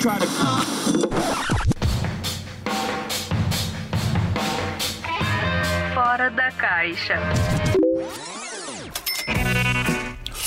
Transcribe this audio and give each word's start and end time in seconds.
try 0.00 0.18
to. 0.18 0.26
Fora 5.94 6.30
da 6.30 6.50
caixa. 6.52 7.18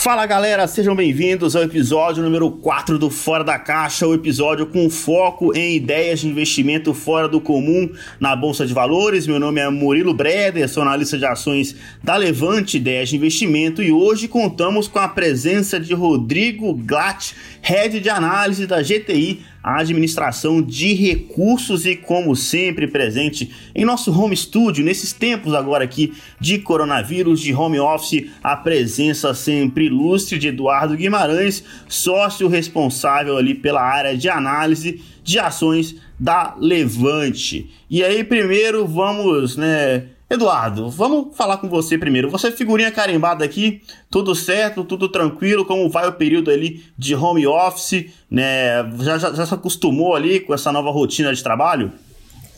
Fala 0.07 0.25
galera, 0.25 0.65
sejam 0.67 0.95
bem-vindos 0.95 1.53
ao 1.53 1.63
episódio 1.63 2.23
número 2.23 2.49
4 2.49 2.97
do 2.97 3.09
Fora 3.09 3.43
da 3.43 3.59
Caixa, 3.59 4.07
o 4.07 4.13
episódio 4.13 4.65
com 4.67 4.89
foco 4.89 5.53
em 5.53 5.75
ideias 5.75 6.21
de 6.21 6.29
investimento 6.29 6.93
fora 6.93 7.27
do 7.27 7.41
comum 7.41 7.91
na 8.17 8.33
Bolsa 8.33 8.65
de 8.65 8.73
Valores. 8.73 9.27
Meu 9.27 9.37
nome 9.37 9.59
é 9.59 9.69
Murilo 9.69 10.13
Breder, 10.13 10.69
sou 10.69 10.81
analista 10.81 11.17
de 11.17 11.25
ações 11.25 11.75
da 12.01 12.15
Levante 12.15 12.77
Ideias 12.77 13.09
de 13.09 13.17
Investimento 13.17 13.83
e 13.83 13.91
hoje 13.91 14.29
contamos 14.29 14.87
com 14.87 14.99
a 14.99 15.09
presença 15.09 15.77
de 15.77 15.93
Rodrigo 15.93 16.73
Glatt, 16.73 17.35
Head 17.67 17.99
de 17.99 18.09
Análise 18.09 18.65
da 18.65 18.81
GTI, 18.81 19.41
a 19.61 19.81
administração 19.81 20.61
de 20.61 20.93
recursos 20.93 21.85
e, 21.85 21.97
como 21.97 22.33
sempre, 22.33 22.87
presente 22.87 23.51
em 23.75 23.83
nosso 23.83 24.09
home 24.17 24.37
studio, 24.37 24.85
nesses 24.85 25.11
tempos 25.11 25.53
agora 25.53 25.83
aqui 25.83 26.13
de 26.39 26.59
coronavírus, 26.59 27.41
de 27.41 27.53
home 27.53 27.77
office, 27.77 28.29
a 28.41 28.55
presença 28.55 29.33
sempre 29.33 29.87
ilustre 29.87 30.39
de 30.39 30.47
Eduardo 30.47 30.95
Guimarães, 30.95 31.61
sócio 31.89 32.47
responsável 32.47 33.35
ali 33.35 33.53
pela 33.53 33.81
área 33.81 34.15
de 34.15 34.29
análise 34.29 35.01
de 35.21 35.37
ações 35.37 35.97
da 36.17 36.55
Levante. 36.57 37.69
E 37.89 38.01
aí, 38.01 38.23
primeiro, 38.23 38.87
vamos, 38.87 39.57
né? 39.57 40.05
Eduardo, 40.29 40.89
vamos 40.89 41.37
falar 41.37 41.57
com 41.57 41.69
você 41.69 41.97
primeiro. 41.97 42.29
Você 42.29 42.47
é 42.47 42.51
figurinha 42.51 42.91
carimbada 42.91 43.45
aqui, 43.45 43.81
tudo 44.11 44.35
certo, 44.35 44.83
tudo 44.83 45.07
tranquilo, 45.07 45.65
como 45.65 45.89
vai 45.89 46.05
o 46.05 46.13
período 46.13 46.51
ali 46.51 46.83
de 46.97 47.15
home 47.15 47.47
office, 47.47 48.11
né? 48.29 48.83
Já, 48.99 49.17
já, 49.17 49.33
já 49.33 49.45
se 49.45 49.53
acostumou 49.53 50.15
ali 50.15 50.41
com 50.41 50.53
essa 50.53 50.69
nova 50.69 50.91
rotina 50.91 51.33
de 51.33 51.41
trabalho? 51.41 51.93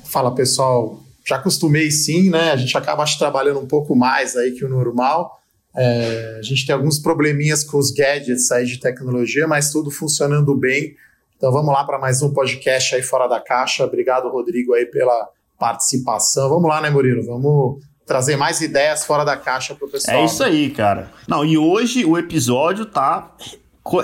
Fala 0.04 0.34
pessoal, 0.34 1.00
já 1.28 1.36
acostumei 1.36 1.92
sim, 1.92 2.32
né? 2.32 2.52
A 2.52 2.58
gente 2.58 2.76
acaba 2.76 3.06
trabalhando 3.18 3.60
um 3.60 3.68
pouco 3.68 3.96
mais 3.96 4.36
aí 4.36 4.52
que 4.52 4.66
o 4.66 4.70
normal. 4.70 5.40
É, 5.76 6.38
a 6.40 6.42
gente 6.42 6.66
tem 6.66 6.74
alguns 6.74 6.98
probleminhas 6.98 7.64
com 7.64 7.78
os 7.78 7.92
gadgets 7.92 8.52
aí 8.52 8.66
de 8.66 8.80
tecnologia, 8.80 9.48
mas 9.48 9.72
tudo 9.72 9.92
funcionando 9.92 10.56
bem. 10.56 10.96
Então 11.38 11.52
vamos 11.52 11.72
lá 11.72 11.84
para 11.84 12.00
mais 12.00 12.24
um 12.24 12.34
podcast 12.34 12.96
aí 12.96 13.04
fora 13.04 13.28
da 13.28 13.40
caixa. 13.40 13.86
Obrigado, 13.86 14.28
Rodrigo, 14.28 14.74
aí 14.74 14.88
pela 14.88 15.30
participação. 15.60 16.50
Vamos 16.50 16.70
lá, 16.70 16.82
né, 16.82 16.90
Murilo? 16.90 17.24
Vamos 17.24 17.84
trazer 18.06 18.38
mais 18.38 18.60
ideias 18.62 19.06
fora 19.06 19.24
da 19.24 19.38
caixa 19.38 19.76
para 19.76 19.88
o 19.88 19.92
pessoal. 19.92 20.18
É 20.18 20.26
isso 20.26 20.44
aí, 20.44 20.72
cara. 20.72 21.12
Não, 21.28 21.46
e 21.46 21.58
hoje 21.58 22.06
o 22.06 22.18
episódio 22.18 22.86
tá 22.86 23.36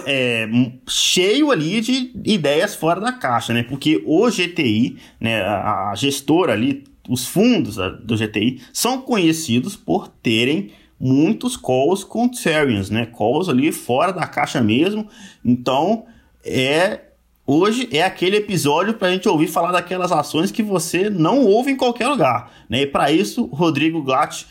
é, 0.06 0.48
cheio 0.88 1.50
ali 1.50 1.81
de 1.81 2.11
ideias 2.23 2.76
fora 2.76 3.02
da 3.02 3.11
caixa, 3.11 3.53
né? 3.53 3.64
Porque 3.64 4.03
o 4.06 4.30
GTI, 4.30 4.98
né, 5.20 5.42
a, 5.42 5.89
a 5.89 5.95
gestora 5.95 6.53
ali, 6.53 6.83
os 7.09 7.26
fundos 7.26 7.78
do 8.03 8.16
GTI 8.16 8.61
são 8.73 9.02
conhecidos 9.02 9.76
por 9.76 10.08
terem 10.08 10.72
muitos 11.00 11.58
calls 11.58 12.03
contrarians, 12.03 12.89
né? 12.89 13.06
Calls 13.06 13.50
ali 13.50 13.72
fora 13.72 14.11
da 14.11 14.28
caixa 14.28 14.61
mesmo. 14.61 15.08
Então, 15.44 16.06
é 16.44 17.02
Hoje 17.48 17.88
é 17.92 18.02
aquele 18.02 18.38
episódio 18.38 18.96
para 18.96 19.10
a 19.10 19.12
gente 19.12 19.30
ouvir 19.30 19.46
falar 19.46 19.72
daquelas 19.72 20.12
ações 20.12 20.50
que 20.50 20.64
você 20.64 21.12
não 21.12 21.46
ouve 21.46 21.70
em 21.70 21.78
qualquer 21.78 22.08
lugar. 22.08 22.52
Né? 22.68 22.82
E 22.82 22.88
para 22.88 23.12
isso, 23.12 23.46
Rodrigo 23.46 24.02
Glatt, 24.02 24.48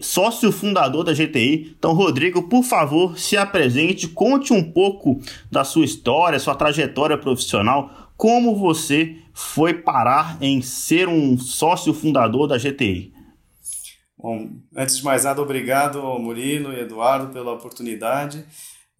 sócio 0.00 0.50
fundador 0.50 1.04
da 1.04 1.12
GTI. 1.12 1.74
Então, 1.78 1.92
Rodrigo, 1.92 2.48
por 2.48 2.62
favor, 2.62 3.18
se 3.18 3.36
apresente, 3.36 4.08
conte 4.08 4.54
um 4.54 4.72
pouco 4.72 5.20
da 5.50 5.64
sua 5.64 5.84
história, 5.84 6.38
sua 6.38 6.54
trajetória 6.54 7.18
profissional, 7.18 8.10
como 8.16 8.56
você 8.56 9.16
foi 9.34 9.74
parar 9.74 10.38
em 10.40 10.62
ser 10.62 11.08
um 11.10 11.36
sócio 11.36 11.92
fundador 11.92 12.48
da 12.48 12.56
GTI. 12.56 13.12
Bom, 14.16 14.48
antes 14.74 14.96
de 14.96 15.04
mais 15.04 15.24
nada, 15.24 15.42
obrigado 15.42 16.02
Murilo 16.18 16.72
e 16.72 16.80
Eduardo 16.80 17.34
pela 17.34 17.52
oportunidade. 17.52 18.46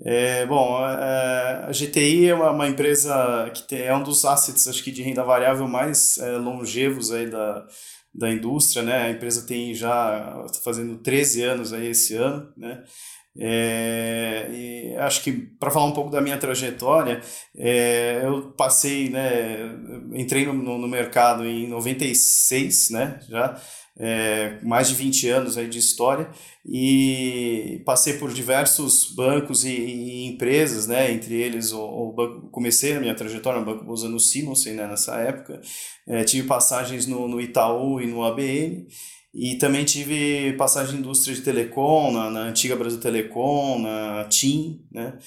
É, 0.03 0.47
bom, 0.47 0.79
é, 0.87 1.65
a 1.69 1.73
GTI 1.73 2.29
é 2.29 2.35
uma, 2.35 2.51
uma, 2.51 2.69
empresa 2.69 3.51
que 3.55 3.63
tem, 3.65 3.83
é 3.83 3.95
um 3.95 4.03
dos 4.03 4.25
assets, 4.25 4.67
acho 4.67 4.83
que, 4.83 4.91
de 4.91 5.03
renda 5.03 5.23
variável 5.23 5.69
mais 5.69 6.17
é, 6.19 6.39
longevos 6.39 7.13
aí 7.13 7.29
da, 7.29 7.67
da 8.15 8.31
indústria, 8.31 8.83
né? 8.83 9.03
A 9.03 9.11
empresa 9.11 9.47
tem 9.47 9.75
já, 9.75 10.43
está 10.47 10.61
fazendo 10.61 10.97
13 10.99 11.43
anos 11.43 11.73
aí 11.73 11.89
esse 11.89 12.15
ano, 12.15 12.51
né? 12.57 12.83
É, 13.39 14.97
acho 15.01 15.23
que 15.23 15.33
para 15.33 15.71
falar 15.71 15.87
um 15.87 15.93
pouco 15.93 16.11
da 16.11 16.21
minha 16.21 16.37
trajetória, 16.37 17.21
é, 17.57 18.23
eu 18.25 18.51
passei, 18.53 19.09
né, 19.09 19.73
entrei 20.13 20.45
no, 20.47 20.55
no 20.55 20.89
mercado 20.89 21.47
em 21.47 21.69
96, 21.69 22.91
né, 22.91 23.21
já, 23.29 23.61
é, 24.03 24.59
mais 24.63 24.89
de 24.89 24.95
20 24.95 25.29
anos 25.29 25.59
aí 25.59 25.69
de 25.69 25.79
história 25.79 26.31
e 26.65 27.83
passei 27.85 28.15
por 28.15 28.33
diversos 28.33 29.13
bancos 29.15 29.63
e, 29.63 29.71
e 29.71 30.27
empresas, 30.27 30.87
né, 30.87 31.13
entre 31.13 31.35
eles 31.35 31.71
o, 31.71 31.83
o, 31.83 32.13
banco, 32.13 32.49
comecei 32.49 32.95
a 32.95 33.01
minha 33.01 33.15
trajetória 33.15 33.61
no 33.61 33.67
Banco 33.67 33.93
usando 33.93 34.15
o 34.15 34.21
Simonsen 34.21 34.73
né, 34.73 34.87
nessa 34.87 35.17
época, 35.17 35.61
é, 36.09 36.25
tive 36.25 36.49
passagens 36.49 37.07
no, 37.07 37.29
no 37.29 37.39
Itaú 37.39 38.01
e 38.01 38.07
no 38.07 38.25
ABN 38.25 38.87
e 39.35 39.57
também 39.57 39.85
tive 39.85 40.55
passagem 40.55 40.97
em 40.97 40.99
indústria 41.01 41.37
de 41.37 41.43
telecom, 41.43 42.11
na, 42.11 42.31
na 42.31 42.41
antiga 42.45 42.75
Brasil 42.77 43.01
Telecom, 43.01 43.81
na 43.81 44.25
TIM, 44.25 44.83
né, 44.91 45.19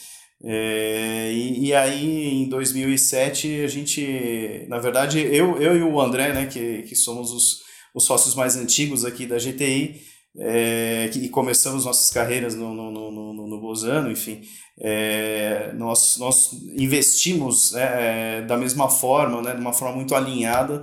é, 0.46 1.32
e, 1.32 1.68
e, 1.68 1.74
aí, 1.74 2.34
em 2.34 2.50
2007, 2.50 3.62
a 3.62 3.68
gente, 3.68 4.66
na 4.68 4.78
verdade, 4.78 5.20
eu, 5.20 5.62
eu 5.62 5.78
e 5.78 5.82
o 5.82 6.02
André, 6.02 6.34
né, 6.34 6.48
que, 6.48 6.82
que 6.82 6.96
somos 6.98 7.32
os, 7.32 7.64
os 7.94 8.06
sócios 8.06 8.36
mais 8.36 8.56
antigos 8.56 9.06
aqui 9.06 9.26
da 9.26 9.38
GTI, 9.38 10.02
é, 10.36 11.10
que 11.14 11.30
começamos 11.30 11.86
nossas 11.86 12.10
carreiras 12.10 12.56
no, 12.56 12.74
no, 12.74 12.92
no, 12.92 13.12
no, 13.12 13.48
no 13.48 13.62
Bozano, 13.62 14.12
enfim, 14.12 14.42
é, 14.80 15.72
nós, 15.76 16.18
nós 16.18 16.54
investimos 16.76 17.76
é, 17.76 18.42
da 18.42 18.58
mesma 18.58 18.90
forma, 18.90 19.44
né, 19.44 19.54
de 19.54 19.62
uma 19.62 19.74
forma 19.74 19.96
muito 19.96 20.16
alinhada 20.16 20.82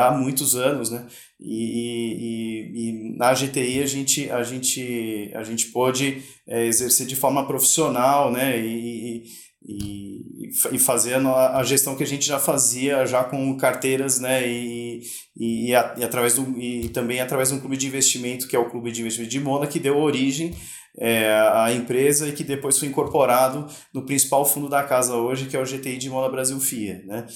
há 0.00 0.10
muitos 0.10 0.56
anos, 0.56 0.90
né, 0.90 1.06
e, 1.38 2.72
e, 2.74 2.88
e, 2.88 3.16
na 3.16 3.32
GTI 3.32 3.80
a 3.80 3.86
gente, 3.86 4.30
a 4.30 4.42
gente, 4.42 5.30
a 5.34 5.44
gente 5.44 5.66
pôde 5.66 6.22
exercer 6.46 7.06
de 7.06 7.14
forma 7.14 7.46
profissional, 7.46 8.32
né, 8.32 8.58
e, 8.58 9.18
e, 9.18 9.24
e 9.66 10.78
fazer 10.78 11.14
a, 11.14 11.62
gestão 11.64 11.96
que 11.96 12.02
a 12.02 12.06
gente 12.06 12.26
já 12.26 12.38
fazia 12.38 13.06
já 13.06 13.24
com 13.24 13.56
carteiras, 13.56 14.20
né, 14.20 14.46
e, 14.46 15.02
e, 15.36 15.70
e, 15.70 15.74
a, 15.74 15.94
e, 15.98 16.04
através 16.04 16.34
do, 16.34 16.58
e 16.58 16.88
também 16.90 17.20
através 17.20 17.48
de 17.48 17.54
um 17.54 17.60
clube 17.60 17.76
de 17.76 17.86
investimento, 17.86 18.46
que 18.46 18.54
é 18.54 18.58
o 18.58 18.68
Clube 18.68 18.92
de 18.92 19.00
Investimento 19.00 19.30
de 19.30 19.40
Mona, 19.40 19.66
que 19.66 19.80
deu 19.80 19.96
origem 19.96 20.54
é, 20.98 21.30
à 21.52 21.72
empresa 21.72 22.28
e 22.28 22.32
que 22.32 22.44
depois 22.44 22.78
foi 22.78 22.88
incorporado 22.88 23.66
no 23.92 24.04
principal 24.04 24.44
fundo 24.44 24.68
da 24.68 24.82
casa 24.82 25.16
hoje, 25.16 25.46
que 25.46 25.56
é 25.56 25.60
o 25.60 25.64
GTI 25.64 25.96
de 25.96 26.10
Mona 26.10 26.28
Brasil 26.28 26.60
FIA, 26.60 27.02
né. 27.06 27.26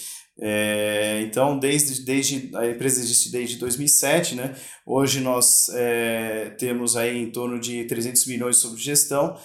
É, 0.41 1.21
então, 1.23 1.59
desde, 1.59 2.05
desde 2.05 2.51
a 2.55 2.69
empresa 2.69 3.01
existe 3.01 3.33
desde 3.33 3.57
2007, 3.57 4.37
né? 4.37 4.55
Hoje 4.87 5.21
nós 5.21 5.69
é, 5.75 6.55
temos 6.57 6.97
aí 6.97 7.19
em 7.19 7.31
torno 7.33 7.59
de 7.59 7.85
300 7.87 8.25
milhões 8.27 8.59
sobre 8.59 8.81
gestão, 8.81 9.37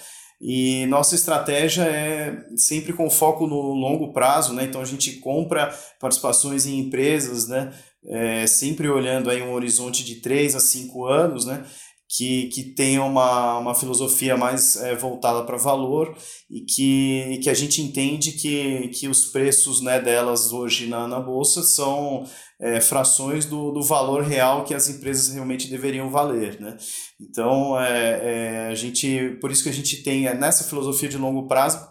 e 0.46 0.84
nossa 0.88 1.14
estratégia 1.14 1.84
é 1.84 2.44
sempre 2.54 2.92
com 2.92 3.08
foco 3.08 3.46
no 3.46 3.72
longo 3.72 4.12
prazo, 4.12 4.52
né? 4.52 4.64
Então 4.64 4.82
a 4.82 4.84
gente 4.84 5.12
compra 5.14 5.74
participações 5.98 6.66
em 6.66 6.80
empresas, 6.80 7.48
né? 7.48 7.72
É, 8.06 8.46
sempre 8.46 8.86
olhando 8.86 9.30
aí 9.30 9.40
um 9.40 9.54
horizonte 9.54 10.04
de 10.04 10.16
3 10.16 10.54
a 10.54 10.60
5 10.60 11.06
anos, 11.06 11.46
né? 11.46 11.64
Que, 12.06 12.48
que 12.48 12.62
tenha 12.62 13.02
uma, 13.02 13.58
uma 13.58 13.74
filosofia 13.74 14.36
mais 14.36 14.76
é, 14.76 14.94
voltada 14.94 15.42
para 15.42 15.56
valor 15.56 16.14
e 16.50 16.60
que, 16.60 17.40
que 17.42 17.50
a 17.50 17.54
gente 17.54 17.80
entende 17.80 18.32
que, 18.32 18.88
que 18.88 19.08
os 19.08 19.26
preços 19.26 19.80
né, 19.80 19.98
delas 19.98 20.52
hoje 20.52 20.86
na, 20.86 21.08
na 21.08 21.18
Bolsa 21.18 21.62
são 21.62 22.24
é, 22.60 22.80
frações 22.80 23.46
do, 23.46 23.70
do 23.70 23.82
valor 23.82 24.22
real 24.22 24.64
que 24.64 24.74
as 24.74 24.88
empresas 24.88 25.32
realmente 25.32 25.68
deveriam 25.68 26.10
valer, 26.10 26.60
né? 26.60 26.76
Então, 27.20 27.78
é, 27.80 28.66
é, 28.66 28.68
a 28.68 28.74
gente, 28.74 29.36
por 29.40 29.50
isso 29.50 29.62
que 29.62 29.68
a 29.68 29.72
gente 29.72 30.02
tem 30.02 30.26
é, 30.26 30.34
nessa 30.34 30.64
filosofia 30.64 31.08
de 31.08 31.18
longo 31.18 31.48
prazo, 31.48 31.86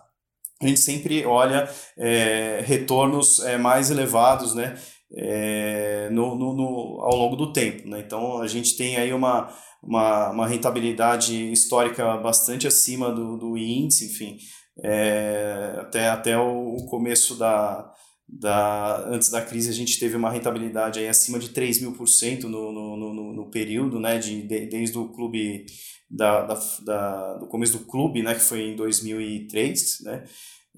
a 0.62 0.68
gente 0.68 0.80
sempre 0.80 1.26
olha 1.26 1.70
é, 1.98 2.64
retornos 2.66 3.40
é, 3.42 3.58
mais 3.58 3.92
elevados, 3.92 4.56
né? 4.56 4.80
É, 5.16 6.10
no, 6.12 6.36
no, 6.36 6.54
no, 6.56 7.02
ao 7.02 7.16
longo 7.16 7.36
do 7.36 7.54
tempo, 7.54 7.88
né? 7.88 8.04
Então, 8.06 8.42
a 8.42 8.48
gente 8.48 8.76
tem 8.76 8.98
aí 8.98 9.14
uma, 9.14 9.54
uma, 9.82 10.32
uma 10.32 10.48
rentabilidade 10.48 11.52
histórica 11.52 12.18
bastante 12.18 12.66
acima 12.68 13.12
do, 13.12 13.38
do 13.38 13.58
índice, 13.58 14.06
enfim, 14.06 14.38
é, 14.82 15.76
até, 15.80 16.10
até 16.10 16.38
o 16.38 16.78
começo 16.90 17.36
da, 17.36 17.94
da, 18.28 19.08
antes 19.08 19.30
da 19.30 19.42
crise 19.42 19.70
a 19.70 19.74
gente 19.74 20.00
teve 20.00 20.16
uma 20.16 20.32
rentabilidade 20.32 21.00
aí 21.00 21.08
acima 21.08 21.38
de 21.38 21.50
3 21.50 21.82
mil 21.82 21.94
por 21.94 22.08
cento 22.08 22.50
no, 22.50 22.72
no, 22.72 22.98
no, 22.98 23.34
no, 23.34 23.52
período, 23.52 24.00
né, 24.00 24.18
de, 24.18 24.42
de, 24.42 24.66
desde 24.66 24.98
o 24.98 25.10
clube, 25.10 25.66
da, 26.10 26.42
da, 26.44 26.60
da, 26.84 27.34
do 27.36 27.48
começo 27.48 27.78
do 27.78 27.86
clube, 27.86 28.24
né, 28.24 28.34
que 28.34 28.42
foi 28.42 28.70
em 28.70 28.76
2003, 28.76 30.02
né, 30.02 30.24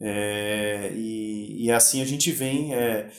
É, 0.01 0.91
e, 0.93 1.65
e 1.65 1.71
assim 1.71 2.01
a 2.01 2.05
gente 2.05 2.29
vem 2.31 2.73
é, 2.73 3.09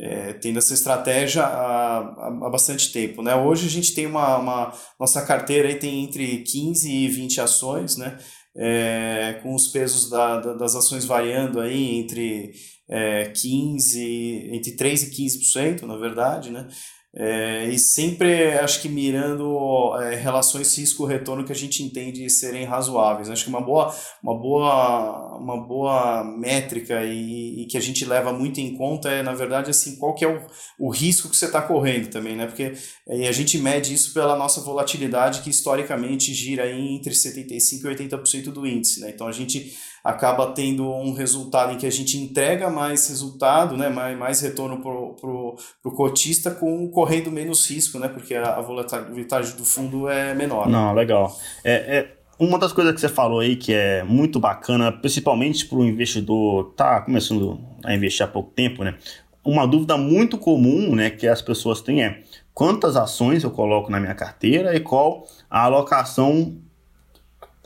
é, 0.00 0.32
tendo 0.34 0.58
essa 0.58 0.74
estratégia 0.74 1.44
há, 1.44 1.98
há, 1.98 2.50
bastante 2.50 2.92
tempo. 2.92 3.22
Né? 3.22 3.34
Hoje 3.34 3.66
a 3.66 3.70
gente 3.70 3.94
tem 3.94 4.06
uma, 4.06 4.38
uma 4.38 4.72
Nossa 4.98 5.22
carteira 5.22 5.68
aí 5.68 5.76
tem 5.76 6.04
entre 6.04 6.38
15 6.38 6.90
e 6.90 7.08
20 7.08 7.40
ações, 7.40 7.96
né? 7.96 8.18
É, 8.56 9.40
com 9.42 9.52
os 9.52 9.66
pesos 9.66 10.08
da, 10.08 10.38
da, 10.38 10.54
das 10.54 10.76
ações 10.76 11.04
variando 11.04 11.60
aí 11.60 11.96
entre 11.96 12.52
é, 12.88 13.24
15, 13.26 14.50
entre 14.52 14.76
3 14.76 15.02
e 15.02 15.10
15%, 15.10 15.82
na 15.82 15.96
verdade, 15.96 16.50
né? 16.50 16.68
É, 17.16 17.68
e 17.68 17.78
sempre 17.78 18.54
acho 18.58 18.82
que 18.82 18.88
mirando 18.88 19.96
é, 20.00 20.16
relações 20.16 20.76
risco-retorno 20.76 21.44
que 21.44 21.52
a 21.52 21.54
gente 21.54 21.80
entende 21.80 22.28
serem 22.28 22.64
razoáveis. 22.64 23.30
Acho 23.30 23.44
que 23.44 23.50
uma 23.50 23.60
boa, 23.60 23.94
uma 24.20 24.36
boa, 24.36 25.36
uma 25.36 25.56
boa 25.56 26.24
métrica 26.24 27.04
e, 27.04 27.62
e 27.62 27.66
que 27.66 27.78
a 27.78 27.80
gente 27.80 28.04
leva 28.04 28.32
muito 28.32 28.60
em 28.60 28.76
conta 28.76 29.08
é, 29.10 29.22
na 29.22 29.32
verdade, 29.32 29.70
assim, 29.70 29.94
qual 29.94 30.12
que 30.12 30.24
é 30.24 30.28
o, 30.28 30.44
o 30.76 30.90
risco 30.90 31.28
que 31.30 31.36
você 31.36 31.46
está 31.46 31.62
correndo 31.62 32.08
também, 32.08 32.34
né? 32.34 32.46
Porque 32.46 32.72
é, 33.06 33.28
a 33.28 33.32
gente 33.32 33.58
mede 33.58 33.94
isso 33.94 34.12
pela 34.12 34.34
nossa 34.34 34.60
volatilidade 34.60 35.42
que 35.42 35.50
historicamente 35.50 36.34
gira 36.34 36.68
entre 36.68 37.12
75% 37.12 37.80
e 37.80 38.08
80% 38.08 38.44
do 38.50 38.66
índice, 38.66 39.00
né? 39.00 39.12
Então 39.14 39.28
a 39.28 39.32
gente 39.32 39.72
acaba 40.04 40.48
tendo 40.48 40.86
um 40.86 41.14
resultado 41.14 41.72
em 41.72 41.78
que 41.78 41.86
a 41.86 41.90
gente 41.90 42.18
entrega 42.18 42.68
mais 42.68 43.08
resultado, 43.08 43.74
né, 43.74 43.88
mais, 43.88 44.18
mais 44.18 44.40
retorno 44.42 44.78
para 44.82 44.90
o 44.90 45.90
cotista 45.92 46.50
com 46.50 46.86
correndo 46.88 47.30
menos 47.32 47.70
risco, 47.70 47.98
né, 47.98 48.08
porque 48.08 48.34
a, 48.34 48.56
a 48.56 48.60
volatilidade 48.60 49.52
do 49.52 49.64
fundo 49.64 50.06
é 50.06 50.34
menor. 50.34 50.68
Não, 50.68 50.92
legal. 50.92 51.34
É, 51.64 51.72
é, 51.72 52.14
uma 52.38 52.58
das 52.58 52.70
coisas 52.70 52.92
que 52.92 53.00
você 53.00 53.08
falou 53.08 53.40
aí 53.40 53.56
que 53.56 53.72
é 53.72 54.04
muito 54.04 54.38
bacana, 54.38 54.92
principalmente 54.92 55.66
para 55.66 55.78
o 55.78 55.84
investidor 55.86 56.74
tá 56.76 57.00
começando 57.00 57.58
a 57.82 57.94
investir 57.94 58.26
há 58.26 58.28
pouco 58.28 58.50
tempo, 58.50 58.84
né, 58.84 58.96
uma 59.42 59.66
dúvida 59.66 59.96
muito 59.96 60.36
comum 60.36 60.94
né, 60.94 61.08
que 61.08 61.26
as 61.26 61.40
pessoas 61.40 61.80
têm 61.80 62.02
é 62.02 62.22
quantas 62.52 62.94
ações 62.94 63.42
eu 63.42 63.50
coloco 63.50 63.90
na 63.90 63.98
minha 63.98 64.14
carteira 64.14 64.76
e 64.76 64.80
qual 64.80 65.26
a 65.50 65.62
alocação 65.64 66.56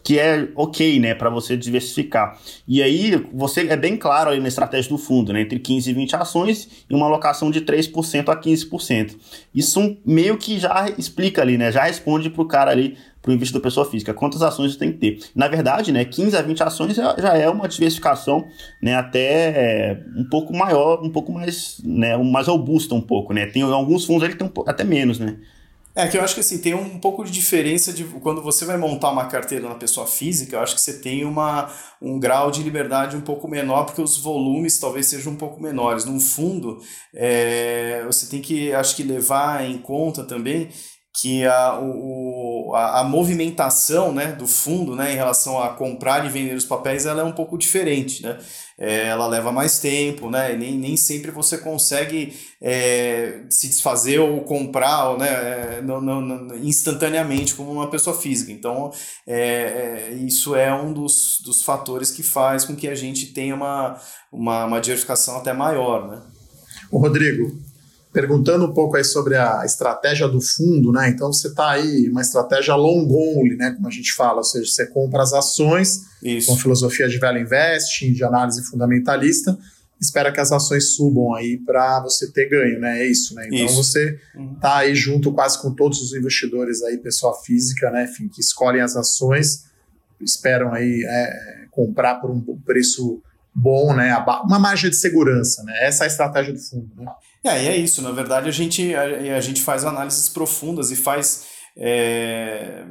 que 0.08 0.19
é 0.19 0.49
ok, 0.56 0.99
né, 0.99 1.14
para 1.14 1.28
você 1.28 1.55
diversificar. 1.55 2.40
E 2.66 2.82
aí 2.82 3.22
você 3.31 3.69
é 3.69 3.76
bem 3.76 3.94
claro 3.94 4.31
aí 4.31 4.40
na 4.40 4.49
estratégia 4.49 4.88
do 4.88 4.96
fundo, 4.96 5.34
né, 5.34 5.43
entre 5.43 5.58
15 5.58 5.90
e 5.90 5.93
20 5.93 6.16
ações 6.16 6.66
e 6.88 6.94
uma 6.94 7.05
alocação 7.05 7.50
de 7.50 7.60
3% 7.60 8.31
a 8.31 8.34
15%. 8.34 9.16
Isso 9.55 9.99
meio 10.06 10.38
que 10.38 10.58
já 10.58 10.88
explica 10.96 11.43
ali, 11.43 11.58
né, 11.58 11.70
já 11.70 11.82
responde 11.82 12.31
para 12.31 12.40
o 12.40 12.46
cara 12.46 12.70
ali, 12.70 12.96
para 13.20 13.32
o 13.32 13.34
investidor 13.34 13.60
pessoa 13.60 13.84
física, 13.84 14.14
quantas 14.14 14.40
ações 14.40 14.76
tem 14.76 14.93
que 14.93 14.96
ter. 14.96 15.19
Na 15.34 15.46
verdade, 15.46 15.93
né, 15.93 16.06
15 16.06 16.34
a 16.38 16.40
20 16.40 16.62
ações 16.62 16.96
já 16.96 17.37
é 17.37 17.50
uma 17.50 17.69
diversificação, 17.69 18.46
né, 18.81 18.94
até 18.94 20.02
um 20.16 20.25
pouco 20.25 20.56
maior, 20.56 21.04
um 21.04 21.11
pouco 21.11 21.31
mais, 21.31 21.82
né, 21.84 22.16
mais 22.16 22.46
robusta 22.46 22.94
um 22.94 23.02
pouco, 23.02 23.34
né. 23.34 23.44
Tem 23.44 23.61
alguns 23.61 24.06
fundos 24.06 24.26
que 24.26 24.37
tem 24.37 24.49
um, 24.49 24.62
até 24.66 24.84
menos, 24.84 25.19
né. 25.19 25.37
É 25.99 26.06
que 26.06 26.17
eu 26.17 26.23
acho 26.23 26.35
que 26.35 26.41
assim, 26.41 26.59
tem 26.59 26.75
um 26.75 27.00
pouco 27.00 27.25
de 27.25 27.31
diferença 27.33 27.93
de 27.93 28.05
quando 28.05 28.41
você 28.41 28.65
vai 28.65 28.77
montar 28.77 29.11
uma 29.11 29.27
carteira 29.27 29.69
na 29.69 29.75
pessoa 29.75 30.06
física, 30.06 30.55
eu 30.55 30.61
acho 30.61 30.77
que 30.77 30.81
você 30.81 31.00
tem 31.00 31.25
uma, 31.25 31.69
um 32.00 32.21
grau 32.21 32.53
de 32.53 32.62
liberdade 32.62 33.17
um 33.17 33.21
pouco 33.21 33.49
menor, 33.49 33.85
porque 33.85 34.00
os 34.00 34.17
volumes 34.17 34.79
talvez 34.79 35.06
sejam 35.06 35.33
um 35.33 35.37
pouco 35.37 35.61
menores. 35.61 36.05
Num 36.05 36.21
fundo, 36.21 36.79
é, 37.12 38.05
você 38.06 38.29
tem 38.29 38.41
que, 38.41 38.73
acho 38.73 38.95
que, 38.95 39.03
levar 39.03 39.69
em 39.69 39.77
conta 39.79 40.23
também 40.23 40.69
que 41.21 41.45
a, 41.45 41.81
o, 41.83 42.73
a, 42.77 43.00
a, 43.00 43.05
movimentação 43.05 44.12
né, 44.12 44.31
do 44.31 44.47
fundo 44.47 44.95
né, 44.95 45.12
em 45.12 45.17
relação 45.17 45.61
a 45.61 45.71
comprar 45.71 46.25
e 46.25 46.29
vender 46.29 46.55
os 46.55 46.65
papéis 46.65 47.06
ela 47.06 47.23
é 47.23 47.25
um 47.25 47.33
pouco 47.33 47.59
diferente. 47.59 48.23
Né? 48.23 48.39
É, 48.78 49.08
ela 49.08 49.26
leva 49.26 49.50
mais 49.50 49.80
tempo, 49.80 50.30
né? 50.30 50.54
nem, 50.54 50.78
nem 50.78 50.96
sempre 50.96 51.32
você 51.32 51.58
consegue 51.58 52.32
é, 52.62 53.40
se 53.50 53.66
desfazer 53.66 54.20
ou 54.20 54.42
comprar 54.42 55.19
né, 55.19 55.28
é, 55.28 55.82
no, 55.82 56.00
no, 56.00 56.20
no, 56.20 56.56
instantaneamente 56.58 57.56
como 57.56 57.72
uma 57.72 57.90
pessoa 57.90 58.16
física. 58.16 58.52
Então, 58.52 58.92
é, 59.26 60.10
é, 60.10 60.14
isso 60.14 60.54
é 60.54 60.72
um 60.72 60.92
dos, 60.92 61.40
dos 61.44 61.64
fatores 61.64 62.12
que 62.12 62.22
faz 62.22 62.64
com 62.64 62.76
que 62.76 62.86
a 62.86 62.94
gente 62.94 63.32
tenha 63.32 63.54
uma, 63.54 64.00
uma, 64.30 64.64
uma 64.66 64.80
diversificação 64.80 65.38
até 65.38 65.52
maior. 65.52 66.08
Né? 66.08 66.22
O 66.92 66.98
Rodrigo, 66.98 67.58
perguntando 68.19 68.65
um 68.67 68.75
pouco 68.75 68.97
aí 68.97 69.05
sobre 69.05 69.37
a 69.37 69.62
estratégia 69.65 70.26
do 70.26 70.41
fundo, 70.41 70.91
né? 70.91 71.09
Então 71.09 71.32
você 71.32 71.47
está 71.47 71.70
aí 71.70 72.09
uma 72.09 72.20
estratégia 72.20 72.75
long 72.75 73.06
only, 73.09 73.56
né? 73.56 73.70
Como 73.70 73.87
a 73.87 73.91
gente 73.93 74.12
fala, 74.12 74.38
ou 74.38 74.44
seja, 74.44 74.69
você 74.69 74.87
compra 74.87 75.23
as 75.23 75.32
ações 75.32 76.00
Isso. 76.20 76.49
com 76.49 76.56
filosofia 76.56 77.09
de 77.09 77.17
value 77.17 77.41
investing, 77.41 78.12
de 78.12 78.25
análise 78.25 78.65
fundamentalista, 78.65 79.56
espera 80.00 80.32
que 80.32 80.41
as 80.41 80.50
ações 80.50 80.97
subam 80.97 81.32
aí 81.32 81.59
para 81.59 82.00
você 82.00 82.29
ter 82.32 82.49
ganho, 82.49 82.81
né? 82.81 83.03
É 83.03 83.06
isso, 83.06 83.37
né? 83.37 83.47
Então 83.47 83.67
isso. 83.67 83.76
você 83.76 84.19
está 84.56 84.79
aí 84.79 84.97
junto 84.97 85.32
quase 85.32 85.62
com 85.62 85.73
todos 85.73 86.03
os 86.03 86.12
investidores 86.12 86.82
aí, 86.82 86.99
pessoa 86.99 87.32
física, 87.44 87.88
né? 87.93 88.03
Enfim, 88.03 88.26
que 88.26 88.41
escolhem 88.41 88.81
as 88.81 88.97
ações, 88.97 89.67
esperam 90.21 90.73
aí 90.73 91.05
é, 91.05 91.67
comprar 91.71 92.17
por 92.17 92.32
um 92.32 92.41
preço 92.67 93.23
bom, 93.55 93.94
né? 93.94 94.12
Uma 94.44 94.59
margem 94.59 94.91
de 94.91 94.97
segurança, 94.97 95.62
né? 95.62 95.73
Essa 95.82 96.03
é 96.03 96.06
a 96.06 96.09
estratégia 96.09 96.53
do 96.53 96.59
fundo, 96.59 96.91
né? 96.97 97.06
É, 97.44 97.64
e 97.64 97.69
é 97.69 97.76
isso. 97.76 98.02
Na 98.02 98.11
verdade, 98.11 98.49
a 98.49 98.52
gente, 98.52 98.94
a, 98.94 99.37
a 99.37 99.40
gente 99.40 99.62
faz 99.62 99.85
análises 99.85 100.29
profundas 100.29 100.90
e 100.90 100.96
faz. 100.96 101.46
É, 101.81 102.85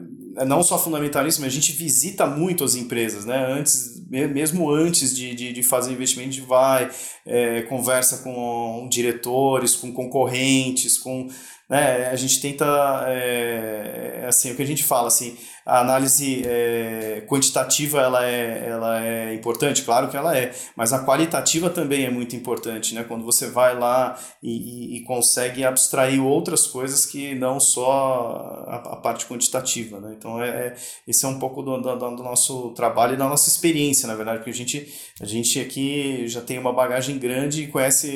não 0.45 0.63
só 0.63 0.79
fundamentalismo, 0.79 1.45
a 1.45 1.49
gente 1.49 1.73
visita 1.73 2.25
muito 2.25 2.63
as 2.63 2.75
empresas, 2.75 3.25
né? 3.25 3.45
Antes, 3.51 4.01
mesmo 4.09 4.71
antes 4.71 5.13
de, 5.13 5.35
de, 5.35 5.51
de 5.51 5.63
fazer 5.63 5.91
investimento, 5.91 6.29
a 6.29 6.31
gente 6.31 6.47
vai, 6.47 6.89
é, 7.25 7.63
conversa 7.63 8.19
com 8.19 8.87
diretores, 8.89 9.75
com 9.75 9.91
concorrentes, 9.91 10.97
com 10.97 11.27
né, 11.69 12.09
a 12.09 12.15
gente 12.15 12.39
tenta, 12.39 12.65
é, 13.07 14.25
assim, 14.27 14.51
o 14.51 14.55
que 14.55 14.61
a 14.61 14.65
gente 14.65 14.83
fala, 14.83 15.07
assim, 15.07 15.37
a 15.67 15.81
análise 15.81 16.43
é, 16.45 17.25
quantitativa 17.27 17.99
ela 17.99 18.25
é, 18.25 18.69
ela 18.69 19.05
é 19.05 19.33
importante, 19.33 19.81
claro 19.81 20.07
que 20.07 20.15
ela 20.15 20.37
é, 20.37 20.53
mas 20.77 20.93
a 20.93 21.03
qualitativa 21.03 21.69
também 21.69 22.05
é 22.05 22.09
muito 22.09 22.37
importante, 22.37 22.95
né? 22.95 23.03
Quando 23.03 23.25
você 23.25 23.47
vai 23.47 23.77
lá 23.77 24.17
e, 24.41 24.95
e, 24.95 24.97
e 24.97 25.03
consegue 25.03 25.65
abstrair 25.65 26.23
outras 26.23 26.65
coisas 26.65 27.05
que 27.05 27.35
não 27.35 27.59
só 27.59 28.63
a, 28.65 28.75
a 28.93 28.95
parte 28.95 29.25
quantitativa, 29.25 29.99
né? 29.99 30.15
Então, 30.17 30.41
é, 30.41 30.47
é, 30.47 30.75
esse 31.05 31.25
é 31.25 31.27
um 31.27 31.37
pouco 31.37 31.61
do, 31.61 31.81
do, 31.81 31.95
do, 31.97 32.23
nosso 32.23 32.71
trabalho 32.71 33.15
e 33.15 33.17
da 33.17 33.27
nossa 33.27 33.49
experiência, 33.49 34.07
na 34.07 34.15
verdade, 34.15 34.37
porque 34.37 34.51
a 34.51 34.53
gente, 34.53 34.87
a 35.19 35.25
gente 35.25 35.59
aqui 35.59 36.29
já 36.29 36.39
tem 36.39 36.57
uma 36.57 36.71
bagagem 36.71 37.19
grande 37.19 37.63
e 37.63 37.67
conhece 37.67 38.07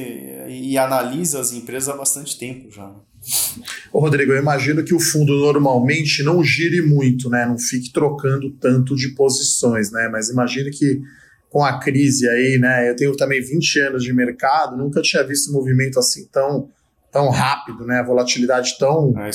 e, 0.47 0.77
analisa 0.77 1.41
as 1.41 1.51
empresas 1.51 1.89
há 1.89 1.97
bastante 1.97 2.37
tempo 2.37 2.71
já. 2.71 2.89
Ô 3.93 3.99
Rodrigo, 3.99 4.31
eu 4.31 4.39
imagino 4.39 4.83
que 4.83 4.93
o 4.93 4.99
fundo 4.99 5.33
normalmente 5.35 6.23
não 6.23 6.43
gire 6.43 6.81
muito, 6.81 7.29
né? 7.29 7.45
Não 7.45 7.57
fique 7.57 7.91
trocando 7.91 8.51
tanto 8.51 8.95
de 8.95 9.09
posições, 9.09 9.91
né? 9.91 10.09
Mas 10.11 10.29
imagino 10.29 10.71
que 10.71 11.01
com 11.49 11.63
a 11.63 11.77
crise 11.79 12.27
aí, 12.27 12.57
né? 12.57 12.89
Eu 12.89 12.95
tenho 12.95 13.15
também 13.15 13.41
20 13.41 13.79
anos 13.81 14.03
de 14.03 14.13
mercado, 14.13 14.77
nunca 14.77 15.01
tinha 15.01 15.23
visto 15.23 15.49
um 15.49 15.53
movimento 15.53 15.99
assim 15.99 16.25
tão, 16.31 16.69
tão 17.11 17.29
rápido, 17.29 17.85
né? 17.85 17.99
A 17.99 18.03
volatilidade 18.03 18.77
tão, 18.79 19.13
é 19.17 19.29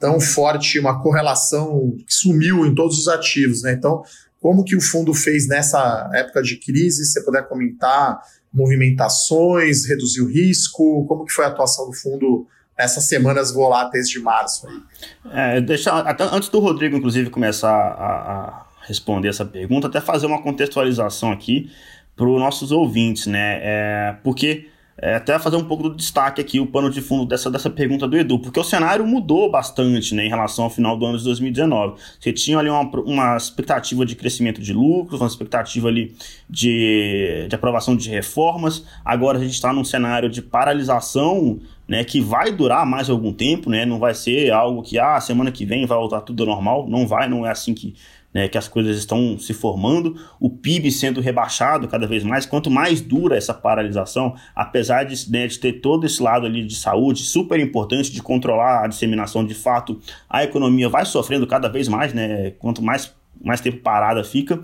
tão 0.00 0.18
forte, 0.18 0.78
uma 0.78 1.02
correlação 1.02 1.94
que 2.06 2.14
sumiu 2.14 2.64
em 2.64 2.74
todos 2.74 2.98
os 2.98 3.08
ativos, 3.08 3.62
né? 3.62 3.74
Então, 3.74 4.02
como 4.40 4.64
que 4.64 4.74
o 4.74 4.80
fundo 4.80 5.12
fez 5.12 5.46
nessa 5.46 6.10
época 6.14 6.42
de 6.42 6.56
crise? 6.56 7.04
Se 7.04 7.12
você 7.12 7.24
puder 7.24 7.46
comentar 7.46 8.18
movimentações, 8.52 9.84
reduzir 9.84 10.22
o 10.22 10.26
risco, 10.26 11.04
como 11.06 11.26
que 11.26 11.32
foi 11.32 11.44
a 11.44 11.48
atuação 11.48 11.86
do 11.86 11.92
fundo 11.92 12.46
nessas 12.80 13.04
semanas 13.04 13.52
voláteis 13.52 14.08
de 14.08 14.18
março. 14.18 14.66
Aí. 14.66 14.80
É, 15.32 15.60
deixa, 15.60 15.92
até, 15.92 16.24
antes 16.24 16.48
do 16.48 16.58
Rodrigo, 16.58 16.96
inclusive, 16.96 17.28
começar 17.28 17.70
a, 17.70 18.06
a 18.06 18.66
responder 18.86 19.28
essa 19.28 19.44
pergunta, 19.44 19.86
até 19.86 20.00
fazer 20.00 20.26
uma 20.26 20.42
contextualização 20.42 21.30
aqui 21.30 21.70
para 22.16 22.26
os 22.26 22.40
nossos 22.40 22.72
ouvintes, 22.72 23.26
né? 23.26 23.60
É, 23.62 24.16
porque 24.24 24.66
é, 24.96 25.14
até 25.14 25.38
fazer 25.38 25.56
um 25.56 25.64
pouco 25.64 25.84
do 25.84 25.94
destaque 25.94 26.40
aqui, 26.40 26.60
o 26.60 26.66
pano 26.66 26.90
de 26.90 27.00
fundo 27.00 27.24
dessa, 27.24 27.50
dessa 27.50 27.70
pergunta 27.70 28.06
do 28.06 28.16
Edu, 28.16 28.38
porque 28.38 28.60
o 28.60 28.64
cenário 28.64 29.06
mudou 29.06 29.50
bastante 29.50 30.14
né, 30.14 30.26
em 30.26 30.28
relação 30.28 30.64
ao 30.64 30.70
final 30.70 30.96
do 30.96 31.06
ano 31.06 31.16
de 31.16 31.24
2019. 31.24 31.98
Você 32.18 32.32
tinha 32.32 32.58
ali 32.58 32.68
uma, 32.68 32.82
uma 32.82 33.36
expectativa 33.36 34.04
de 34.04 34.14
crescimento 34.14 34.60
de 34.60 34.74
lucros, 34.74 35.20
uma 35.20 35.26
expectativa 35.26 35.88
ali 35.88 36.14
de, 36.48 37.46
de 37.48 37.54
aprovação 37.54 37.96
de 37.96 38.10
reformas, 38.10 38.84
agora 39.02 39.38
a 39.38 39.40
gente 39.40 39.54
está 39.54 39.72
num 39.72 39.84
cenário 39.84 40.28
de 40.28 40.42
paralisação 40.42 41.58
né, 41.90 42.04
que 42.04 42.20
vai 42.20 42.52
durar 42.52 42.86
mais 42.86 43.10
algum 43.10 43.32
tempo, 43.32 43.68
né, 43.68 43.84
não 43.84 43.98
vai 43.98 44.14
ser 44.14 44.52
algo 44.52 44.80
que, 44.80 44.96
ah, 44.96 45.20
semana 45.20 45.50
que 45.50 45.66
vem 45.66 45.86
vai 45.86 45.98
voltar 45.98 46.20
tudo 46.20 46.46
normal, 46.46 46.88
não 46.88 47.04
vai, 47.04 47.28
não 47.28 47.44
é 47.44 47.50
assim 47.50 47.74
que 47.74 47.96
né, 48.32 48.46
que 48.46 48.56
as 48.56 48.68
coisas 48.68 48.96
estão 48.96 49.36
se 49.36 49.52
formando, 49.52 50.14
o 50.38 50.48
PIB 50.48 50.88
sendo 50.92 51.20
rebaixado 51.20 51.88
cada 51.88 52.06
vez 52.06 52.22
mais. 52.22 52.46
Quanto 52.46 52.70
mais 52.70 53.00
dura 53.00 53.36
essa 53.36 53.52
paralisação, 53.52 54.36
apesar 54.54 55.02
de, 55.02 55.28
né, 55.32 55.48
de 55.48 55.58
ter 55.58 55.80
todo 55.80 56.06
esse 56.06 56.22
lado 56.22 56.46
ali 56.46 56.64
de 56.64 56.76
saúde 56.76 57.24
super 57.24 57.58
importante 57.58 58.12
de 58.12 58.22
controlar 58.22 58.84
a 58.84 58.86
disseminação 58.86 59.44
de 59.44 59.52
fato, 59.52 60.00
a 60.28 60.44
economia 60.44 60.88
vai 60.88 61.04
sofrendo 61.04 61.44
cada 61.44 61.68
vez 61.68 61.88
mais, 61.88 62.14
né? 62.14 62.52
Quanto 62.52 62.80
mais 62.80 63.12
mais 63.42 63.60
tempo 63.60 63.78
parada 63.78 64.22
fica. 64.24 64.60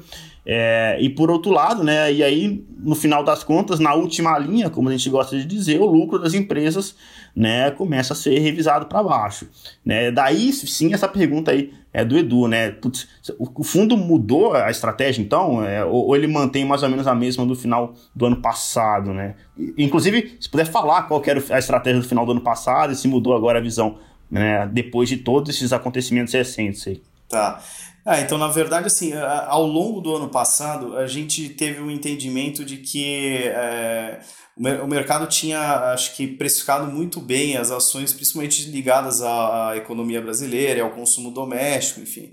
É, 0.49 0.97
e 1.01 1.11
por 1.11 1.29
outro 1.29 1.51
lado, 1.51 1.83
né, 1.83 2.13
e 2.13 2.23
aí 2.23 2.65
no 2.79 2.95
final 2.95 3.25
das 3.25 3.43
contas, 3.43 3.81
na 3.81 3.95
última 3.95 4.39
linha, 4.39 4.71
como 4.71 4.89
a 4.89 4.93
gente 4.93 5.11
gosta 5.11 5.37
de 5.37 5.45
dizer, 5.45 5.81
o 5.81 5.87
lucro 5.87 6.21
das 6.21 6.35
empresas 6.35 6.95
né, 7.35 7.73
começa 7.73 8.13
a 8.13 8.17
ser 8.17 8.39
revisado 8.39 8.87
para 8.87 9.03
baixo. 9.03 9.49
Né? 9.85 10.13
Daí 10.13 10.53
sim 10.53 10.95
essa 10.95 11.09
pergunta 11.09 11.51
aí 11.51 11.73
é 11.93 12.05
do 12.05 12.17
Edu, 12.17 12.47
né? 12.47 12.71
Putz, 12.73 13.09
o 13.39 13.65
fundo 13.65 13.97
mudou 13.97 14.53
a 14.53 14.71
estratégia 14.71 15.23
então, 15.23 15.65
é, 15.65 15.83
ou, 15.83 16.09
ou, 16.09 16.17
ele 16.17 16.27
mantém 16.27 16.63
mais 16.63 16.83
ou 16.83 16.91
menos 16.91 17.07
a 17.07 17.15
mesma 17.15 17.47
do 17.47 17.55
final 17.55 17.95
do 18.15 18.27
ano 18.27 18.37
passado, 18.37 19.15
né? 19.15 19.35
Inclusive, 19.79 20.37
se 20.39 20.47
puder 20.47 20.67
falar 20.67 21.05
qual 21.05 21.23
era 21.27 21.43
a 21.51 21.59
estratégia 21.59 22.03
do 22.03 22.07
final 22.07 22.27
do 22.27 22.33
ano 22.33 22.43
passado 22.43 22.93
e 22.93 22.97
se 22.97 23.09
mudou 23.09 23.35
agora 23.35 23.59
a 23.59 23.63
visão, 23.63 23.97
né, 24.31 24.69
depois 24.71 25.09
de 25.09 25.17
todos 25.17 25.49
esses 25.49 25.73
acontecimentos 25.73 26.35
recentes 26.35 26.87
aí. 26.87 27.01
Tá. 27.29 27.63
Ah, 28.05 28.21
então, 28.21 28.39
na 28.39 28.47
verdade, 28.47 28.87
assim, 28.87 29.13
ao 29.15 29.67
longo 29.67 30.01
do 30.01 30.15
ano 30.15 30.29
passado, 30.29 30.97
a 30.97 31.09
gente 31.09 31.49
teve 31.49 31.81
um 31.81 31.91
entendimento 31.91 32.65
de 32.65 32.77
que 32.77 33.43
é, 33.47 34.21
o 34.57 34.87
mercado 34.87 35.27
tinha, 35.27 35.61
acho 35.93 36.15
que, 36.15 36.27
precificado 36.29 36.87
muito 36.87 37.21
bem 37.21 37.57
as 37.57 37.73
ações, 37.73 38.13
principalmente 38.13 38.71
ligadas 38.71 39.21
à, 39.23 39.77
economia 39.77 40.23
brasileira, 40.23 40.83
ao 40.83 40.91
consumo 40.91 41.33
doméstico, 41.33 42.01
enfim. 42.01 42.31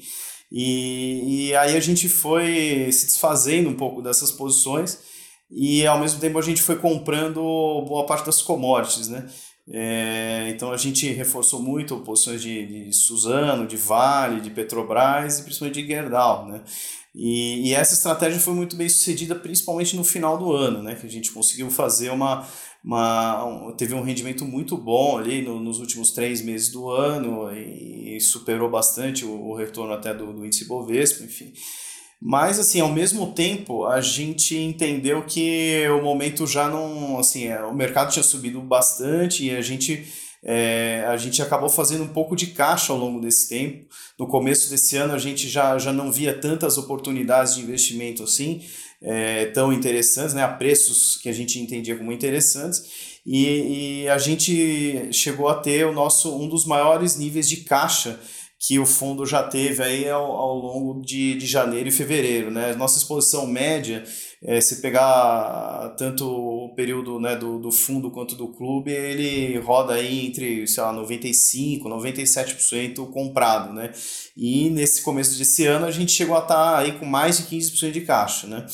E, 0.52 1.48
e 1.50 1.56
aí 1.56 1.76
a 1.76 1.80
gente 1.80 2.08
foi 2.08 2.92
se 2.92 3.08
desfazendo 3.08 3.68
um 3.68 3.76
pouco 3.76 4.00
dessas 4.00 4.32
posições 4.32 5.00
e, 5.50 5.88
ao 5.88 6.00
mesmo 6.00 6.20
tempo, 6.20 6.38
a 6.38 6.44
gente 6.44 6.62
foi 6.62 6.76
comprando 6.76 7.42
boa 7.88 8.06
parte 8.06 8.28
das 8.28 8.44
commodities, 8.44 9.08
né? 9.08 9.28
É, 9.70 10.50
então 10.50 10.72
a 10.72 10.78
gente 10.78 11.10
reforçou 11.12 11.62
muito 11.62 11.98
posições 12.02 12.42
de, 12.42 12.66
de 12.66 12.94
Suzano, 12.94 13.66
de 13.66 13.78
Vale, 13.78 14.42
de 14.42 14.50
Petrobras 14.50 15.40
e 15.40 15.44
principalmente 15.44 15.82
de 15.82 15.88
Gerdau, 15.88 16.48
né? 16.48 16.62
E, 17.16 17.70
e, 17.70 17.74
essa 17.76 17.94
estratégia 17.94 18.40
foi 18.40 18.54
muito 18.54 18.76
bem 18.76 18.90
sucedida, 18.90 19.36
principalmente 19.36 19.96
no 19.96 20.04
final 20.04 20.38
do 20.38 20.52
ano, 20.52 20.82
né? 20.82 20.96
Que 20.96 21.06
a 21.06 21.10
gente 21.10 21.32
conseguiu 21.32 21.70
fazer 21.70 22.10
uma. 22.10 22.48
uma 22.84 23.46
um, 23.46 23.76
teve 23.76 23.94
um 23.94 24.02
rendimento 24.02 24.44
muito 24.46 24.76
bom 24.76 25.18
ali 25.18 25.44
no, 25.44 25.60
nos 25.60 25.80
últimos 25.80 26.12
três 26.12 26.42
meses 26.42 26.70
do 26.70 26.90
ano 26.90 27.56
e, 27.56 28.18
e 28.18 28.22
superou 28.22 28.70
bastante 28.70 29.24
o, 29.26 29.32
o, 29.32 29.56
retorno 29.56 29.94
até 29.94 30.12
do, 30.14 30.34
do 30.34 30.44
índice 30.46 30.66
Bovespa, 30.66 31.24
enfim. 31.24 31.54
Mas, 32.26 32.58
assim, 32.58 32.80
ao 32.80 32.88
mesmo 32.88 33.34
tempo, 33.34 33.86
a 33.86 34.00
gente 34.00 34.58
entendeu 34.58 35.24
que 35.24 35.86
o 35.90 36.02
momento 36.02 36.48
já 36.48 36.70
não. 36.70 37.20
Assim, 37.20 37.48
é, 37.48 37.62
o 37.66 37.76
mercado 37.76 38.14
tinha 38.14 38.24
subido 38.24 38.62
bastante 38.62 39.46
e 39.46 39.52
a 39.52 39.62
gente. 39.62 40.08
É, 40.46 41.06
a 41.08 41.18
gente 41.18 41.42
acabou 41.42 41.70
fazendo 41.70 42.04
um 42.04 42.08
pouco 42.08 42.36
de 42.36 42.48
caixa 42.48 42.94
ao 42.94 43.00
longo 43.00 43.20
desse 43.20 43.50
tempo. 43.50 43.88
No 44.18 44.26
começo 44.26 44.70
desse 44.70 44.96
ano, 44.96 45.14
a 45.14 45.18
gente 45.18 45.50
já, 45.50 45.78
já 45.78 45.92
não 45.92 46.12
via 46.12 46.34
tantas 46.34 46.78
oportunidades 46.78 47.56
de 47.56 47.62
investimento 47.62 48.24
assim, 48.24 48.62
é, 49.02 49.46
tão 49.48 49.72
interessantes, 49.72 50.34
né, 50.34 50.44
a 50.44 50.50
preços 50.50 51.18
que 51.18 51.30
a 51.30 51.34
gente 51.34 51.60
entendia 51.60 51.98
como 51.98 52.12
interessantes. 52.12 52.84
E, 53.26 54.02
e 54.04 54.10
a 54.10 54.18
gente 54.18 55.14
chegou 55.14 55.48
a 55.48 55.56
ter 55.56 55.86
o 55.86 55.94
nosso 55.94 56.38
um 56.38 56.48
dos 56.48 56.66
maiores 56.66 57.18
níveis 57.18 57.48
de 57.48 57.58
caixa 57.58 58.20
que 58.66 58.80
o 58.80 58.86
fundo 58.86 59.26
já 59.26 59.44
teve 59.44 59.84
aí 59.84 60.10
ao, 60.10 60.32
ao 60.32 60.56
longo 60.56 61.02
de, 61.02 61.36
de 61.36 61.46
janeiro 61.46 61.90
e 61.90 61.92
fevereiro. 61.92 62.50
Né? 62.50 62.74
Nossa 62.76 62.98
exposição 62.98 63.46
média, 63.46 64.06
é, 64.42 64.62
se 64.62 64.82
pegar 64.82 65.94
tanto 65.98 66.26
o 66.26 66.74
período 66.74 67.20
né, 67.20 67.36
do, 67.36 67.60
do 67.60 67.74
fundo 67.74 68.10
quanto 68.10 68.36
do 68.36 68.48
clube, 68.48 68.90
ele 68.90 69.58
roda 69.60 69.96
aí 69.96 70.26
entre, 70.26 70.66
sei 70.66 70.82
lá, 70.82 70.94
95%, 70.94 71.82
97% 71.84 73.12
comprado. 73.12 73.74
Né? 73.74 73.92
E 74.38 74.70
nesse 74.70 75.02
começo 75.02 75.38
desse 75.38 75.66
ano 75.66 75.86
a 75.86 75.92
gente 75.92 76.14
chegou 76.14 76.38
a 76.38 76.40
estar 76.40 76.56
tá 76.56 76.78
aí 76.78 76.94
com 76.94 77.06
mais 77.06 77.38
de 77.38 77.44
15% 77.44 77.92
de 77.92 78.02
caixa. 78.02 78.48
Né? 78.48 78.66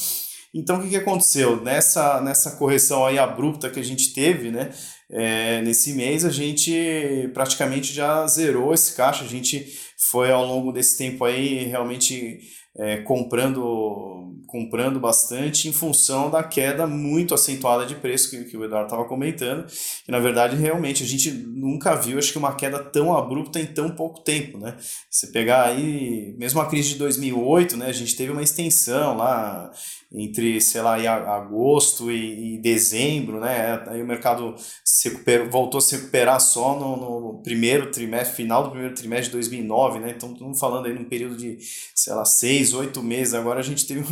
Então 0.53 0.77
o 0.77 0.83
que, 0.83 0.89
que 0.89 0.97
aconteceu? 0.97 1.61
Nessa, 1.61 2.21
nessa 2.21 2.51
correção 2.51 3.05
aí 3.05 3.19
abrupta 3.19 3.69
que 3.69 3.79
a 3.79 3.83
gente 3.83 4.13
teve, 4.13 4.49
né? 4.49 4.71
É, 5.11 5.61
nesse 5.61 5.93
mês 5.93 6.23
a 6.23 6.29
gente 6.29 7.29
praticamente 7.33 7.93
já 7.93 8.25
zerou 8.27 8.73
esse 8.73 8.95
caixa, 8.95 9.23
a 9.23 9.27
gente 9.27 9.65
foi 9.97 10.31
ao 10.31 10.45
longo 10.45 10.71
desse 10.71 10.97
tempo 10.97 11.25
aí 11.25 11.65
realmente 11.65 12.39
é, 12.77 12.97
comprando, 12.97 14.35
comprando 14.47 14.99
bastante 14.99 15.67
em 15.67 15.73
função 15.73 16.29
da 16.29 16.43
queda 16.43 16.87
muito 16.87 17.33
acentuada 17.33 17.85
de 17.85 17.95
preço 17.95 18.29
que, 18.29 18.45
que 18.45 18.55
o 18.55 18.63
Eduardo 18.63 18.85
estava 18.87 19.05
comentando, 19.05 19.65
que 20.05 20.11
na 20.11 20.19
verdade 20.19 20.55
realmente 20.55 21.03
a 21.03 21.07
gente 21.07 21.31
nunca 21.31 21.95
viu 21.95 22.17
acho 22.17 22.31
que 22.31 22.37
uma 22.37 22.55
queda 22.55 22.79
tão 22.79 23.15
abrupta 23.15 23.59
em 23.59 23.65
tão 23.65 23.89
pouco 23.89 24.21
tempo, 24.21 24.57
né? 24.57 24.77
Você 25.09 25.27
pegar 25.27 25.65
aí, 25.65 26.33
mesmo 26.37 26.61
a 26.61 26.67
crise 26.67 26.89
de 26.89 26.95
2008, 26.95 27.75
né, 27.75 27.87
a 27.87 27.91
gente 27.91 28.15
teve 28.15 28.31
uma 28.31 28.43
extensão 28.43 29.17
lá 29.17 29.71
entre, 30.11 30.59
sei 30.59 30.81
lá, 30.81 30.95
agosto 31.35 32.11
e, 32.11 32.55
e, 32.55 32.57
dezembro, 32.57 33.39
né? 33.39 33.83
Aí 33.87 34.01
o 34.01 34.07
mercado 34.07 34.55
se 34.83 35.07
recuperou, 35.07 35.49
voltou 35.49 35.77
a 35.77 35.81
se 35.81 35.95
recuperar 35.95 36.39
só 36.41 36.79
no, 36.79 36.97
no, 36.97 37.43
primeiro 37.43 37.91
trimestre, 37.91 38.35
final 38.35 38.63
do 38.63 38.71
primeiro 38.71 38.95
trimestre 38.95 39.27
de 39.27 39.33
2009, 39.33 39.99
né? 39.99 40.13
Então, 40.15 40.33
estamos 40.33 40.59
falando 40.59 40.87
aí 40.87 40.93
num 40.93 41.03
período 41.03 41.37
de, 41.37 41.59
sei 41.93 42.13
lá, 42.13 42.25
seis, 42.25 42.73
oito 42.73 43.03
meses. 43.03 43.35
Agora 43.35 43.59
a 43.59 43.63
gente 43.63 43.85
teve 43.85 44.03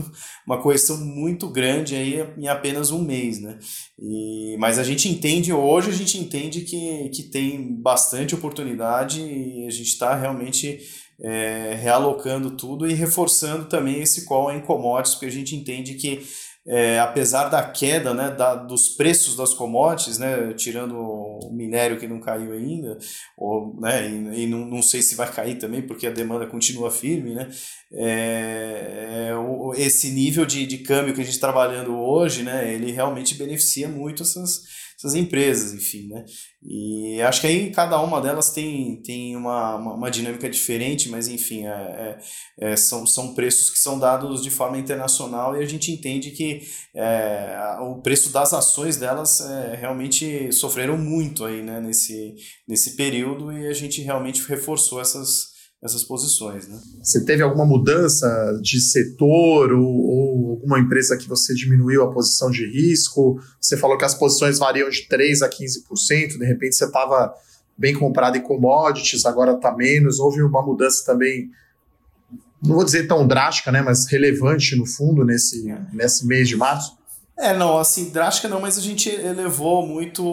uma 0.46 0.62
correção 0.62 0.98
muito 0.98 1.50
grande 1.50 1.96
aí 1.96 2.24
em 2.38 2.48
apenas 2.48 2.92
um 2.92 3.02
mês, 3.02 3.42
né? 3.42 3.58
E, 4.00 4.56
mas 4.60 4.78
a 4.78 4.84
gente 4.84 5.10
entende, 5.10 5.52
hoje 5.52 5.90
a 5.90 5.94
gente 5.94 6.20
entende 6.20 6.62
que, 6.62 7.10
que 7.10 7.24
tem 7.24 7.74
bastante 7.74 8.36
oportunidade 8.36 9.20
e 9.20 9.66
a 9.66 9.72
gente 9.72 9.88
está 9.88 10.16
realmente 10.16 10.80
é, 11.22 11.76
realocando 11.82 12.52
tudo 12.52 12.90
e 12.90 12.94
reforçando 12.94 13.66
também 13.66 14.02
esse 14.02 14.26
call 14.26 14.52
em 14.52 14.62
commodities, 14.62 15.16
porque 15.16 15.26
a 15.26 15.32
gente 15.32 15.56
entende 15.56 15.96
que 15.96 16.26
é, 16.70 17.00
apesar 17.00 17.48
da 17.48 17.64
queda 17.64 18.14
né, 18.14 18.30
da, 18.30 18.54
dos 18.54 18.90
preços 18.90 19.38
das 19.38 19.54
commodities, 19.54 20.18
né, 20.18 20.54
tirando 20.54 20.98
o 20.98 21.50
minério 21.50 21.98
que 21.98 22.08
não 22.10 22.20
caiu 22.20 22.52
ainda, 22.52 22.98
ou, 23.38 23.74
né, 23.80 24.10
e, 24.10 24.44
e 24.44 24.48
não, 24.48 24.66
não 24.66 24.82
sei 24.82 25.02
se 25.02 25.16
vai 25.16 25.32
cair 25.32 25.58
também, 25.58 25.82
porque 25.82 26.06
a 26.06 26.12
demanda 26.12 26.46
continua 26.46 26.92
firme, 26.92 27.34
né, 27.34 27.50
é, 27.94 29.28
é, 29.30 29.36
o, 29.38 29.74
esse 29.76 30.10
nível 30.10 30.46
de, 30.46 30.66
de 30.66 30.80
câmbio 30.80 31.14
que 31.14 31.22
a 31.22 31.24
gente 31.24 31.36
está 31.36 31.48
trabalhando 31.48 31.98
hoje, 31.98 32.44
né, 32.44 32.74
ele 32.74 32.92
realmente 32.92 33.36
beneficia 33.36 33.88
muito 33.88 34.24
essas, 34.24 34.64
essas 34.98 35.14
empresas, 35.14 35.74
enfim, 35.74 36.08
né? 36.08 36.26
E 36.64 37.22
acho 37.22 37.42
que 37.42 37.48
aí 37.48 37.72
cada 37.72 38.02
uma 38.02 38.20
delas 38.20 38.50
tem, 38.50 39.00
tem 39.04 39.36
uma, 39.36 39.76
uma, 39.76 39.94
uma 39.94 40.12
dinâmica 40.12 40.50
diferente, 40.50 41.08
mas 41.08 41.28
enfim, 41.28 41.68
é, 41.68 41.70
é, 41.70 42.72
é, 42.72 42.76
são, 42.76 43.06
são 43.06 43.36
preços 43.36 43.70
que 43.70 43.78
são 43.78 44.00
dados 44.00 44.42
de 44.42 44.50
forma 44.50 44.78
internacional 44.78 45.56
e 45.56 45.64
a 45.64 45.68
gente 45.68 45.92
entende 45.92 46.32
que 46.32 46.64
é, 46.96 47.78
o 47.82 48.02
preço 48.02 48.32
das 48.32 48.54
ações 48.54 48.98
delas 48.98 49.40
é, 49.40 49.76
realmente 49.76 50.52
sofreram 50.52 50.98
muito 50.98 51.46
aí, 51.46 51.62
né, 51.62 51.80
nesse, 51.80 52.36
nesse 52.68 52.96
período 52.96 53.52
e 53.52 53.68
a 53.68 53.74
gente 53.74 54.02
realmente 54.02 54.42
reforçou 54.48 55.00
essas 55.00 55.57
essas 55.82 56.04
posições. 56.04 56.68
Né? 56.68 56.80
Você 57.02 57.24
teve 57.24 57.44
alguma 57.44 57.66
mudança 57.66 58.60
de 58.62 58.80
setor 58.80 59.72
ou, 59.74 59.86
ou, 59.86 60.50
alguma 60.52 60.80
empresa 60.80 61.18
que 61.18 61.28
você 61.28 61.54
diminuiu 61.54 62.04
a 62.04 62.12
posição 62.12 62.50
de 62.50 62.66
risco? 62.66 63.40
Você 63.60 63.78
falou 63.78 63.98
que 63.98 64.06
as 64.06 64.16
posições 64.16 64.58
variam 64.58 64.90
de 64.90 65.08
3% 65.08 65.44
a 65.44 65.50
15%, 65.50 66.38
de 66.38 66.46
repente 66.46 66.76
você 66.76 66.86
estava 66.86 67.34
bem 67.78 67.94
comprado 67.94 68.38
em 68.38 68.42
commodities, 68.42 69.26
agora 69.26 69.54
está 69.54 69.76
menos. 69.76 70.20
Houve 70.20 70.42
uma 70.42 70.66
mudança 70.66 71.06
também, 71.06 71.52
não 72.64 72.76
vou 72.76 72.84
dizer 72.84 73.08
tão 73.08 73.28
drástica, 73.28 73.72
né, 73.72 73.82
mas 73.82 74.08
relevante 74.08 74.76
no 74.76 74.86
fundo 74.86 75.24
nesse, 75.24 75.64
nesse 75.94 76.26
mês 76.26 76.48
de 76.50 76.56
março? 76.56 76.98
É, 77.40 77.56
não, 77.56 77.78
assim, 77.78 78.10
drástica 78.10 78.48
não, 78.48 78.60
mas 78.60 78.80
a 78.80 78.82
gente 78.82 79.10
elevou 79.10 79.86
muito 79.86 80.26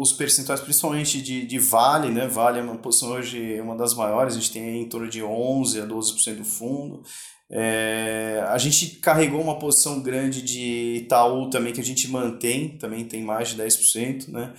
os 0.00 0.10
percentuais, 0.10 0.60
principalmente 0.60 1.20
de, 1.20 1.46
de 1.46 1.58
Vale, 1.58 2.10
né? 2.10 2.26
Vale 2.26 2.58
é 2.58 2.62
uma 2.62 2.78
posição 2.78 3.10
hoje 3.10 3.60
uma 3.60 3.76
das 3.76 3.92
maiores, 3.92 4.34
a 4.34 4.38
gente 4.38 4.50
tem 4.50 4.80
em 4.80 4.88
torno 4.88 5.06
de 5.06 5.20
11% 5.20 5.82
a 5.82 5.86
12% 5.86 6.36
do 6.36 6.44
fundo. 6.44 7.02
É, 7.50 8.42
a 8.48 8.56
gente 8.56 8.86
carregou 9.00 9.40
uma 9.40 9.58
posição 9.58 10.00
grande 10.00 10.40
de 10.40 11.02
Itaú 11.02 11.50
também, 11.50 11.74
que 11.74 11.80
a 11.80 11.84
gente 11.84 12.08
mantém, 12.08 12.78
também 12.78 13.04
tem 13.04 13.22
mais 13.22 13.50
de 13.50 13.62
10%, 13.62 14.28
né? 14.28 14.54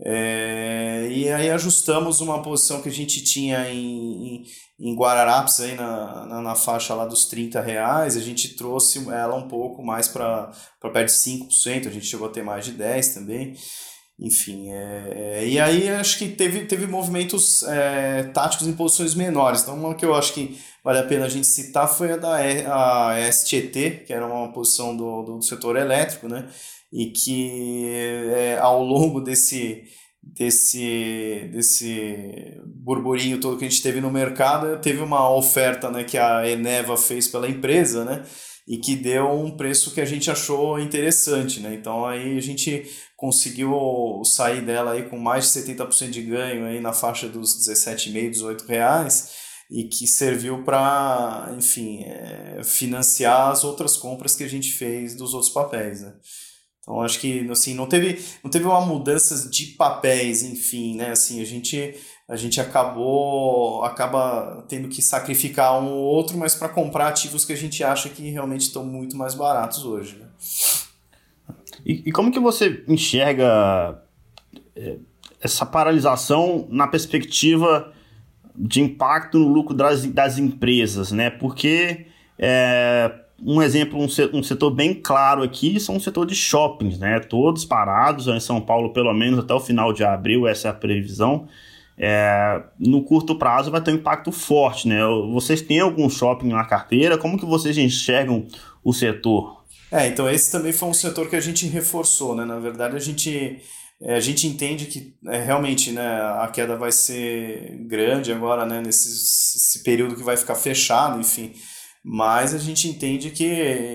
É, 0.00 1.08
e 1.10 1.28
aí 1.28 1.50
ajustamos 1.50 2.20
uma 2.20 2.42
posição 2.42 2.82
que 2.82 2.88
a 2.88 2.92
gente 2.92 3.22
tinha 3.22 3.68
em, 3.70 4.42
em, 4.42 4.44
em 4.80 4.96
Guararapes, 4.96 5.60
aí 5.60 5.74
na, 5.74 6.26
na, 6.26 6.42
na, 6.42 6.54
faixa 6.56 6.94
lá 6.94 7.04
dos 7.04 7.26
30 7.26 7.60
reais, 7.60 8.16
a 8.16 8.20
gente 8.20 8.56
trouxe 8.56 9.08
ela 9.10 9.36
um 9.36 9.46
pouco 9.46 9.84
mais 9.84 10.08
para 10.08 10.50
perto 10.80 11.06
de 11.06 11.12
5%, 11.12 11.86
a 11.86 11.90
gente 11.90 12.06
chegou 12.06 12.26
a 12.26 12.30
ter 12.30 12.42
mais 12.42 12.64
de 12.64 12.72
10% 12.72 13.14
também. 13.14 13.54
Enfim, 14.18 14.70
é, 14.70 15.12
é, 15.14 15.48
e 15.48 15.58
aí 15.58 15.88
acho 15.88 16.18
que 16.18 16.28
teve, 16.28 16.64
teve 16.66 16.86
movimentos 16.86 17.62
é, 17.64 18.24
táticos 18.24 18.68
em 18.68 18.72
posições 18.72 19.14
menores. 19.14 19.62
Então, 19.62 19.74
uma 19.74 19.94
que 19.94 20.04
eu 20.04 20.14
acho 20.14 20.34
que 20.34 20.60
vale 20.84 20.98
a 20.98 21.02
pena 21.02 21.24
a 21.26 21.28
gente 21.28 21.46
citar 21.46 21.88
foi 21.88 22.12
a 22.12 22.16
da 22.16 22.36
a 22.36 23.32
STT, 23.32 24.04
que 24.06 24.12
era 24.12 24.26
uma 24.26 24.52
posição 24.52 24.96
do, 24.96 25.22
do 25.22 25.42
setor 25.42 25.76
elétrico, 25.76 26.28
né? 26.28 26.48
E 26.92 27.06
que 27.06 27.88
é, 27.88 28.58
ao 28.58 28.82
longo 28.82 29.20
desse, 29.20 29.84
desse, 30.22 31.50
desse 31.52 32.60
burburinho 32.66 33.40
todo 33.40 33.58
que 33.58 33.64
a 33.64 33.68
gente 33.68 33.82
teve 33.82 34.00
no 34.00 34.10
mercado, 34.10 34.80
teve 34.80 35.00
uma 35.00 35.34
oferta 35.34 35.90
né, 35.90 36.04
que 36.04 36.18
a 36.18 36.48
Eneva 36.48 36.96
fez 36.96 37.26
pela 37.28 37.48
empresa, 37.48 38.04
né? 38.04 38.24
E 38.68 38.76
que 38.76 38.94
deu 38.94 39.28
um 39.28 39.56
preço 39.56 39.92
que 39.92 40.00
a 40.00 40.04
gente 40.04 40.30
achou 40.30 40.78
interessante, 40.78 41.58
né? 41.58 41.74
Então 41.74 42.06
aí 42.06 42.38
a 42.38 42.42
gente 42.42 42.84
conseguiu 43.16 44.22
sair 44.24 44.60
dela 44.60 44.92
aí 44.92 45.08
com 45.08 45.18
mais 45.18 45.52
de 45.52 45.60
70% 45.60 46.10
de 46.10 46.22
ganho 46.22 46.66
aí 46.66 46.80
na 46.80 46.92
faixa 46.92 47.28
dos 47.28 47.56
17,5, 47.68 48.30
18 48.30 48.66
reais 48.66 49.32
e 49.72 49.84
que 49.84 50.06
serviu 50.06 50.64
para, 50.64 51.54
enfim, 51.56 52.02
é, 52.04 52.60
financiar 52.62 53.50
as 53.50 53.64
outras 53.64 53.96
compras 53.96 54.36
que 54.36 54.44
a 54.44 54.48
gente 54.48 54.70
fez 54.72 55.16
dos 55.16 55.32
outros 55.32 55.50
papéis, 55.50 56.02
né? 56.02 56.12
Então 56.82 57.00
acho 57.00 57.20
que 57.20 57.48
assim 57.48 57.74
não 57.74 57.86
teve 57.86 58.20
não 58.42 58.50
teve 58.50 58.64
uma 58.64 58.80
mudança 58.80 59.48
de 59.48 59.66
papéis, 59.66 60.42
enfim, 60.42 60.96
né? 60.96 61.10
Assim 61.10 61.40
a 61.40 61.44
gente 61.44 61.94
a 62.28 62.34
gente 62.34 62.60
acabou 62.60 63.84
acaba 63.84 64.64
tendo 64.68 64.88
que 64.88 65.00
sacrificar 65.00 65.80
um 65.80 65.92
ou 65.92 66.02
outro, 66.02 66.36
mas 66.36 66.56
para 66.56 66.68
comprar 66.68 67.08
ativos 67.08 67.44
que 67.44 67.52
a 67.52 67.56
gente 67.56 67.84
acha 67.84 68.08
que 68.08 68.28
realmente 68.30 68.62
estão 68.62 68.84
muito 68.84 69.16
mais 69.16 69.34
baratos 69.34 69.84
hoje. 69.84 70.16
Né? 70.16 70.26
E, 71.86 72.02
e, 72.06 72.12
como 72.12 72.32
que 72.32 72.40
você 72.40 72.84
enxerga 72.88 74.02
é, 74.74 74.96
essa 75.40 75.64
paralisação 75.64 76.66
na 76.70 76.86
perspectiva 76.86 77.92
de 78.54 78.80
impacto 78.80 79.38
no 79.38 79.48
lucro 79.48 79.74
das, 79.74 80.04
das 80.06 80.38
empresas, 80.38 81.10
né? 81.10 81.30
Porque 81.30 82.06
é, 82.38 83.21
um 83.44 83.60
exemplo, 83.60 83.98
um, 83.98 84.06
um 84.38 84.42
setor 84.42 84.70
bem 84.70 84.94
claro 84.94 85.42
aqui 85.42 85.80
são 85.80 85.96
o 85.96 86.00
setor 86.00 86.24
de 86.26 86.34
shoppings, 86.34 86.98
né? 86.98 87.18
Todos 87.18 87.64
parados 87.64 88.28
em 88.28 88.38
São 88.38 88.60
Paulo, 88.60 88.92
pelo 88.92 89.12
menos 89.12 89.40
até 89.40 89.52
o 89.52 89.60
final 89.60 89.92
de 89.92 90.04
abril, 90.04 90.46
essa 90.46 90.68
é 90.68 90.70
a 90.70 90.74
previsão. 90.74 91.48
É, 91.98 92.62
no 92.78 93.02
curto 93.02 93.36
prazo 93.36 93.70
vai 93.70 93.80
ter 93.80 93.90
um 93.90 93.96
impacto 93.96 94.30
forte, 94.30 94.86
né? 94.86 95.00
Vocês 95.32 95.60
têm 95.60 95.80
algum 95.80 96.08
shopping 96.08 96.48
na 96.48 96.64
carteira? 96.64 97.18
Como 97.18 97.38
que 97.38 97.44
vocês 97.44 97.76
enxergam 97.76 98.46
o 98.82 98.92
setor? 98.92 99.64
É, 99.90 100.06
então 100.06 100.30
esse 100.30 100.50
também 100.50 100.72
foi 100.72 100.88
um 100.88 100.94
setor 100.94 101.28
que 101.28 101.36
a 101.36 101.40
gente 101.40 101.66
reforçou, 101.66 102.36
né? 102.36 102.44
Na 102.44 102.60
verdade, 102.60 102.96
a 102.96 103.00
gente, 103.00 103.60
é, 104.00 104.14
a 104.14 104.20
gente 104.20 104.46
entende 104.46 104.86
que 104.86 105.14
é, 105.26 105.42
realmente 105.42 105.90
né, 105.90 106.06
a 106.38 106.46
queda 106.46 106.76
vai 106.76 106.92
ser 106.92 107.76
grande 107.88 108.32
agora, 108.32 108.64
né? 108.64 108.80
Nesse 108.80 109.82
período 109.82 110.14
que 110.14 110.22
vai 110.22 110.36
ficar 110.36 110.54
fechado, 110.54 111.20
enfim 111.20 111.52
mas 112.04 112.52
a 112.52 112.58
gente 112.58 112.88
entende 112.88 113.30
que 113.30 113.44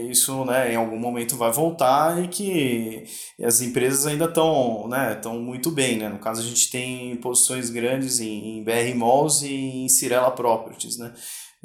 isso 0.10 0.46
né, 0.46 0.72
em 0.74 0.76
algum 0.76 0.98
momento 0.98 1.36
vai 1.36 1.52
voltar 1.52 2.24
e 2.24 2.28
que 2.30 3.04
as 3.44 3.62
empresas 3.62 4.08
ainda 4.08 4.26
estão 4.26 4.88
né, 4.88 5.20
muito 5.34 5.70
bem. 5.70 5.98
Né? 5.98 6.08
No 6.08 6.20
caso, 6.20 6.42
a 6.42 6.46
gente 6.46 6.72
tem 6.72 7.18
posições 7.18 7.70
grandes 7.70 8.22
em, 8.22 8.60
em 8.60 8.64
BR 8.64 8.96
Malls 8.96 9.42
e 9.44 9.54
em 9.54 9.90
Cirela 9.90 10.32
Properties. 10.32 10.98
Né? 10.98 11.14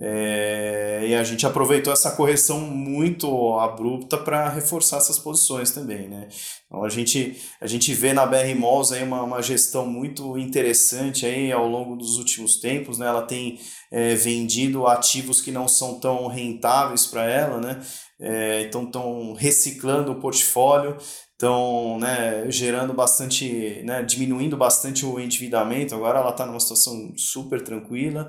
É, 0.01 1.05
e 1.07 1.15
a 1.15 1.23
gente 1.23 1.45
aproveitou 1.47 1.93
essa 1.93 2.13
correção 2.13 2.61
muito 2.61 3.59
abrupta 3.59 4.17
para 4.17 4.49
reforçar 4.49 4.97
essas 4.97 5.19
posições 5.19 5.71
também, 5.71 6.09
né? 6.09 6.29
Então 6.67 6.83
a 6.83 6.89
gente, 6.89 7.37
a 7.61 7.67
gente 7.67 7.93
vê 7.93 8.15
na 8.15 8.25
BR 8.25 8.55
Malls 8.59 8.93
aí 8.93 9.03
uma, 9.03 9.23
uma 9.23 9.43
gestão 9.43 9.87
muito 9.87 10.39
interessante 10.39 11.27
aí 11.27 11.53
ao 11.53 11.69
longo 11.69 11.95
dos 11.95 12.17
últimos 12.17 12.59
tempos, 12.59 12.99
né? 12.99 13.07
Ela 13.07 13.23
tem 13.23 13.61
é, 13.91 14.15
vendido 14.15 14.87
ativos 14.87 15.43
que 15.43 15.53
não 15.53 15.69
são 15.69 16.01
tão 16.01 16.27
rentáveis 16.27 17.07
para 17.07 17.25
ela, 17.25 17.61
né? 17.61 17.81
É, 18.19 18.63
então 18.63 18.85
estão 18.85 19.35
reciclando 19.35 20.13
o 20.13 20.21
portfólio, 20.21 20.97
estão 21.33 21.99
né, 21.99 22.49
gerando 22.51 22.95
bastante, 22.95 23.83
né, 23.85 24.01
diminuindo 24.05 24.57
bastante 24.57 25.05
o 25.05 25.19
endividamento. 25.19 25.95
Agora 25.95 26.21
ela 26.21 26.31
está 26.31 26.47
numa 26.47 26.61
situação 26.61 27.13
super 27.17 27.61
tranquila 27.63 28.29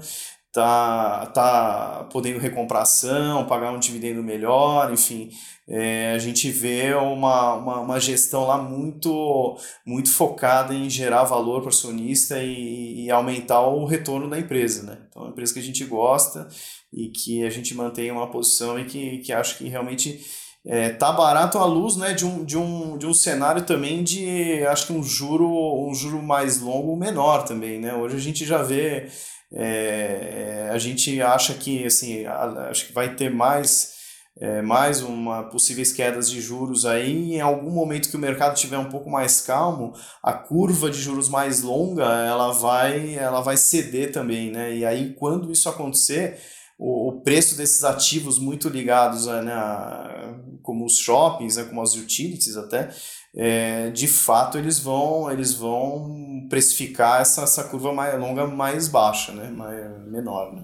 tá, 0.53 1.25
tá 1.33 2.07
podendo 2.11 2.37
recomprar 2.39 2.83
ação, 2.83 3.45
pagar 3.45 3.71
um 3.71 3.79
dividendo 3.79 4.21
melhor, 4.21 4.93
enfim, 4.93 5.31
é, 5.67 6.11
a 6.11 6.19
gente 6.19 6.51
vê 6.51 6.93
uma, 6.93 7.55
uma, 7.55 7.79
uma, 7.79 7.99
gestão 7.99 8.45
lá 8.45 8.61
muito, 8.61 9.57
muito 9.85 10.11
focada 10.11 10.73
em 10.73 10.89
gerar 10.89 11.23
valor 11.23 11.61
para 11.61 11.67
o 11.67 11.69
acionista 11.69 12.37
e, 12.37 13.05
e, 13.05 13.11
aumentar 13.11 13.61
o 13.61 13.85
retorno 13.85 14.29
da 14.29 14.37
empresa. 14.37 14.83
Né? 14.83 14.97
Então, 15.09 15.23
é 15.23 15.25
uma 15.25 15.31
empresa 15.31 15.53
que 15.53 15.59
a 15.59 15.63
gente 15.63 15.83
gosta 15.85 16.47
e 16.91 17.07
que 17.07 17.43
a 17.43 17.49
gente 17.49 17.73
mantém 17.73 18.11
uma 18.11 18.29
posição 18.29 18.77
e 18.77 18.85
que, 18.85 19.19
que 19.19 19.33
acho 19.33 19.57
que 19.57 19.67
realmente 19.67 20.23
é, 20.65 20.89
tá 20.89 21.11
barato 21.11 21.57
à 21.57 21.65
luz 21.65 21.95
né, 21.95 22.13
de, 22.13 22.25
um, 22.25 22.43
de, 22.45 22.57
um, 22.57 22.97
de 22.97 23.07
um 23.07 23.13
cenário 23.13 23.63
também 23.63 24.03
de 24.03 24.65
acho 24.67 24.87
que 24.87 24.93
um 24.93 25.01
juro, 25.01 25.49
um 25.89 25.95
juro 25.95 26.21
mais 26.21 26.61
longo 26.61 26.95
menor 26.95 27.43
também. 27.43 27.79
Né? 27.79 27.93
Hoje 27.95 28.17
a 28.17 28.19
gente 28.19 28.45
já 28.45 28.61
vê 28.61 29.09
é, 29.53 30.69
a 30.71 30.77
gente 30.77 31.21
acha 31.21 31.53
que 31.53 31.85
assim, 31.85 32.25
acho 32.25 32.87
que 32.87 32.93
vai 32.93 33.15
ter 33.15 33.29
mais, 33.29 33.93
é, 34.39 34.61
mais 34.61 35.01
uma 35.01 35.43
possíveis 35.43 35.91
quedas 35.91 36.29
de 36.29 36.41
juros 36.41 36.85
aí. 36.85 37.35
Em 37.35 37.41
algum 37.41 37.69
momento 37.69 38.09
que 38.09 38.15
o 38.15 38.19
mercado 38.19 38.55
tiver 38.55 38.77
um 38.77 38.89
pouco 38.89 39.09
mais 39.09 39.41
calmo, 39.41 39.93
a 40.23 40.33
curva 40.33 40.89
de 40.89 40.99
juros 40.99 41.29
mais 41.29 41.61
longa 41.61 42.03
ela 42.03 42.51
vai, 42.51 43.15
ela 43.15 43.41
vai 43.41 43.57
ceder 43.57 44.11
também, 44.11 44.51
né? 44.51 44.75
E 44.75 44.85
aí 44.85 45.13
quando 45.13 45.51
isso 45.51 45.69
acontecer 45.69 46.39
o, 46.77 47.09
o 47.09 47.21
preço 47.21 47.55
desses 47.55 47.83
ativos 47.83 48.39
muito 48.39 48.67
ligados 48.69 49.27
né, 49.27 49.53
a, 49.53 50.35
como 50.61 50.85
os 50.85 50.97
shoppings, 50.97 51.57
né, 51.57 51.63
como 51.63 51.81
as 51.81 51.95
utilities 51.95 52.57
até, 52.57 52.89
é, 53.35 53.89
de 53.89 54.07
fato 54.07 54.57
eles 54.57 54.79
vão 54.79 55.31
eles 55.31 55.55
vão 55.55 56.45
precificar 56.49 57.21
essa, 57.21 57.41
essa 57.41 57.63
curva 57.63 57.91
mais 57.91 58.19
longa 58.19 58.45
mais 58.45 58.87
baixa, 58.87 59.31
né? 59.31 59.49
Mais, 59.49 60.07
menor. 60.07 60.53
Né? 60.53 60.61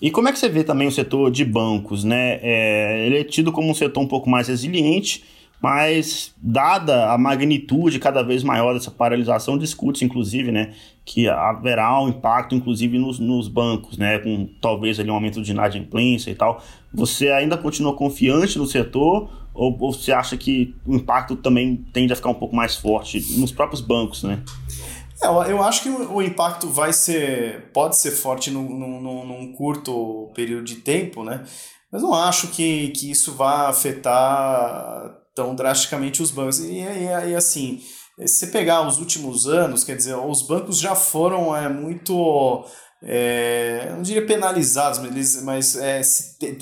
E 0.00 0.10
como 0.10 0.28
é 0.28 0.32
que 0.32 0.38
você 0.38 0.48
vê 0.48 0.64
também 0.64 0.88
o 0.88 0.92
setor 0.92 1.30
de 1.30 1.44
bancos? 1.44 2.02
Né? 2.02 2.40
É, 2.42 3.06
ele 3.06 3.18
é 3.18 3.24
tido 3.24 3.52
como 3.52 3.70
um 3.70 3.74
setor 3.74 4.00
um 4.00 4.08
pouco 4.08 4.28
mais 4.28 4.48
resiliente, 4.48 5.22
mas 5.62 6.34
dada 6.42 7.12
a 7.12 7.16
magnitude 7.16 8.00
cada 8.00 8.20
vez 8.24 8.42
maior 8.42 8.74
dessa 8.74 8.90
paralisação, 8.90 9.56
discute 9.56 10.04
inclusive 10.04 10.50
né, 10.50 10.72
que 11.04 11.28
haverá 11.28 12.02
um 12.02 12.08
impacto 12.08 12.56
inclusive 12.56 12.98
nos, 12.98 13.20
nos 13.20 13.46
bancos, 13.46 13.96
né, 13.96 14.18
com 14.18 14.48
talvez 14.60 14.98
ali 14.98 15.08
um 15.08 15.14
aumento 15.14 15.40
de 15.40 15.52
inadimplência 15.52 16.32
e 16.32 16.34
tal. 16.34 16.60
Você 16.92 17.28
ainda 17.28 17.56
continua 17.56 17.94
confiante 17.94 18.58
no 18.58 18.66
setor 18.66 19.30
ou, 19.54 19.76
ou 19.78 19.92
você 19.92 20.12
acha 20.12 20.36
que 20.36 20.74
o 20.86 20.94
impacto 20.94 21.36
também 21.36 21.76
tende 21.92 22.12
a 22.12 22.16
ficar 22.16 22.30
um 22.30 22.34
pouco 22.34 22.54
mais 22.54 22.76
forte 22.76 23.20
nos 23.38 23.52
próprios 23.52 23.80
bancos, 23.80 24.22
né? 24.22 24.42
É, 25.22 25.26
eu 25.26 25.62
acho 25.62 25.82
que 25.82 25.88
o 25.88 26.20
impacto 26.20 26.68
vai 26.68 26.92
ser, 26.92 27.70
pode 27.72 27.96
ser 27.96 28.10
forte 28.10 28.50
num, 28.50 28.68
num, 28.68 29.24
num 29.26 29.52
curto 29.52 30.30
período 30.34 30.64
de 30.64 30.76
tempo, 30.76 31.22
né? 31.22 31.44
Mas 31.90 32.02
não 32.02 32.14
acho 32.14 32.48
que, 32.48 32.88
que 32.88 33.10
isso 33.10 33.32
vá 33.32 33.68
afetar 33.68 35.14
tão 35.34 35.54
drasticamente 35.54 36.22
os 36.22 36.30
bancos. 36.30 36.58
E, 36.58 36.78
e, 36.78 37.30
e 37.30 37.34
assim, 37.34 37.80
se 38.18 38.28
você 38.28 38.46
pegar 38.48 38.86
os 38.86 38.98
últimos 38.98 39.46
anos, 39.46 39.84
quer 39.84 39.96
dizer, 39.96 40.14
os 40.14 40.42
bancos 40.42 40.78
já 40.78 40.94
foram 40.94 41.54
é, 41.54 41.68
muito 41.68 42.64
é, 43.04 43.88
não 43.90 44.02
diria 44.02 44.24
penalizados, 44.24 44.98
mas, 45.00 45.42
mas 45.42 45.76
é, 45.76 46.00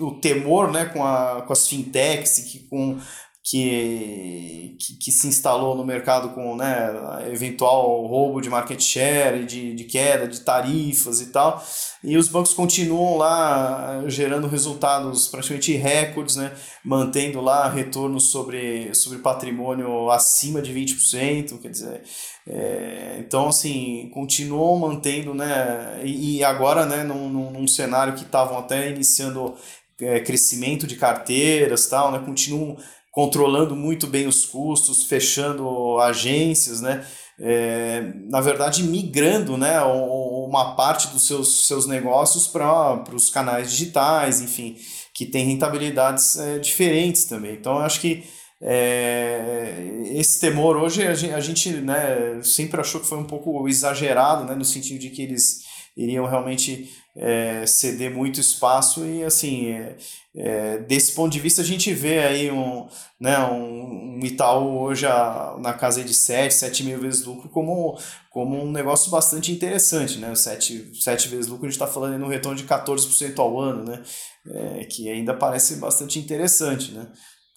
o 0.01 0.13
temor 0.13 0.73
né, 0.73 0.87
com, 0.87 1.05
a, 1.05 1.43
com 1.43 1.53
as 1.53 1.69
fintechs, 1.69 2.39
que, 2.39 2.61
com, 2.61 2.99
que, 3.43 4.77
que, 4.79 4.97
que, 4.99 5.11
se 5.11 5.27
instalou 5.27 5.75
no 5.75 5.85
mercado 5.85 6.31
com 6.31 6.55
né, 6.55 6.91
eventual 7.33 8.07
roubo 8.07 8.41
de 8.41 8.51
market 8.51 8.81
share, 8.81 9.47
de, 9.47 9.75
de 9.75 9.85
queda 9.85 10.29
de 10.29 10.41
tarifas 10.41 11.23
e 11.23 11.33
tal. 11.33 11.65
E 12.05 12.19
os 12.19 12.29
bancos 12.29 12.53
continuam 12.53 13.17
lá 13.17 14.05
gerando 14.07 14.47
resultados 14.47 15.27
praticamente 15.27 15.73
recordes, 15.73 16.37
né, 16.37 16.53
mantendo 16.85 17.41
lá 17.41 17.69
retornos 17.69 18.31
sobre, 18.31 18.95
sobre 18.95 19.21
patrimônio 19.21 20.11
acima 20.11 20.61
de 20.61 20.75
20%. 20.75 21.61
Quer 21.61 21.71
dizer, 21.71 22.03
é, 22.47 23.17
então, 23.21 23.49
assim, 23.49 24.11
continuam 24.13 24.79
mantendo, 24.79 25.33
né? 25.33 26.01
E, 26.05 26.39
e 26.39 26.45
agora, 26.45 26.85
né, 26.85 27.05
num, 27.05 27.29
num, 27.29 27.51
num 27.51 27.67
cenário 27.67 28.15
que 28.15 28.25
estavam 28.25 28.59
até 28.59 28.91
iniciando 28.91 29.55
é, 30.01 30.21
crescimento 30.21 30.87
de 30.87 30.97
carteiras 30.97 31.87
tal, 31.87 32.11
né? 32.13 32.19
Continuam 32.25 32.77
controlando 33.11 33.75
muito 33.75 34.07
bem 34.07 34.27
os 34.27 34.47
custos, 34.47 35.05
fechando 35.05 35.99
agências, 35.99 36.81
né? 36.81 37.05
É, 37.43 38.13
na 38.29 38.41
verdade, 38.41 38.83
migrando 38.83 39.57
né, 39.57 39.81
uma 39.83 40.75
parte 40.75 41.09
dos 41.09 41.27
seus, 41.27 41.67
seus 41.67 41.87
negócios 41.87 42.47
para 42.47 43.03
os 43.15 43.31
canais 43.31 43.71
digitais, 43.71 44.43
enfim, 44.43 44.77
que 45.15 45.25
tem 45.25 45.47
rentabilidades 45.47 46.39
é, 46.39 46.59
diferentes 46.59 47.25
também. 47.25 47.55
Então, 47.55 47.77
eu 47.77 47.83
acho 47.83 48.01
que 48.01 48.25
é, 48.63 50.03
esse 50.15 50.39
temor 50.39 50.77
hoje 50.77 51.07
a 51.07 51.15
gente, 51.15 51.33
a 51.33 51.41
gente 51.41 51.71
né, 51.71 52.41
sempre 52.43 52.79
achou 52.79 53.01
que 53.01 53.07
foi 53.07 53.17
um 53.17 53.27
pouco 53.27 53.67
exagerado, 53.67 54.45
né, 54.45 54.55
no 54.55 54.65
sentido 54.65 54.99
de 54.99 55.09
que 55.09 55.23
eles 55.23 55.61
iriam 55.97 56.27
realmente 56.27 56.91
é, 57.21 57.67
ceder 57.67 58.11
muito 58.11 58.41
espaço 58.41 59.05
e 59.05 59.23
assim 59.23 59.73
é, 59.73 59.97
é, 60.35 60.79
desse 60.79 61.13
ponto 61.13 61.31
de 61.31 61.39
vista 61.39 61.61
a 61.61 61.65
gente 61.65 61.93
vê 61.93 62.21
aí 62.21 62.51
um, 62.51 62.89
né, 63.21 63.39
um, 63.45 64.17
um 64.17 64.21
Itaú 64.25 64.81
hoje 64.81 65.07
a, 65.07 65.55
na 65.61 65.75
casa 65.75 66.03
de 66.03 66.15
7, 66.15 66.55
7 66.55 66.83
mil 66.83 66.99
vezes 66.99 67.27
lucro 67.27 67.51
como, 67.51 67.99
como 68.31 68.63
um 68.65 68.73
negócio 68.73 69.11
bastante 69.11 69.53
interessante, 69.53 70.19
né, 70.19 70.35
7, 70.35 70.99
7 70.99 71.29
vezes 71.29 71.47
lucro 71.47 71.67
a 71.67 71.69
gente 71.69 71.75
está 71.75 71.87
falando 71.87 72.19
no 72.19 72.29
retorno 72.29 72.57
de 72.57 72.65
14% 72.65 73.39
ao 73.39 73.61
ano, 73.61 73.85
né, 73.85 74.03
é, 74.47 74.85
que 74.85 75.11
ainda 75.11 75.35
parece 75.35 75.77
bastante 75.77 76.19
interessante, 76.19 76.93
né. 76.93 77.07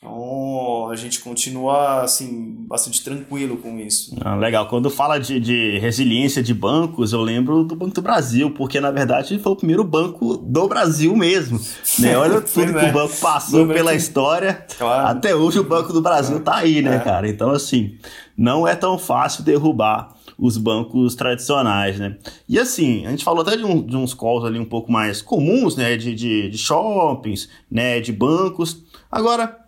Então 0.04 0.90
a 0.92 0.96
gente 0.98 1.22
continua 1.22 2.02
assim 2.02 2.56
bastante 2.68 3.02
tranquilo 3.02 3.58
com 3.58 3.80
isso. 3.80 4.16
Ah, 4.22 4.36
legal. 4.36 4.68
Quando 4.68 4.90
fala 4.90 5.18
de, 5.18 5.40
de, 5.40 5.80
resiliência 5.80 6.44
de 6.44 6.54
bancos, 6.54 7.14
eu 7.14 7.22
lembro 7.22 7.64
do 7.64 7.76
Banco 7.76 7.96
do 7.96 8.02
Brasil, 8.02 8.52
porque 8.52 8.82
na 8.82 8.92
verdade 8.92 9.40
foi 9.40 9.52
o 9.54 9.56
primeiro 9.56 9.84
banco 9.84 10.36
do 10.38 10.68
Brasil 10.68 11.16
mesmo. 11.16 11.60
Né? 12.00 12.16
Olha 12.20 12.42
tudo 12.42 12.74
que 12.74 12.86
o 12.86 12.92
banco 12.92 13.16
passou 13.22 13.66
pela 13.66 13.96
história. 13.96 14.66
Claro. 14.78 15.08
Até 15.08 15.34
hoje 15.34 15.60
o 15.60 15.64
Banco 15.64 15.94
do 15.94 16.02
Brasil 16.02 16.38
está 16.38 16.58
aí, 16.58 16.82
né, 16.82 16.98
é. 16.98 17.00
cara? 17.00 17.30
Então 17.30 17.52
assim, 17.52 17.98
não 18.38 18.68
é 18.68 18.76
tão 18.76 18.98
fácil 18.98 19.44
derrubar 19.44 20.14
os 20.38 20.58
bancos 20.58 21.16
tradicionais, 21.16 21.98
né? 21.98 22.18
E 22.50 22.60
assim, 22.60 23.06
a 23.06 23.12
gente 23.12 23.24
falou 23.24 23.42
até 23.42 23.56
de, 23.56 23.64
um, 23.64 23.82
de 23.82 23.96
uns 23.96 24.14
calls 24.14 24.44
ali 24.44 24.60
um 24.60 24.66
pouco 24.66 24.92
mais 24.92 25.22
comuns, 25.22 25.78
né? 25.78 25.96
De, 25.96 26.14
de, 26.14 26.50
de 26.50 26.58
shoppings, 26.58 27.48
né? 27.72 28.02
De 28.02 28.12
bancos. 28.12 28.84
Agora, 29.10 29.63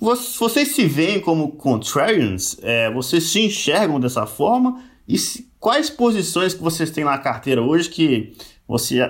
vocês 0.00 0.74
se 0.74 0.84
veem 0.86 1.20
como 1.20 1.52
contrarians? 1.52 2.56
É, 2.62 2.90
vocês 2.92 3.24
se 3.24 3.40
enxergam 3.40 3.98
dessa 3.98 4.26
forma? 4.26 4.82
E 5.06 5.18
se, 5.18 5.50
quais 5.58 5.88
posições 5.88 6.54
que 6.54 6.62
vocês 6.62 6.90
têm 6.90 7.04
na 7.04 7.18
carteira 7.18 7.62
hoje 7.62 7.88
que 7.88 8.36
você 8.66 9.00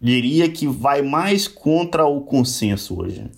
diria 0.00 0.50
que 0.50 0.66
vai 0.66 1.02
mais 1.02 1.48
contra 1.48 2.04
o 2.06 2.22
consenso 2.22 3.00
hoje? 3.00 3.30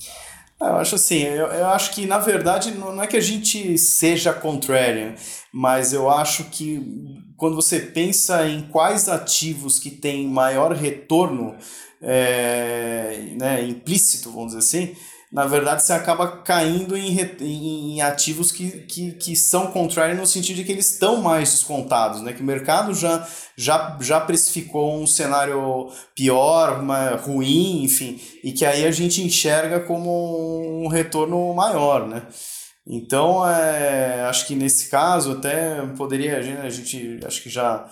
Eu 0.61 0.75
acho 0.77 0.97
assim, 0.97 1.23
eu, 1.23 1.47
eu 1.47 1.69
acho 1.69 1.93
que 1.93 2.05
na 2.05 2.19
verdade 2.19 2.73
não 2.73 3.01
é 3.01 3.07
que 3.07 3.17
a 3.17 3.21
gente 3.21 3.79
seja 3.79 4.33
contrarian, 4.33 5.15
mas 5.53 5.93
eu 5.93 6.11
acho 6.11 6.45
que 6.45 7.23
quando 7.37 7.55
você 7.55 7.79
pensa 7.79 8.49
em 8.49 8.63
quais 8.63 9.09
ativos 9.09 9.79
que 9.79 9.91
têm 9.91 10.27
maior 10.27 10.73
retorno 10.73 11.55
é, 12.03 13.35
né, 13.39 13.63
implícito, 13.63 14.33
vamos 14.33 14.49
dizer 14.49 14.59
assim, 14.59 14.97
na 15.31 15.45
verdade 15.45 15.83
você 15.83 15.93
acaba 15.93 16.39
caindo 16.43 16.97
em, 16.97 17.19
em 17.41 18.01
ativos 18.01 18.51
que, 18.51 18.71
que, 18.83 19.13
que 19.13 19.37
são 19.37 19.69
contrários 19.69 20.19
no 20.19 20.27
sentido 20.27 20.57
de 20.57 20.65
que 20.65 20.73
eles 20.73 20.93
estão 20.93 21.21
mais 21.21 21.51
descontados, 21.51 22.23
né? 22.23 22.33
que 22.33 22.41
o 22.41 22.47
mercado 22.47 22.95
já, 22.95 23.27
já, 23.57 23.99
já 24.01 24.21
precificou 24.21 24.99
um 24.99 25.07
cenário 25.07 25.91
pior, 26.15 26.83
ruim, 27.23 27.85
enfim, 27.85 28.19
e 28.43 28.53
que 28.53 28.65
aí 28.65 28.87
a 28.87 28.91
gente 28.91 29.23
enxerga 29.23 29.81
como 29.81 30.85
um 30.85 30.89
retorno 30.89 31.53
maior. 31.53 32.09
Né? 32.09 32.23
Então, 32.87 33.47
é, 33.47 34.23
acho 34.23 34.47
que 34.47 34.55
nesse 34.55 34.89
caso 34.89 35.33
até 35.33 35.83
poderia, 35.97 36.39
a 36.39 36.71
gente 36.71 37.21
acho 37.27 37.43
que 37.43 37.51
já 37.51 37.87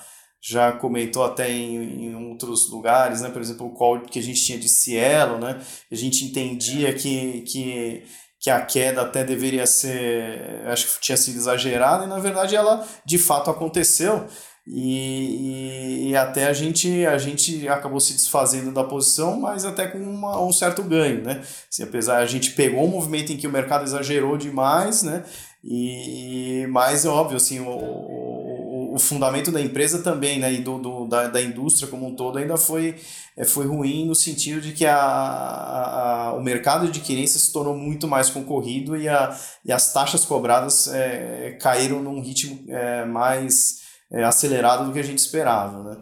já 0.48 0.70
comentou 0.70 1.24
até 1.24 1.50
em, 1.50 2.06
em 2.06 2.30
outros 2.30 2.70
lugares, 2.70 3.20
né? 3.20 3.30
Por 3.30 3.42
exemplo, 3.42 3.66
o 3.66 3.70
call 3.70 4.00
que 4.00 4.20
a 4.20 4.22
gente 4.22 4.44
tinha 4.44 4.56
de 4.56 4.68
Cielo, 4.68 5.38
né? 5.38 5.60
A 5.90 5.94
gente 5.96 6.24
entendia 6.24 6.92
que, 6.94 7.40
que, 7.40 8.04
que 8.40 8.48
a 8.48 8.60
queda 8.60 9.02
até 9.02 9.24
deveria 9.24 9.66
ser, 9.66 10.62
acho 10.66 10.94
que 10.94 11.00
tinha 11.00 11.16
sido 11.16 11.36
exagerada, 11.36 12.04
e 12.04 12.08
na 12.08 12.20
verdade 12.20 12.54
ela 12.54 12.86
de 13.04 13.18
fato 13.18 13.50
aconteceu. 13.50 14.24
E, 14.68 16.06
e, 16.06 16.10
e, 16.10 16.16
até 16.16 16.46
a 16.46 16.52
gente, 16.52 17.06
a 17.06 17.18
gente 17.18 17.68
acabou 17.68 18.00
se 18.00 18.14
desfazendo 18.14 18.72
da 18.72 18.82
posição, 18.82 19.38
mas 19.38 19.64
até 19.64 19.86
com 19.86 19.98
uma, 19.98 20.40
um 20.42 20.52
certo 20.52 20.82
ganho, 20.82 21.22
né? 21.22 21.40
Assim, 21.72 21.84
apesar, 21.84 22.18
a 22.18 22.26
gente 22.26 22.50
pegou 22.52 22.84
um 22.84 22.88
movimento 22.88 23.32
em 23.32 23.36
que 23.36 23.46
o 23.46 23.52
mercado 23.52 23.84
exagerou 23.84 24.36
demais, 24.36 25.04
né? 25.04 25.24
E, 25.62 26.66
mas 26.70 27.04
é 27.04 27.08
óbvio, 27.08 27.36
assim, 27.36 27.60
o, 27.60 27.68
o 27.68 28.55
fundamento 28.98 29.50
da 29.50 29.60
empresa 29.60 30.02
também, 30.02 30.38
né, 30.38 30.52
e 30.52 30.58
do, 30.58 30.78
do 30.78 31.06
da, 31.06 31.28
da 31.28 31.42
indústria 31.42 31.88
como 31.88 32.06
um 32.06 32.14
todo 32.14 32.38
ainda 32.38 32.56
foi, 32.56 32.94
é, 33.36 33.44
foi 33.44 33.66
ruim 33.66 34.06
no 34.06 34.14
sentido 34.14 34.60
de 34.60 34.72
que 34.72 34.86
a, 34.86 34.96
a, 34.96 36.28
a, 36.28 36.32
o 36.34 36.42
mercado 36.42 36.82
de 36.82 36.98
adquirência 36.98 37.38
se 37.38 37.52
tornou 37.52 37.76
muito 37.76 38.06
mais 38.06 38.30
concorrido 38.30 38.96
e, 38.96 39.08
a, 39.08 39.36
e 39.64 39.72
as 39.72 39.92
taxas 39.92 40.24
cobradas 40.24 40.88
é, 40.92 41.58
caíram 41.60 42.02
num 42.02 42.20
ritmo 42.20 42.64
é, 42.68 43.04
mais 43.04 43.82
é, 44.10 44.24
acelerado 44.24 44.86
do 44.86 44.92
que 44.92 44.98
a 44.98 45.04
gente 45.04 45.18
esperava, 45.18 45.82
né. 45.82 45.96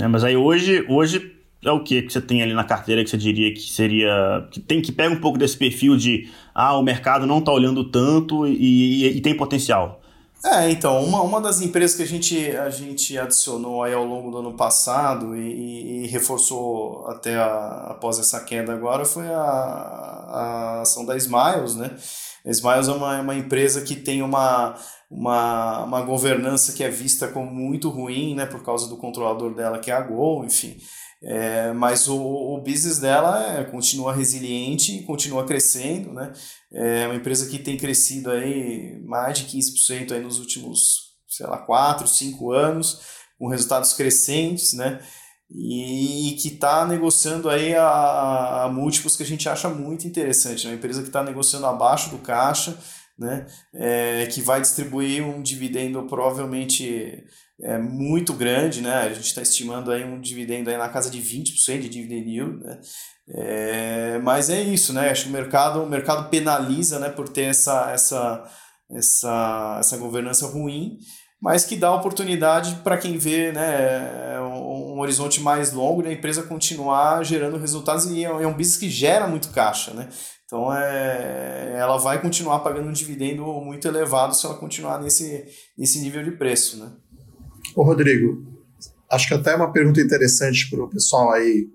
É, 0.00 0.08
mas 0.08 0.24
aí 0.24 0.36
hoje, 0.36 0.86
hoje 0.88 1.32
é 1.64 1.70
o 1.70 1.82
que 1.82 2.02
que 2.02 2.12
você 2.12 2.20
tem 2.20 2.42
ali 2.42 2.54
na 2.54 2.64
carteira 2.64 3.04
que 3.04 3.10
você 3.10 3.16
diria 3.16 3.52
que 3.54 3.70
seria 3.70 4.48
que 4.50 4.58
tem 4.58 4.82
que 4.82 4.90
pega 4.90 5.14
um 5.14 5.20
pouco 5.20 5.38
desse 5.38 5.56
perfil 5.56 5.96
de 5.96 6.28
ah 6.54 6.76
o 6.76 6.82
mercado 6.82 7.26
não 7.26 7.38
está 7.38 7.52
olhando 7.52 7.84
tanto 7.90 8.46
e, 8.46 9.04
e, 9.04 9.16
e 9.18 9.20
tem 9.20 9.36
potencial 9.36 10.01
é, 10.44 10.70
então, 10.70 11.04
uma, 11.04 11.22
uma 11.22 11.40
das 11.40 11.60
empresas 11.60 11.96
que 11.96 12.02
a 12.02 12.06
gente, 12.06 12.56
a 12.56 12.68
gente 12.68 13.16
adicionou 13.16 13.82
aí 13.82 13.94
ao 13.94 14.04
longo 14.04 14.30
do 14.30 14.38
ano 14.38 14.54
passado 14.56 15.36
e, 15.36 16.04
e 16.04 16.06
reforçou 16.08 17.06
até 17.08 17.36
a, 17.36 17.88
após 17.90 18.18
essa 18.18 18.40
queda 18.40 18.72
agora 18.72 19.04
foi 19.04 19.26
a, 19.28 19.40
a 19.40 20.80
ação 20.80 21.04
da 21.06 21.16
Smiles, 21.16 21.76
né? 21.76 21.96
A 22.44 22.50
Smiles 22.50 22.88
é 22.88 22.92
uma, 22.92 23.20
uma 23.20 23.34
empresa 23.36 23.82
que 23.82 23.94
tem 23.94 24.20
uma, 24.20 24.74
uma, 25.08 25.84
uma 25.84 26.00
governança 26.02 26.72
que 26.72 26.82
é 26.82 26.88
vista 26.88 27.28
como 27.28 27.48
muito 27.48 27.88
ruim, 27.88 28.34
né? 28.34 28.44
Por 28.44 28.64
causa 28.64 28.88
do 28.88 28.96
controlador 28.96 29.54
dela, 29.54 29.78
que 29.78 29.90
é 29.90 29.94
a 29.94 30.00
Gol, 30.00 30.44
enfim. 30.44 30.76
É, 31.24 31.72
mas 31.72 32.08
o, 32.08 32.16
o 32.16 32.60
business 32.60 32.98
dela 32.98 33.58
é, 33.58 33.64
continua 33.64 34.12
resiliente 34.12 34.96
e 34.96 35.02
continua 35.04 35.46
crescendo, 35.46 36.12
né? 36.12 36.32
É 36.72 37.06
uma 37.06 37.14
empresa 37.14 37.48
que 37.48 37.58
tem 37.58 37.76
crescido 37.76 38.30
aí 38.30 39.00
mais 39.04 39.38
de 39.38 39.44
15% 39.44 40.12
aí 40.12 40.20
nos 40.20 40.40
últimos, 40.40 41.12
sei 41.28 41.46
lá, 41.46 41.58
4, 41.58 42.08
5 42.08 42.50
anos, 42.50 43.00
com 43.38 43.46
resultados 43.46 43.92
crescentes, 43.92 44.72
né? 44.72 45.00
E, 45.48 46.36
que 46.40 46.48
está 46.48 46.84
negociando 46.86 47.48
aí 47.48 47.74
a, 47.74 48.64
a, 48.64 48.68
múltiplos 48.68 49.16
que 49.16 49.22
a 49.22 49.26
gente 49.26 49.48
acha 49.48 49.68
muito 49.68 50.08
interessante. 50.08 50.66
É 50.66 50.70
uma 50.70 50.76
empresa 50.76 51.02
que 51.02 51.08
está 51.08 51.22
negociando 51.22 51.66
abaixo 51.66 52.10
do 52.10 52.18
caixa, 52.18 52.76
né? 53.16 53.46
É, 53.72 54.26
que 54.26 54.40
vai 54.40 54.60
distribuir 54.60 55.22
um 55.22 55.40
dividendo 55.40 56.02
provavelmente 56.04 57.22
é, 57.62 57.78
muito 57.78 58.32
grande, 58.32 58.80
né? 58.80 58.94
A 59.02 59.08
gente 59.08 59.26
está 59.26 59.40
estimando 59.40 59.92
aí 59.92 60.04
um 60.04 60.20
dividendo 60.20 60.68
aí 60.68 60.76
na 60.76 60.88
casa 60.88 61.08
de 61.08 61.20
20% 61.20 61.80
de 61.80 61.88
dividend 61.88 62.28
yield, 62.28 62.64
né? 62.64 62.80
É, 63.28 64.18
mas 64.18 64.50
é 64.50 64.60
isso, 64.60 64.92
né? 64.92 65.10
Acho 65.10 65.24
que 65.24 65.28
o 65.30 65.32
mercado, 65.32 65.82
o 65.82 65.88
mercado 65.88 66.28
penaliza 66.28 66.98
né, 66.98 67.08
por 67.08 67.28
ter 67.28 67.44
essa, 67.44 67.92
essa, 67.92 68.44
essa, 68.90 69.76
essa 69.78 69.96
governança 69.96 70.46
ruim, 70.48 70.98
mas 71.40 71.64
que 71.64 71.76
dá 71.76 71.94
oportunidade 71.94 72.76
para 72.82 72.98
quem 72.98 73.16
vê 73.16 73.52
né, 73.52 74.40
um, 74.40 74.96
um, 74.96 75.00
horizonte 75.00 75.40
mais 75.40 75.72
longo 75.72 76.02
da 76.02 76.12
empresa 76.12 76.42
continuar 76.42 77.24
gerando 77.24 77.58
resultados 77.58 78.06
e 78.06 78.24
é, 78.24 78.28
é 78.28 78.46
um 78.46 78.54
business 78.54 78.76
que 78.76 78.90
gera 78.90 79.28
muito 79.28 79.50
caixa, 79.50 79.94
né? 79.94 80.08
Então 80.44 80.72
é, 80.74 81.76
ela 81.78 81.96
vai 81.96 82.20
continuar 82.20 82.58
pagando 82.58 82.88
um 82.88 82.92
dividendo 82.92 83.44
muito 83.60 83.86
elevado 83.88 84.34
se 84.34 84.44
ela 84.44 84.56
continuar 84.56 85.00
nesse, 85.00 85.46
nesse 85.78 86.00
nível 86.00 86.22
de 86.22 86.32
preço, 86.32 86.76
né? 86.76 86.92
Ô 87.74 87.82
Rodrigo, 87.82 88.44
acho 89.10 89.28
que 89.28 89.34
até 89.34 89.54
uma 89.54 89.72
pergunta 89.72 90.00
interessante 90.00 90.68
para 90.70 90.84
o 90.84 90.88
pessoal 90.88 91.32
aí 91.32 91.68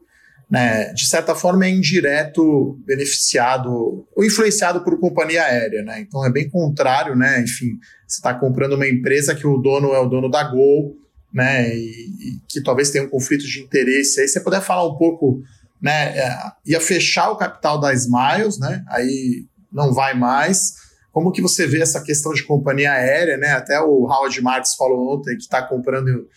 né, 0.49 0.93
de 0.93 1.05
certa 1.05 1.36
forma 1.36 1.65
é 1.65 1.69
indireto 1.69 2.79
beneficiado 2.86 4.07
ou 4.15 4.23
influenciado 4.23 4.81
por 4.81 4.97
companhia 4.97 5.43
aérea, 5.43 5.83
né? 5.83 5.99
Então 5.99 6.25
é 6.25 6.31
bem 6.31 6.49
contrário, 6.49 7.15
né? 7.15 7.41
Enfim, 7.41 7.77
você 8.07 8.19
está 8.19 8.33
comprando 8.33 8.73
uma 8.73 8.88
empresa 8.88 9.36
que 9.36 9.45
o 9.45 9.57
dono 9.57 9.93
é 9.93 9.99
o 9.99 10.07
dono 10.07 10.29
da 10.29 10.43
Gol, 10.43 10.95
né? 11.33 11.75
E, 11.75 11.81
e, 11.81 12.39
que 12.47 12.63
talvez 12.63 12.89
tenha 12.89 13.03
um 13.03 13.10
conflito 13.10 13.45
de 13.45 13.60
interesse. 13.60 14.21
Aí 14.21 14.27
você 14.27 14.39
puder 14.39 14.62
falar 14.62 14.88
um 14.88 14.97
pouco, 14.97 15.41
né? 15.81 16.17
É, 16.17 16.33
ia 16.65 16.79
fechar 16.79 17.29
o 17.29 17.38
capital 17.38 17.77
da 17.77 17.93
Smiles, 17.93 18.57
né? 18.57 18.86
Aí 18.88 19.45
não 19.69 19.93
vai 19.93 20.13
mais. 20.13 20.75
Como 21.17 21.32
que 21.32 21.41
você 21.41 21.65
vê 21.65 21.82
essa 21.82 21.99
questão 21.99 22.32
de 22.32 22.43
companhia 22.43 22.91
aérea, 22.91 23.38
né? 23.38 23.47
Até 23.47 23.82
o 23.82 24.06
Howard 24.06 24.39
Marks 24.39 24.75
falou 24.75 25.15
ontem 25.15 25.36
que 25.36 25.41
está 25.41 25.63
comprando 25.63 26.27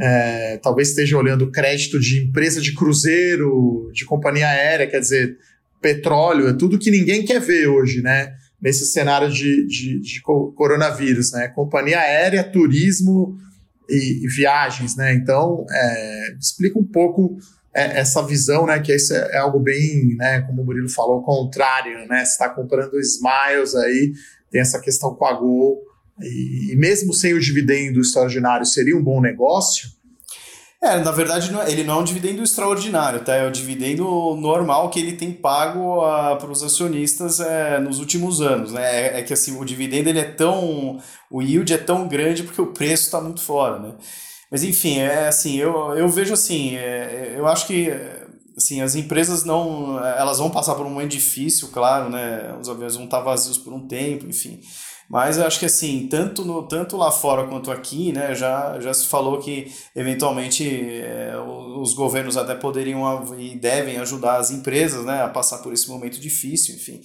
é, 0.00 0.56
talvez 0.56 0.88
esteja 0.88 1.18
olhando 1.18 1.50
crédito 1.50 2.00
de 2.00 2.24
empresa 2.24 2.58
de 2.58 2.74
cruzeiro, 2.74 3.90
de 3.92 4.06
companhia 4.06 4.48
aérea, 4.48 4.86
quer 4.86 5.00
dizer, 5.00 5.36
petróleo, 5.82 6.48
é 6.48 6.54
tudo 6.54 6.78
que 6.78 6.90
ninguém 6.90 7.26
quer 7.26 7.42
ver 7.42 7.66
hoje, 7.66 8.00
né? 8.00 8.32
Nesse 8.58 8.86
cenário 8.86 9.30
de, 9.30 9.66
de, 9.66 10.00
de 10.00 10.22
coronavírus, 10.22 11.30
né? 11.32 11.48
Companhia 11.48 12.00
aérea, 12.00 12.42
turismo 12.42 13.36
e, 13.86 14.24
e 14.24 14.28
viagens, 14.28 14.96
né? 14.96 15.12
Então, 15.12 15.66
é, 15.70 16.34
explica 16.40 16.78
um 16.78 16.86
pouco 16.86 17.36
é, 17.74 18.00
essa 18.00 18.22
visão, 18.22 18.66
né? 18.66 18.78
Que 18.80 18.94
isso 18.94 19.14
é, 19.14 19.32
é, 19.32 19.38
algo 19.38 19.58
bem, 19.58 20.16
né? 20.16 20.42
Como 20.42 20.62
o 20.62 20.64
Murilo 20.64 20.88
falou, 20.88 21.22
contrário, 21.22 22.06
né? 22.06 22.24
Você 22.24 22.32
está 22.32 22.48
comprando 22.48 22.98
Smiles 23.00 23.74
aí, 23.74 24.12
tem 24.50 24.60
essa 24.60 24.80
questão 24.80 25.14
com 25.14 25.24
a 25.24 25.32
Gol, 25.32 25.80
e, 26.20 26.74
mesmo 26.76 27.12
sem 27.14 27.34
o 27.34 27.40
dividendo 27.40 28.00
extraordinário, 28.00 28.66
seria 28.66 28.96
um 28.96 29.02
bom 29.02 29.20
negócio? 29.20 29.88
É, 30.82 30.98
na 30.98 31.12
verdade, 31.12 31.48
é, 31.56 31.70
ele 31.70 31.84
não 31.84 31.94
é 31.94 31.96
um 31.98 32.04
dividendo 32.04 32.42
extraordinário, 32.42 33.20
tá? 33.20 33.36
É 33.36 33.46
o 33.46 33.52
dividendo 33.52 34.04
normal 34.36 34.90
que 34.90 34.98
ele 34.98 35.12
tem 35.12 35.32
pago 35.32 36.00
para 36.38 36.50
os 36.50 36.60
acionistas 36.62 37.38
é, 37.38 37.78
nos 37.78 38.00
últimos 38.00 38.40
anos, 38.40 38.72
né? 38.72 38.82
É, 38.82 39.20
é, 39.20 39.22
que 39.22 39.32
assim, 39.32 39.56
o 39.56 39.64
dividendo 39.64 40.08
ele 40.08 40.18
é 40.18 40.24
tão. 40.24 41.00
O 41.30 41.40
yield 41.40 41.72
é 41.72 41.78
tão 41.78 42.08
grande 42.08 42.42
porque 42.42 42.60
o 42.60 42.72
preço 42.72 43.04
está 43.04 43.20
muito 43.20 43.40
fora, 43.40 43.78
né? 43.78 43.94
Mas 44.52 44.62
enfim, 44.62 44.98
é 44.98 45.28
assim, 45.28 45.56
eu, 45.56 45.94
eu 45.96 46.06
vejo 46.10 46.34
assim, 46.34 46.76
é, 46.76 47.34
eu 47.38 47.48
acho 47.48 47.66
que 47.66 47.90
assim, 48.54 48.82
as 48.82 48.94
empresas 48.94 49.44
não. 49.44 49.98
Elas 49.98 50.38
vão 50.38 50.50
passar 50.50 50.74
por 50.74 50.84
um 50.84 50.90
momento 50.90 51.12
difícil, 51.12 51.68
claro, 51.72 52.10
né? 52.10 52.54
Os 52.60 52.68
aviões 52.68 52.94
vão 52.94 53.06
estar 53.06 53.20
vazios 53.20 53.56
por 53.56 53.72
um 53.72 53.86
tempo, 53.88 54.26
enfim. 54.26 54.60
Mas 55.08 55.36
eu 55.36 55.46
acho 55.46 55.58
que 55.58 55.66
assim, 55.66 56.06
tanto, 56.06 56.44
no, 56.44 56.62
tanto 56.62 56.96
lá 56.96 57.10
fora 57.10 57.46
quanto 57.46 57.70
aqui, 57.70 58.12
né, 58.12 58.34
já, 58.34 58.80
já 58.80 58.94
se 58.94 59.06
falou 59.06 59.40
que 59.40 59.70
eventualmente 59.94 60.66
é, 60.66 61.34
os 61.78 61.92
governos 61.92 62.36
até 62.36 62.54
poderiam 62.54 63.34
e 63.38 63.54
devem 63.56 63.98
ajudar 63.98 64.36
as 64.36 64.50
empresas 64.50 65.04
né, 65.04 65.22
a 65.22 65.28
passar 65.28 65.58
por 65.58 65.72
esse 65.72 65.88
momento 65.88 66.18
difícil, 66.18 66.76
enfim. 66.76 67.02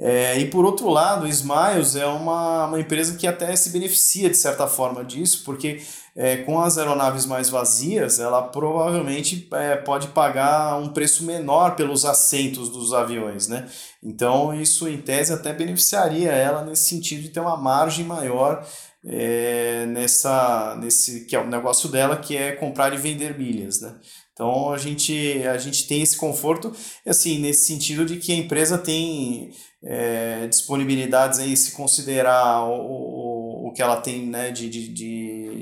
É, 0.00 0.38
e 0.38 0.46
por 0.46 0.64
outro 0.64 0.88
lado, 0.88 1.24
o 1.24 1.28
Smiles 1.28 1.96
é 1.96 2.06
uma, 2.06 2.66
uma 2.66 2.80
empresa 2.80 3.16
que 3.16 3.26
até 3.26 3.54
se 3.56 3.70
beneficia 3.70 4.30
de 4.30 4.36
certa 4.36 4.68
forma 4.68 5.04
disso, 5.04 5.42
porque 5.44 5.82
é, 6.14 6.36
com 6.38 6.60
as 6.60 6.78
aeronaves 6.78 7.26
mais 7.26 7.48
vazias, 7.48 8.20
ela 8.20 8.42
provavelmente 8.42 9.48
é, 9.52 9.76
pode 9.76 10.08
pagar 10.08 10.76
um 10.76 10.88
preço 10.88 11.24
menor 11.24 11.74
pelos 11.74 12.04
assentos 12.04 12.68
dos 12.68 12.92
aviões, 12.92 13.48
né? 13.48 13.68
Então 14.02 14.54
isso 14.54 14.88
em 14.88 14.98
tese 15.00 15.32
até 15.32 15.52
beneficiaria 15.52 16.30
ela 16.30 16.64
nesse 16.64 16.88
sentido 16.88 17.22
de 17.22 17.30
ter 17.30 17.40
uma 17.40 17.56
margem 17.56 18.04
maior 18.04 18.64
é, 19.04 19.86
nessa 19.86 20.76
nesse 20.80 21.24
que 21.26 21.36
é 21.36 21.40
o 21.40 21.46
negócio 21.46 21.88
dela 21.88 22.16
que 22.16 22.36
é 22.36 22.52
comprar 22.52 22.92
e 22.92 22.96
vender 22.96 23.38
milhas, 23.38 23.80
né? 23.80 23.94
Então 24.38 24.72
a 24.72 24.78
gente 24.78 25.42
a 25.48 25.58
gente 25.58 25.88
tem 25.88 26.00
esse 26.00 26.16
conforto 26.16 26.72
assim 27.04 27.40
nesse 27.40 27.66
sentido 27.66 28.06
de 28.06 28.18
que 28.18 28.30
a 28.30 28.36
empresa 28.36 28.78
tem 28.78 29.50
é, 29.82 30.46
disponibilidades 30.46 31.40
aí 31.40 31.56
se 31.56 31.72
considerar 31.72 32.62
o, 32.62 32.72
o, 32.72 33.68
o 33.68 33.72
que 33.72 33.82
ela 33.82 34.00
tem 34.00 34.24
né, 34.26 34.52
de, 34.52 34.70
de, 34.70 34.88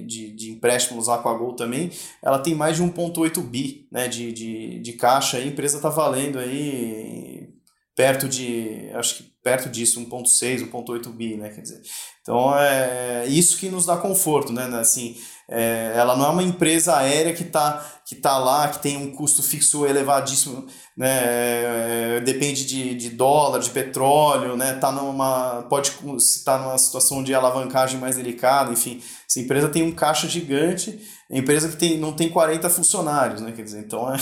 de, 0.02 0.30
de, 0.30 0.50
empréstimos 0.50 1.06
lá 1.06 1.16
com 1.18 1.28
a 1.30 1.34
Gol 1.34 1.54
também, 1.54 1.90
ela 2.22 2.38
tem 2.38 2.54
mais 2.54 2.76
de 2.76 2.82
1.8 2.82 3.40
bi 3.42 3.88
né, 3.90 4.08
de, 4.08 4.30
de, 4.32 4.78
de 4.80 4.92
caixa, 4.92 5.38
a 5.38 5.44
empresa 5.44 5.76
está 5.76 5.88
valendo 5.88 6.38
aí 6.38 7.48
perto 7.94 8.28
de, 8.28 8.90
acho 8.92 9.16
que 9.16 9.22
perto 9.42 9.70
disso, 9.70 10.00
1.6, 10.00 10.70
1.8 10.70 11.12
bi, 11.12 11.36
né, 11.36 11.48
quer 11.48 11.62
dizer, 11.62 11.80
então 12.20 12.58
é 12.58 13.26
isso 13.26 13.56
que 13.56 13.70
nos 13.70 13.86
dá 13.86 13.96
conforto, 13.96 14.52
né, 14.52 14.64
assim, 14.78 15.16
é, 15.48 15.92
ela 15.94 16.16
não 16.16 16.26
é 16.26 16.28
uma 16.30 16.42
empresa 16.42 16.96
aérea 16.96 17.32
que 17.32 17.44
está 17.44 17.84
que 18.06 18.14
tá 18.14 18.38
lá, 18.38 18.68
que 18.68 18.78
tem 18.78 18.96
um 18.96 19.10
custo 19.10 19.42
fixo 19.42 19.84
elevadíssimo, 19.84 20.64
né? 20.96 21.08
É, 21.08 22.20
depende 22.24 22.64
de, 22.64 22.94
de 22.94 23.10
dólar, 23.10 23.58
de 23.58 23.70
petróleo, 23.70 24.56
né? 24.56 24.74
Tá 24.74 24.92
numa, 24.92 25.66
pode 25.68 25.92
estar 26.16 26.60
numa 26.60 26.78
situação 26.78 27.20
de 27.20 27.34
alavancagem 27.34 27.98
mais 27.98 28.14
delicada, 28.14 28.72
enfim. 28.72 29.02
Essa 29.28 29.40
empresa 29.40 29.68
tem 29.68 29.82
um 29.82 29.90
caixa 29.90 30.28
gigante, 30.28 31.00
é 31.28 31.36
empresa 31.36 31.68
que 31.68 31.76
tem, 31.76 31.98
não 31.98 32.12
tem 32.12 32.28
40 32.28 32.70
funcionários, 32.70 33.40
né? 33.40 33.50
Quer 33.50 33.62
dizer, 33.62 33.80
então 33.80 34.14
é, 34.14 34.20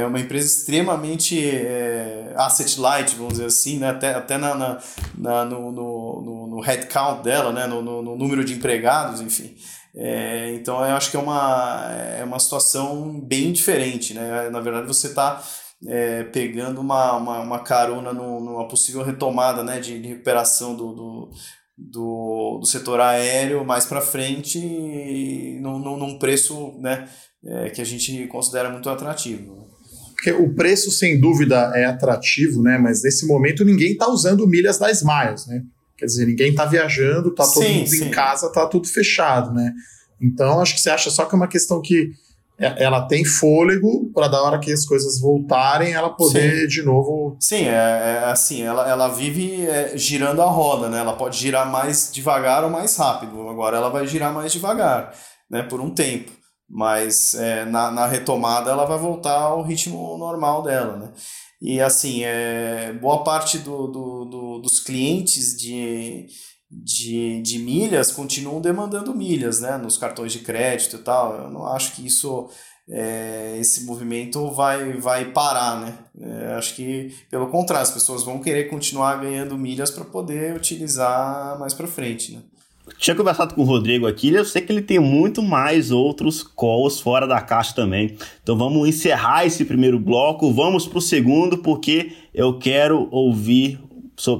é 0.00 0.06
uma 0.06 0.18
empresa 0.18 0.48
extremamente 0.48 1.38
é, 1.38 2.32
asset 2.36 2.80
light, 2.80 3.14
vamos 3.14 3.34
dizer 3.34 3.46
assim, 3.46 3.78
né? 3.78 3.90
até, 3.90 4.12
até 4.14 4.36
na, 4.36 4.54
na, 4.56 4.78
na 5.16 5.44
no, 5.44 5.70
no, 5.70 6.22
no, 6.22 6.46
no 6.48 6.60
headcount 6.60 7.22
dela, 7.22 7.52
né? 7.52 7.68
no, 7.68 7.80
no, 7.80 8.02
no 8.02 8.16
número 8.16 8.44
de 8.44 8.54
empregados, 8.54 9.20
enfim. 9.20 9.54
É, 9.96 10.52
então 10.54 10.76
eu 10.84 10.96
acho 10.96 11.10
que 11.10 11.16
é 11.16 11.20
uma, 11.20 11.88
é 12.18 12.24
uma 12.24 12.38
situação 12.38 13.20
bem 13.20 13.52
diferente, 13.52 14.12
né? 14.12 14.50
Na 14.50 14.60
verdade, 14.60 14.86
você 14.86 15.08
está 15.08 15.42
é, 15.86 16.24
pegando 16.24 16.80
uma, 16.80 17.16
uma, 17.16 17.40
uma 17.40 17.58
carona 17.60 18.12
no, 18.12 18.40
numa 18.40 18.66
possível 18.66 19.02
retomada 19.02 19.62
né, 19.62 19.78
de, 19.78 20.00
de 20.00 20.08
recuperação 20.08 20.74
do, 20.74 20.92
do, 20.92 21.30
do, 21.76 22.58
do, 22.60 22.66
setor 22.66 23.00
aéreo 23.00 23.64
mais 23.64 23.84
para 23.84 24.00
frente 24.00 24.58
num, 25.60 25.78
num 25.78 26.18
preço 26.18 26.74
né, 26.80 27.08
é, 27.44 27.70
que 27.70 27.80
a 27.80 27.84
gente 27.84 28.26
considera 28.28 28.70
muito 28.70 28.88
atrativo. 28.88 29.64
Porque 30.14 30.32
o 30.32 30.54
preço, 30.54 30.90
sem 30.90 31.20
dúvida, 31.20 31.70
é 31.74 31.84
atrativo, 31.84 32.62
né? 32.62 32.78
mas 32.78 33.02
nesse 33.02 33.26
momento 33.26 33.62
ninguém 33.62 33.92
está 33.92 34.08
usando 34.08 34.46
milhas 34.46 34.78
da 34.78 34.90
Smiles. 34.90 35.46
Né? 35.46 35.62
Quer 35.96 36.06
dizer, 36.06 36.26
ninguém 36.26 36.50
está 36.50 36.64
viajando, 36.64 37.28
está 37.28 37.44
todo 37.44 37.64
sim, 37.64 37.78
mundo 37.78 37.88
sim. 37.88 38.04
em 38.06 38.10
casa, 38.10 38.46
está 38.46 38.66
tudo 38.66 38.88
fechado, 38.88 39.52
né? 39.52 39.72
Então, 40.20 40.60
acho 40.60 40.74
que 40.74 40.80
você 40.80 40.90
acha 40.90 41.10
só 41.10 41.24
que 41.24 41.34
é 41.34 41.36
uma 41.36 41.48
questão 41.48 41.80
que 41.80 42.10
é, 42.58 42.84
ela 42.84 43.02
tem 43.06 43.24
fôlego 43.24 44.10
para 44.12 44.28
da 44.28 44.40
hora 44.40 44.60
que 44.60 44.72
as 44.72 44.84
coisas 44.84 45.20
voltarem, 45.20 45.92
ela 45.92 46.10
poder 46.10 46.62
Sim. 46.62 46.66
de 46.68 46.82
novo. 46.82 47.36
Sim, 47.40 47.66
é, 47.66 48.22
é, 48.22 48.30
assim, 48.30 48.62
ela, 48.62 48.88
ela 48.88 49.08
vive 49.08 49.66
é, 49.66 49.96
girando 49.96 50.40
a 50.40 50.46
roda, 50.46 50.88
né? 50.88 51.00
Ela 51.00 51.14
pode 51.14 51.36
girar 51.36 51.70
mais 51.70 52.10
devagar 52.12 52.62
ou 52.62 52.70
mais 52.70 52.96
rápido. 52.96 53.48
Agora 53.48 53.76
ela 53.76 53.88
vai 53.88 54.06
girar 54.06 54.32
mais 54.32 54.52
devagar, 54.52 55.12
né? 55.50 55.62
Por 55.64 55.80
um 55.80 55.90
tempo. 55.90 56.30
Mas 56.68 57.34
é, 57.34 57.64
na, 57.64 57.90
na 57.90 58.06
retomada 58.06 58.70
ela 58.70 58.84
vai 58.84 58.98
voltar 58.98 59.36
ao 59.36 59.62
ritmo 59.62 60.16
normal 60.16 60.62
dela, 60.62 60.96
né? 60.96 61.08
E 61.66 61.80
assim, 61.80 62.24
é, 62.24 62.92
boa 62.92 63.24
parte 63.24 63.56
do, 63.58 63.86
do, 63.86 64.24
do, 64.26 64.58
dos 64.58 64.80
clientes 64.80 65.56
de, 65.56 66.26
de, 66.70 67.40
de 67.40 67.58
milhas 67.58 68.12
continuam 68.12 68.60
demandando 68.60 69.14
milhas 69.14 69.60
né, 69.60 69.78
nos 69.78 69.96
cartões 69.96 70.30
de 70.30 70.40
crédito 70.40 70.96
e 70.96 70.98
tal. 70.98 71.44
Eu 71.44 71.50
não 71.50 71.66
acho 71.66 71.92
que 71.92 72.06
isso 72.06 72.50
é, 72.86 73.56
esse 73.58 73.84
movimento 73.84 74.50
vai, 74.50 74.92
vai 74.98 75.32
parar, 75.32 75.80
né? 75.80 75.98
É, 76.20 76.52
acho 76.52 76.74
que, 76.76 77.14
pelo 77.30 77.48
contrário, 77.48 77.82
as 77.82 77.90
pessoas 77.90 78.22
vão 78.22 78.42
querer 78.42 78.68
continuar 78.68 79.22
ganhando 79.22 79.56
milhas 79.56 79.90
para 79.90 80.04
poder 80.04 80.54
utilizar 80.54 81.58
mais 81.58 81.72
para 81.72 81.86
frente, 81.86 82.32
né? 82.32 82.42
Tinha 82.98 83.16
conversado 83.16 83.54
com 83.54 83.62
o 83.62 83.64
Rodrigo 83.64 84.06
aqui, 84.06 84.32
eu 84.32 84.44
sei 84.44 84.60
que 84.62 84.70
ele 84.70 84.82
tem 84.82 84.98
muito 84.98 85.42
mais 85.42 85.90
outros 85.90 86.42
calls 86.42 87.00
fora 87.00 87.26
da 87.26 87.40
caixa 87.40 87.74
também. 87.74 88.16
Então 88.42 88.56
vamos 88.56 88.88
encerrar 88.88 89.46
esse 89.46 89.64
primeiro 89.64 89.98
bloco, 89.98 90.52
vamos 90.52 90.86
para 90.86 90.98
o 90.98 91.02
segundo, 91.02 91.58
porque 91.58 92.12
eu 92.34 92.58
quero 92.58 93.08
ouvir 93.10 93.80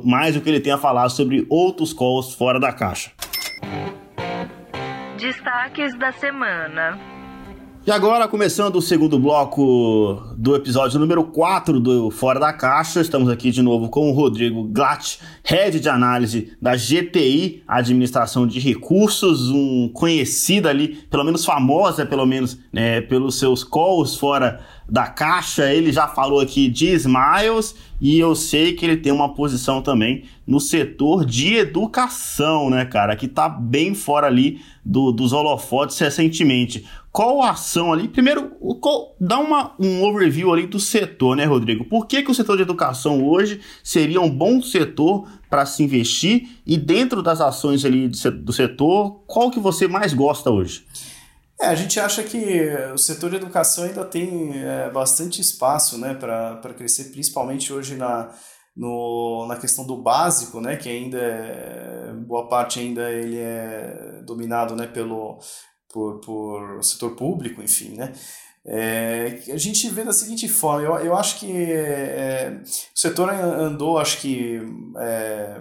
mais 0.05 0.37
o 0.37 0.41
que 0.41 0.49
ele 0.49 0.61
tem 0.61 0.73
a 0.73 0.79
falar 0.79 1.09
sobre 1.09 1.47
outros 1.49 1.93
calls 1.93 2.35
fora 2.35 2.61
da 2.61 2.73
caixa. 2.73 3.11
Destaques 5.19 5.99
da 5.99 6.13
semana. 6.13 7.14
E 7.87 7.91
agora, 7.91 8.27
começando 8.27 8.77
o 8.77 8.81
segundo 8.81 9.19
bloco 9.19 10.33
do 10.39 10.57
episódio 10.57 10.99
número 10.99 11.23
4 11.23 11.79
do 11.79 12.11
Fora 12.11 12.41
da 12.41 12.51
Caixa, 12.51 13.03
estamos 13.03 13.29
aqui 13.29 13.51
de 13.51 13.61
novo 13.61 13.91
com 13.91 14.09
o 14.09 14.15
Rodrigo 14.15 14.65
Glatt, 14.65 15.19
head 15.43 15.79
de 15.79 15.89
análise 15.91 16.57
da 16.63 16.75
GTI, 16.75 17.63
Administração 17.69 18.47
de 18.47 18.59
Recursos, 18.59 19.51
um 19.51 19.91
conhecido 19.93 20.67
ali, 20.67 20.97
pelo 21.11 21.25
menos 21.25 21.45
famosa, 21.45 22.07
pelo 22.07 22.25
menos, 22.25 22.59
né, 22.73 23.03
pelos 23.03 23.39
seus 23.39 23.63
calls 23.63 24.17
fora 24.17 24.61
da 24.89 25.07
caixa. 25.07 25.71
Ele 25.71 25.93
já 25.93 26.09
falou 26.09 26.41
aqui 26.41 26.69
de 26.69 26.87
Smiles 26.95 27.75
e 28.01 28.19
eu 28.19 28.35
sei 28.35 28.73
que 28.73 28.87
ele 28.87 28.97
tem 28.97 29.13
uma 29.13 29.35
posição 29.35 29.83
também 29.83 30.25
no 30.47 30.59
setor 30.59 31.27
de 31.27 31.57
educação, 31.57 32.71
né, 32.71 32.87
cara, 32.87 33.15
que 33.15 33.29
tá 33.29 33.47
bem 33.47 33.95
fora 33.95 34.27
ali 34.27 34.63
do, 34.83 35.13
dos 35.13 35.35
holofotes 35.35 35.99
recentemente 35.99 36.85
qual 37.15 37.41
a 37.41 37.51
ação 37.51 37.93
ali? 37.93 38.09
Primeiro, 38.09 38.51
qual, 38.81 39.15
dá 39.21 39.39
uma, 39.39 39.73
um 39.79 40.03
overview 40.03 40.53
ali 40.53 40.67
do 40.67 40.81
setor, 40.81 41.37
né, 41.37 41.45
Rodrigo? 41.45 41.85
Por 41.85 42.09
que, 42.09 42.25
que 42.25 42.31
o 42.33 42.35
setor 42.35 42.57
de 42.57 42.63
educação 42.63 43.25
hoje 43.25 43.61
seria 43.85 44.21
um 44.21 44.29
bom 44.29 44.61
setor 44.61 45.25
para 45.49 45.65
se 45.65 45.85
investir? 45.85 46.49
E 46.67 46.77
dentro 46.77 47.23
das 47.23 47.41
ações 47.41 47.85
ali 47.85 48.09
do 48.09 48.53
setor, 48.53 49.23
qual 49.29 49.49
que 49.49 49.61
você 49.61 49.87
mais 49.87 50.13
gosta 50.13 50.51
hoje? 50.51 50.89
É, 51.61 51.67
a 51.67 51.75
gente 51.77 52.01
acha 52.01 52.21
que 52.25 52.69
o 52.93 52.99
setor 52.99 53.31
de 53.31 53.37
educação 53.37 53.85
ainda 53.85 54.05
tem 54.05 54.51
é, 54.59 54.91
bastante 54.91 55.41
espaço 55.41 55.97
né, 55.97 56.15
para 56.15 56.75
crescer, 56.77 57.13
principalmente 57.13 57.73
hoje 57.73 57.95
na, 57.95 58.35
no, 58.77 59.47
na 59.47 59.55
questão 59.55 59.87
do 59.87 60.03
básico, 60.03 60.61
né, 60.61 60.75
que 60.75 60.89
ainda 60.89 61.17
é, 61.17 62.13
boa 62.27 62.49
parte 62.49 62.81
ainda 62.81 63.09
ele 63.09 63.39
é 63.39 64.21
dominado 64.27 64.75
né, 64.75 64.89
pelo, 64.89 65.39
por, 65.95 66.19
por 66.19 66.83
setor 66.83 67.15
público, 67.15 67.63
enfim, 67.63 67.95
né? 67.95 68.13
É, 68.67 69.43
a 69.53 69.57
gente 69.57 69.89
vê 69.91 70.03
da 70.03 70.13
seguinte 70.13 70.49
forma, 70.49 70.83
eu, 70.83 70.97
eu 71.07 71.17
acho 71.17 71.39
que 71.39 71.53
é, 71.53 72.61
o 72.65 72.99
setor 72.99 73.31
andou, 73.31 73.99
acho 73.99 74.19
que 74.19 74.61
é, 74.99 75.61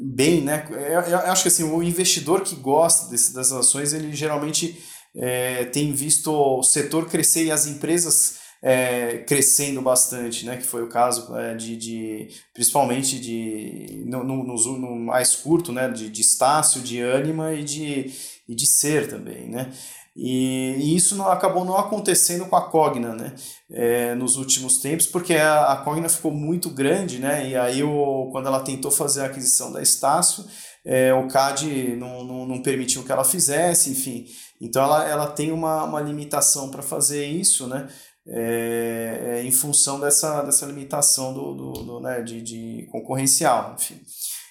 bem, 0.00 0.40
né? 0.42 0.66
Eu, 0.70 1.00
eu, 1.02 1.18
acho 1.18 1.42
que 1.42 1.48
assim, 1.48 1.62
o 1.62 1.82
investidor 1.82 2.40
que 2.40 2.56
gosta 2.56 3.08
desse, 3.08 3.32
dessas 3.32 3.52
ações, 3.52 3.92
ele 3.92 4.16
geralmente 4.16 4.82
é, 5.14 5.66
tem 5.66 5.92
visto 5.92 6.32
o 6.32 6.62
setor 6.62 7.06
crescer 7.08 7.44
e 7.44 7.52
as 7.52 7.66
empresas 7.66 8.38
é, 8.62 9.18
crescendo 9.18 9.80
bastante, 9.82 10.46
né? 10.46 10.56
Que 10.56 10.66
foi 10.66 10.82
o 10.82 10.88
caso 10.88 11.36
é, 11.36 11.54
de, 11.54 11.76
de 11.76 12.28
principalmente 12.52 13.20
de 13.20 14.02
no, 14.06 14.24
no, 14.24 14.42
no, 14.42 14.78
no 14.78 14.96
mais 14.96 15.36
curto, 15.36 15.70
né? 15.70 15.88
De, 15.88 16.08
de 16.08 16.20
Estácio, 16.22 16.80
de 16.80 17.02
Anima 17.02 17.52
e 17.52 17.62
de 17.62 18.10
e 18.48 18.54
de 18.54 18.66
ser 18.66 19.08
também, 19.08 19.48
né? 19.48 19.72
E, 20.16 20.76
e 20.78 20.96
isso 20.96 21.14
não, 21.14 21.28
acabou 21.28 21.62
não 21.62 21.76
acontecendo 21.76 22.46
com 22.46 22.56
a 22.56 22.70
Cogna, 22.70 23.14
né? 23.14 23.34
É, 23.70 24.14
nos 24.14 24.36
últimos 24.36 24.78
tempos, 24.78 25.06
porque 25.06 25.34
a, 25.34 25.72
a 25.72 25.76
Cogna 25.78 26.08
ficou 26.08 26.30
muito 26.30 26.70
grande, 26.70 27.18
né? 27.18 27.50
E 27.50 27.54
aí, 27.54 27.82
o, 27.82 28.30
quando 28.32 28.46
ela 28.46 28.60
tentou 28.60 28.90
fazer 28.90 29.20
a 29.20 29.26
aquisição 29.26 29.70
da 29.70 29.82
Estácio, 29.82 30.46
é, 30.84 31.12
o 31.12 31.28
CAD 31.28 31.96
não, 31.96 32.24
não, 32.24 32.46
não 32.46 32.62
permitiu 32.62 33.04
que 33.04 33.12
ela 33.12 33.24
fizesse, 33.24 33.90
enfim. 33.90 34.24
Então, 34.58 34.82
ela, 34.82 35.06
ela 35.06 35.26
tem 35.26 35.52
uma, 35.52 35.84
uma 35.84 36.00
limitação 36.00 36.70
para 36.70 36.82
fazer 36.82 37.26
isso, 37.26 37.66
né? 37.66 37.86
É, 38.28 39.20
é, 39.22 39.44
em 39.44 39.52
função 39.52 40.00
dessa, 40.00 40.42
dessa 40.42 40.66
limitação 40.66 41.32
do, 41.32 41.54
do, 41.54 41.72
do 41.84 42.00
né, 42.00 42.22
de, 42.22 42.42
de 42.42 42.88
concorrencial, 42.90 43.76
enfim. 43.78 44.00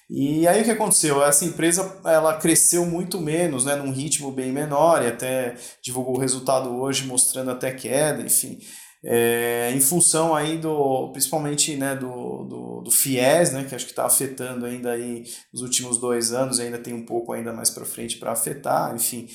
E 0.08 0.46
aí 0.46 0.62
o 0.62 0.64
que 0.64 0.70
aconteceu? 0.70 1.22
Essa 1.24 1.44
empresa 1.44 2.00
ela 2.04 2.38
cresceu 2.38 2.86
muito 2.86 3.20
menos, 3.20 3.64
né, 3.64 3.74
num 3.74 3.90
ritmo 3.90 4.30
bem 4.30 4.52
menor, 4.52 5.02
e 5.02 5.08
até 5.08 5.56
divulgou 5.82 6.16
o 6.16 6.20
resultado 6.20 6.70
hoje 6.76 7.06
mostrando 7.06 7.50
até 7.50 7.72
queda, 7.72 8.22
enfim. 8.22 8.58
É, 9.04 9.70
em 9.74 9.80
função 9.80 10.34
aí 10.34 10.58
do, 10.58 11.10
principalmente 11.12 11.76
né, 11.76 11.94
do, 11.94 12.44
do, 12.44 12.80
do 12.82 12.90
FIES, 12.90 13.52
né, 13.52 13.64
que 13.64 13.74
acho 13.74 13.84
que 13.84 13.92
está 13.92 14.06
afetando 14.06 14.64
ainda 14.64 14.92
aí 14.92 15.24
nos 15.52 15.62
últimos 15.62 15.98
dois 15.98 16.32
anos, 16.32 16.60
ainda 16.60 16.78
tem 16.78 16.94
um 16.94 17.04
pouco 17.04 17.32
ainda 17.32 17.52
mais 17.52 17.70
para 17.70 17.84
frente 17.84 18.16
para 18.16 18.32
afetar, 18.32 18.94
enfim. 18.94 19.28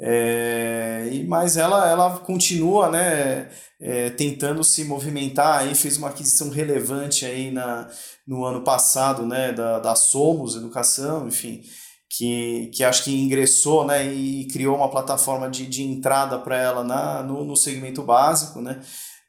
É, 0.00 1.08
e, 1.12 1.26
mas 1.26 1.56
ela, 1.56 1.88
ela 1.88 2.18
continua 2.18 2.88
né, 2.88 3.50
é, 3.80 4.10
tentando 4.10 4.62
se 4.62 4.84
movimentar, 4.84 5.60
aí 5.60 5.74
fez 5.74 5.96
uma 5.96 6.08
aquisição 6.08 6.50
relevante 6.50 7.26
aí 7.26 7.50
na, 7.50 7.88
no 8.26 8.44
ano 8.44 8.62
passado 8.62 9.26
né, 9.26 9.52
da, 9.52 9.80
da 9.80 9.94
Somos 9.96 10.54
Educação, 10.54 11.26
enfim, 11.26 11.62
que, 12.08 12.70
que 12.74 12.84
acho 12.84 13.04
que 13.04 13.14
ingressou 13.14 13.84
né, 13.84 14.06
e 14.06 14.46
criou 14.46 14.76
uma 14.76 14.90
plataforma 14.90 15.50
de, 15.50 15.66
de 15.66 15.82
entrada 15.82 16.38
para 16.38 16.56
ela 16.56 16.84
na, 16.84 17.22
no, 17.22 17.44
no 17.44 17.56
segmento 17.56 18.02
básico, 18.02 18.60
né? 18.60 18.80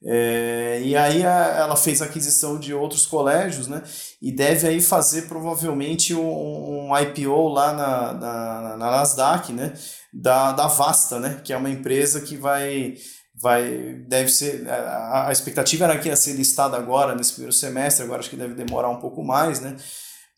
É, 0.05 0.81
e 0.81 0.95
aí 0.95 1.25
a, 1.25 1.57
ela 1.57 1.75
fez 1.75 2.01
aquisição 2.01 2.57
de 2.57 2.73
outros 2.73 3.05
colégios, 3.05 3.67
né? 3.67 3.83
E 4.21 4.31
deve 4.31 4.67
aí 4.67 4.81
fazer 4.81 5.23
provavelmente 5.23 6.15
um, 6.15 6.89
um 6.89 6.97
IPO 6.97 7.49
lá 7.49 7.73
na, 7.73 8.13
na, 8.13 8.77
na 8.77 8.91
Nasdaq, 8.91 9.51
né? 9.51 9.73
Da, 10.13 10.53
da 10.53 10.67
Vasta, 10.67 11.19
né? 11.19 11.41
Que 11.43 11.51
é 11.51 11.57
uma 11.57 11.69
empresa 11.69 12.21
que 12.21 12.37
vai 12.37 12.95
vai 13.41 14.03
deve 14.07 14.29
ser 14.29 14.67
a, 14.69 15.29
a 15.29 15.31
expectativa 15.31 15.85
era 15.85 15.97
que 15.97 16.09
ia 16.09 16.15
ser 16.15 16.33
listada 16.33 16.75
agora 16.75 17.15
nesse 17.15 17.31
primeiro 17.33 17.53
semestre 17.53 18.03
agora 18.03 18.19
acho 18.19 18.29
que 18.29 18.35
deve 18.35 18.53
demorar 18.53 18.89
um 18.89 18.99
pouco 18.99 19.23
mais 19.23 19.61
né 19.61 19.77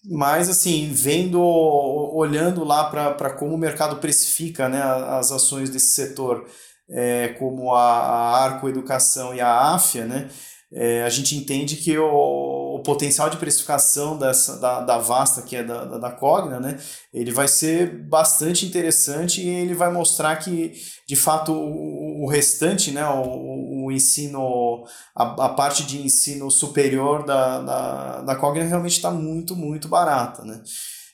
mas 0.05 0.49
assim 0.49 0.91
vendo 0.93 1.41
olhando 1.41 2.63
lá 2.63 2.83
para 2.91 3.31
como 3.31 3.55
o 3.55 3.57
mercado 3.57 3.97
precifica 3.97 4.69
né 4.69 4.81
as 4.83 5.31
ações 5.31 5.69
desse 5.69 5.95
setor 5.95 6.45
é, 6.91 7.29
como 7.39 7.73
a, 7.73 7.81
a 7.81 8.43
Arco 8.43 8.67
Educação 8.67 9.33
e 9.33 9.39
a 9.39 9.73
AFIA, 9.73 10.05
né, 10.05 10.29
é, 10.73 11.03
a 11.03 11.09
gente 11.09 11.35
entende 11.35 11.75
que 11.75 11.97
o, 11.97 12.75
o, 12.75 12.81
potencial 12.81 13.29
de 13.29 13.35
precificação 13.35 14.17
dessa, 14.17 14.57
da, 14.57 14.79
da 14.79 14.97
Vasta, 14.97 15.41
que 15.41 15.57
é 15.57 15.63
da, 15.63 15.83
da, 15.83 15.97
da, 15.97 16.11
Cogna, 16.11 16.61
né, 16.61 16.79
ele 17.13 17.29
vai 17.29 17.47
ser 17.47 17.89
bastante 18.07 18.65
interessante 18.65 19.41
e 19.41 19.49
ele 19.49 19.73
vai 19.73 19.91
mostrar 19.91 20.37
que, 20.37 20.73
de 21.05 21.15
fato, 21.15 21.51
o, 21.51 22.23
o 22.23 22.29
restante, 22.29 22.91
né, 22.91 23.05
o, 23.05 23.85
o 23.85 23.91
ensino, 23.91 24.85
a, 25.13 25.45
a 25.45 25.49
parte 25.49 25.83
de 25.83 26.01
ensino 26.01 26.49
superior 26.49 27.25
da, 27.25 27.61
da, 27.61 28.21
da 28.21 28.35
Cogna 28.37 28.63
realmente 28.63 28.95
está 28.95 29.11
muito, 29.11 29.57
muito 29.57 29.89
barata. 29.89 30.45
Né? 30.45 30.61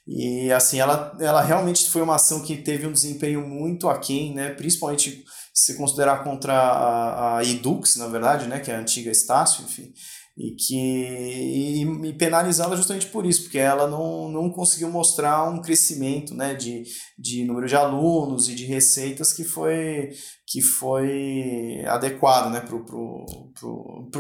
E 0.08 0.52
assim, 0.52 0.80
ela, 0.80 1.18
ela 1.20 1.42
realmente 1.42 1.90
foi 1.90 2.04
uma 2.04 2.16
ação 2.16 2.42
que 2.42 2.58
teve 2.58 2.86
um 2.86 2.94
desempenho 2.94 3.42
muito 3.46 3.90
aquém, 3.90 4.36
né, 4.36 4.52
principalmente 4.52 5.26
se 5.58 5.76
considerar 5.76 6.24
contra 6.24 6.54
a, 6.54 7.38
a 7.40 7.44
Edux, 7.44 7.96
na 7.96 8.06
verdade, 8.08 8.46
né, 8.46 8.60
que 8.60 8.70
é 8.70 8.76
a 8.76 8.80
antiga 8.80 9.10
Estácio, 9.10 9.64
enfim, 9.64 9.92
e 10.38 10.52
que 10.52 10.76
e, 10.76 11.82
e 11.82 12.14
penalizá-la 12.14 12.76
justamente 12.76 13.08
por 13.08 13.26
isso, 13.26 13.42
porque 13.42 13.58
ela 13.58 13.88
não, 13.88 14.30
não 14.30 14.52
conseguiu 14.52 14.88
mostrar 14.92 15.50
um 15.50 15.60
crescimento 15.60 16.36
né, 16.36 16.54
de, 16.54 16.84
de 17.18 17.44
número 17.44 17.68
de 17.68 17.76
alunos 17.76 18.48
e 18.48 18.54
de 18.54 18.66
receitas 18.66 19.34
que 19.34 19.44
foi, 19.44 20.12
que 20.48 20.62
foi 20.62 21.84
adequado 21.86 22.50
né, 22.50 22.64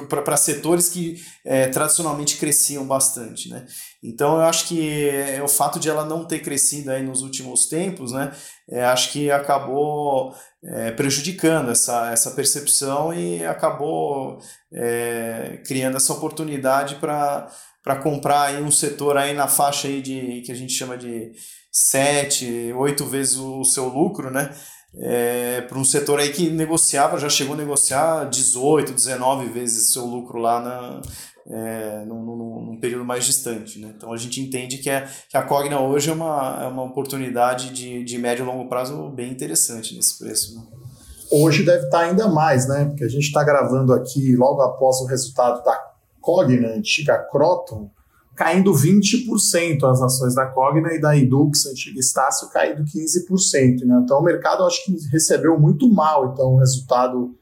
para 0.09 0.35
setores 0.35 0.89
que 0.89 1.15
é, 1.45 1.69
tradicionalmente 1.69 2.35
cresciam 2.35 2.85
bastante. 2.85 3.49
Né? 3.49 3.65
Então 4.03 4.35
eu 4.35 4.41
acho 4.41 4.67
que 4.67 5.07
é, 5.07 5.41
o 5.41 5.47
fato 5.47 5.79
de 5.79 5.89
ela 5.89 6.03
não 6.03 6.25
ter 6.25 6.39
crescido 6.39 6.91
aí 6.91 7.01
nos 7.01 7.21
últimos 7.21 7.67
tempos, 7.69 8.11
né, 8.11 8.33
é, 8.69 8.83
acho 8.83 9.13
que 9.13 9.31
acabou 9.31 10.35
é, 10.65 10.91
prejudicando 10.91 11.71
essa, 11.71 12.11
essa 12.11 12.31
percepção 12.31 13.13
e 13.13 13.45
acabou 13.45 14.37
é, 14.73 15.61
criando 15.65 15.95
essa 15.95 16.11
oportunidade 16.11 16.95
para 16.95 17.95
comprar 18.03 18.47
aí 18.47 18.61
um 18.61 18.71
setor 18.71 19.15
aí 19.15 19.33
na 19.33 19.47
faixa 19.47 19.87
aí 19.87 20.01
de 20.01 20.41
que 20.41 20.51
a 20.51 20.55
gente 20.55 20.73
chama 20.73 20.97
de 20.97 21.31
7, 21.71 22.73
8 22.73 23.05
vezes 23.05 23.37
o 23.37 23.63
seu 23.63 23.87
lucro, 23.87 24.29
né? 24.29 24.53
É, 24.95 25.61
para 25.61 25.77
um 25.77 25.83
setor 25.83 26.19
aí 26.19 26.31
que 26.31 26.49
negociava, 26.49 27.19
já 27.19 27.29
chegou 27.29 27.53
a 27.53 27.57
negociar 27.57 28.25
18, 28.25 28.93
19 28.93 29.49
vezes 29.49 29.91
seu 29.91 30.05
lucro 30.05 30.39
lá 30.39 30.59
na, 30.59 31.01
é, 31.49 32.03
num, 32.05 32.23
num, 32.23 32.65
num, 32.65 32.79
período 32.79 33.05
mais 33.05 33.25
distante. 33.25 33.79
Né? 33.79 33.93
Então 33.95 34.11
a 34.11 34.17
gente 34.17 34.41
entende 34.41 34.77
que, 34.77 34.89
é, 34.89 35.07
que 35.29 35.37
a 35.37 35.43
Cogna 35.43 35.79
hoje 35.79 36.09
é 36.09 36.13
uma, 36.13 36.59
é 36.63 36.67
uma 36.67 36.83
oportunidade 36.83 37.71
de, 37.71 38.03
de 38.03 38.17
médio 38.17 38.43
e 38.43 38.45
longo 38.45 38.67
prazo 38.67 39.09
bem 39.09 39.31
interessante 39.31 39.95
nesse 39.95 40.17
preço. 40.17 40.55
Né? 40.55 40.65
Hoje 41.31 41.63
deve 41.63 41.85
estar 41.85 41.99
ainda 41.99 42.27
mais, 42.29 42.67
né? 42.67 42.85
Porque 42.85 43.03
a 43.03 43.09
gente 43.09 43.25
está 43.25 43.43
gravando 43.43 43.93
aqui 43.93 44.35
logo 44.35 44.61
após 44.61 45.01
o 45.01 45.05
resultado 45.05 45.61
da 45.63 45.77
Cogna, 46.21 46.69
antiga 46.69 47.17
Croton, 47.17 47.89
caindo 48.37 48.71
20% 48.71 49.83
as 49.83 49.99
ações 49.99 50.35
da 50.35 50.45
Cogna 50.45 50.93
e 50.93 51.01
da 51.01 51.17
Edux, 51.17 51.65
antiga 51.65 51.99
Estácio, 51.99 52.47
caindo 52.49 52.83
15%. 52.83 53.83
Né? 53.83 53.99
Então 54.03 54.19
o 54.19 54.23
mercado 54.23 54.63
acho 54.63 54.85
que 54.85 54.95
recebeu 55.11 55.59
muito 55.59 55.89
mal 55.91 56.31
então, 56.31 56.53
o 56.53 56.57
resultado 56.57 57.35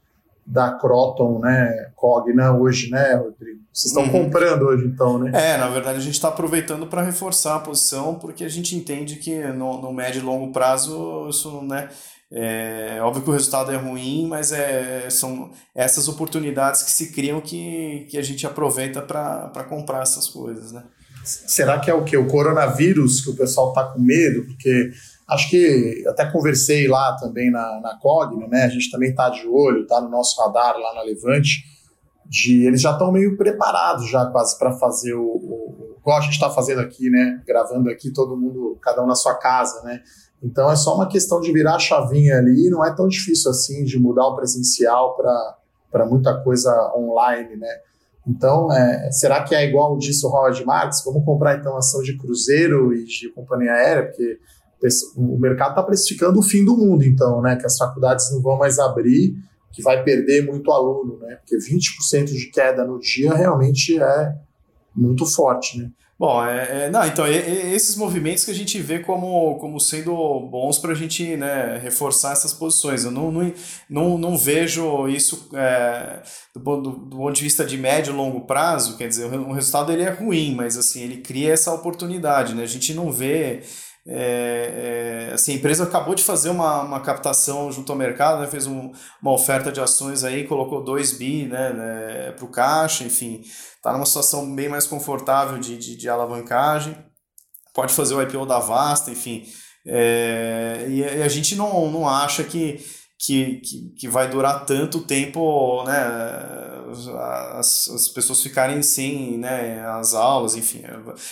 da 0.44 0.70
Croton, 0.70 1.40
né, 1.40 1.90
Cogna 1.96 2.56
hoje, 2.56 2.88
né, 2.88 3.14
Rodrigo? 3.14 3.60
Vocês 3.72 3.92
estão 3.92 4.04
uhum. 4.04 4.24
comprando 4.24 4.62
hoje, 4.62 4.86
então, 4.86 5.18
né? 5.18 5.32
É, 5.34 5.58
na 5.58 5.68
verdade 5.68 5.98
a 5.98 6.00
gente 6.00 6.14
está 6.14 6.28
aproveitando 6.28 6.86
para 6.86 7.02
reforçar 7.02 7.56
a 7.56 7.60
posição, 7.60 8.14
porque 8.14 8.44
a 8.44 8.48
gente 8.48 8.76
entende 8.76 9.16
que 9.16 9.42
no, 9.48 9.82
no 9.82 9.92
médio 9.92 10.20
e 10.20 10.24
longo 10.24 10.52
prazo 10.52 11.26
isso, 11.28 11.62
né, 11.62 11.88
é 12.32 12.98
óbvio 13.02 13.22
que 13.22 13.30
o 13.30 13.32
resultado 13.32 13.70
é 13.70 13.76
ruim, 13.76 14.26
mas 14.26 14.52
é, 14.52 15.08
são 15.10 15.50
essas 15.74 16.08
oportunidades 16.08 16.82
que 16.82 16.90
se 16.90 17.12
criam 17.12 17.40
que, 17.40 18.06
que 18.10 18.18
a 18.18 18.22
gente 18.22 18.46
aproveita 18.46 19.00
para 19.00 19.64
comprar 19.68 20.02
essas 20.02 20.28
coisas, 20.28 20.72
né? 20.72 20.84
Será 21.24 21.80
que 21.80 21.90
é 21.90 21.94
o 21.94 22.04
que? 22.04 22.16
O 22.16 22.28
coronavírus 22.28 23.20
que 23.20 23.30
o 23.30 23.36
pessoal 23.36 23.70
está 23.70 23.84
com 23.84 24.00
medo? 24.00 24.44
Porque 24.46 24.90
Acho 25.28 25.50
que 25.50 26.04
até 26.06 26.30
conversei 26.30 26.86
lá 26.86 27.16
também 27.16 27.50
na, 27.50 27.80
na 27.80 27.98
Cogna, 27.98 28.46
né? 28.46 28.62
A 28.62 28.68
gente 28.68 28.90
também 28.90 29.10
está 29.10 29.28
de 29.28 29.46
olho, 29.48 29.82
está 29.82 30.00
no 30.00 30.08
nosso 30.08 30.40
radar 30.40 30.78
lá 30.78 30.94
na 30.94 31.02
Levante, 31.02 31.64
de 32.24 32.64
eles 32.64 32.80
já 32.80 32.92
estão 32.92 33.10
meio 33.10 33.36
preparados 33.36 34.08
já 34.08 34.26
quase 34.26 34.56
para 34.56 34.72
fazer 34.78 35.14
o, 35.14 35.24
o, 35.24 35.96
igual 35.98 36.18
a 36.18 36.20
gente 36.20 36.34
está 36.34 36.48
fazendo 36.48 36.80
aqui, 36.80 37.10
né? 37.10 37.42
Gravando 37.44 37.90
aqui 37.90 38.12
todo 38.12 38.36
mundo, 38.36 38.78
cada 38.80 39.02
um 39.02 39.06
na 39.06 39.16
sua 39.16 39.34
casa, 39.34 39.82
né? 39.82 40.00
Então 40.42 40.70
é 40.70 40.76
só 40.76 40.94
uma 40.94 41.08
questão 41.08 41.40
de 41.40 41.52
virar 41.52 41.76
a 41.76 41.78
chavinha 41.78 42.38
ali, 42.38 42.68
não 42.68 42.84
é 42.84 42.94
tão 42.94 43.08
difícil 43.08 43.50
assim 43.50 43.84
de 43.84 43.98
mudar 43.98 44.26
o 44.26 44.36
presencial 44.36 45.16
para 45.16 46.06
muita 46.06 46.40
coisa 46.42 46.70
online, 46.94 47.56
né? 47.56 47.80
Então, 48.26 48.72
é, 48.72 49.10
será 49.12 49.44
que 49.44 49.54
é 49.54 49.64
igual 49.64 49.96
disse 49.96 50.26
o 50.26 50.28
Howard 50.28 50.64
Marks? 50.64 51.02
Vamos 51.04 51.24
comprar 51.24 51.56
então 51.56 51.76
ação 51.76 52.02
de 52.02 52.16
cruzeiro 52.18 52.92
e 52.92 53.04
de 53.04 53.28
companhia 53.30 53.72
aérea, 53.72 54.06
porque 54.06 54.38
o 55.16 55.38
mercado 55.38 55.70
está 55.70 55.82
precificando 55.82 56.38
o 56.40 56.42
fim 56.42 56.64
do 56.64 56.76
mundo, 56.76 57.04
então, 57.04 57.40
né? 57.40 57.56
Que 57.56 57.66
as 57.66 57.78
faculdades 57.78 58.30
não 58.32 58.42
vão 58.42 58.58
mais 58.58 58.78
abrir, 58.78 59.36
que 59.72 59.80
vai 59.80 60.02
perder 60.02 60.44
muito 60.44 60.72
aluno, 60.72 61.18
né? 61.18 61.36
Porque 61.36 61.56
20% 61.56 62.26
de 62.26 62.50
queda 62.50 62.84
no 62.84 62.98
dia 62.98 63.32
realmente 63.32 64.00
é 64.00 64.34
muito 64.94 65.24
forte, 65.24 65.78
né? 65.78 65.90
Bom, 66.18 66.42
é, 66.42 66.86
é, 66.86 66.90
não, 66.90 67.06
então, 67.06 67.26
esses 67.26 67.94
movimentos 67.94 68.42
que 68.42 68.50
a 68.50 68.54
gente 68.54 68.80
vê 68.80 69.00
como, 69.00 69.58
como 69.58 69.78
sendo 69.78 70.14
bons 70.50 70.78
para 70.78 70.92
a 70.92 70.94
gente 70.94 71.36
né, 71.36 71.76
reforçar 71.76 72.32
essas 72.32 72.54
posições. 72.54 73.04
Eu 73.04 73.10
não, 73.10 73.30
não, 73.30 73.52
não, 73.90 74.18
não 74.18 74.38
vejo 74.38 75.06
isso 75.08 75.50
é, 75.52 76.22
do, 76.54 76.76
do, 76.80 76.90
do, 76.92 77.16
ponto 77.18 77.34
de 77.34 77.42
vista 77.42 77.66
de 77.66 77.76
médio 77.76 78.14
e 78.14 78.16
longo 78.16 78.46
prazo, 78.46 78.96
quer 78.96 79.08
dizer, 79.08 79.26
o 79.26 79.52
resultado 79.52 79.92
ele 79.92 80.04
é 80.04 80.10
ruim, 80.10 80.54
mas 80.54 80.78
assim, 80.78 81.02
ele 81.02 81.18
cria 81.18 81.52
essa 81.52 81.74
oportunidade. 81.74 82.54
Né? 82.54 82.62
A 82.62 82.66
gente 82.66 82.94
não 82.94 83.12
vê 83.12 83.62
é, 84.08 85.30
é, 85.30 85.34
assim, 85.34 85.52
a 85.52 85.54
empresa 85.56 85.82
acabou 85.82 86.14
de 86.14 86.22
fazer 86.22 86.48
uma, 86.50 86.82
uma 86.82 87.00
captação 87.00 87.72
junto 87.72 87.90
ao 87.90 87.98
mercado, 87.98 88.40
né, 88.40 88.46
fez 88.46 88.66
um, 88.66 88.92
uma 89.20 89.32
oferta 89.32 89.72
de 89.72 89.80
ações 89.80 90.22
aí, 90.22 90.46
colocou 90.46 90.84
2 90.84 91.12
bi 91.18 91.46
né, 91.46 91.72
né, 91.72 92.32
para 92.32 92.44
o 92.44 92.50
caixa, 92.50 93.02
enfim, 93.02 93.42
está 93.76 93.92
numa 93.92 94.06
situação 94.06 94.54
bem 94.54 94.68
mais 94.68 94.86
confortável 94.86 95.58
de, 95.58 95.76
de, 95.76 95.96
de, 95.96 96.08
alavancagem, 96.08 96.96
pode 97.74 97.92
fazer 97.92 98.14
o 98.14 98.22
IPO 98.22 98.46
da 98.46 98.60
Vasta, 98.60 99.10
enfim. 99.10 99.44
É, 99.84 100.86
e, 100.88 101.22
a 101.22 101.28
gente 101.28 101.56
não, 101.56 101.90
não 101.90 102.08
acha 102.08 102.44
que, 102.44 102.80
que, 103.18 103.56
que, 103.56 103.94
que 103.98 104.08
vai 104.08 104.30
durar 104.30 104.64
tanto 104.66 105.00
tempo, 105.00 105.82
né, 105.84 106.00
as, 107.54 107.88
as 107.88 108.08
pessoas 108.08 108.40
ficarem 108.40 108.82
sem, 108.82 109.36
né, 109.36 109.84
as 109.88 110.14
aulas, 110.14 110.54
enfim, 110.54 110.84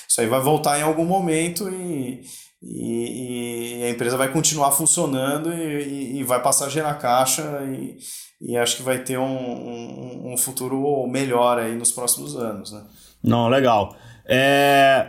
isso 0.08 0.20
aí 0.20 0.26
vai 0.26 0.40
voltar 0.40 0.76
em 0.76 0.82
algum 0.82 1.04
momento 1.04 1.68
e, 1.70 2.20
e, 2.66 3.80
e 3.80 3.84
a 3.84 3.90
empresa 3.90 4.16
vai 4.16 4.32
continuar 4.32 4.72
funcionando 4.72 5.52
e, 5.52 6.18
e, 6.18 6.24
vai 6.24 6.40
passar 6.40 6.66
a 6.66 6.70
gerar 6.70 6.94
caixa 6.94 7.42
e, 7.66 7.98
e 8.40 8.56
acho 8.56 8.76
que 8.78 8.82
vai 8.82 8.98
ter 8.98 9.18
um, 9.18 9.24
um, 9.24 10.32
um 10.32 10.36
futuro 10.36 11.06
melhor 11.06 11.58
aí 11.58 11.76
nos 11.76 11.92
próximos 11.92 12.34
anos, 12.36 12.72
né. 12.72 12.82
Não, 13.22 13.48
legal. 13.48 13.96
É, 14.26 15.06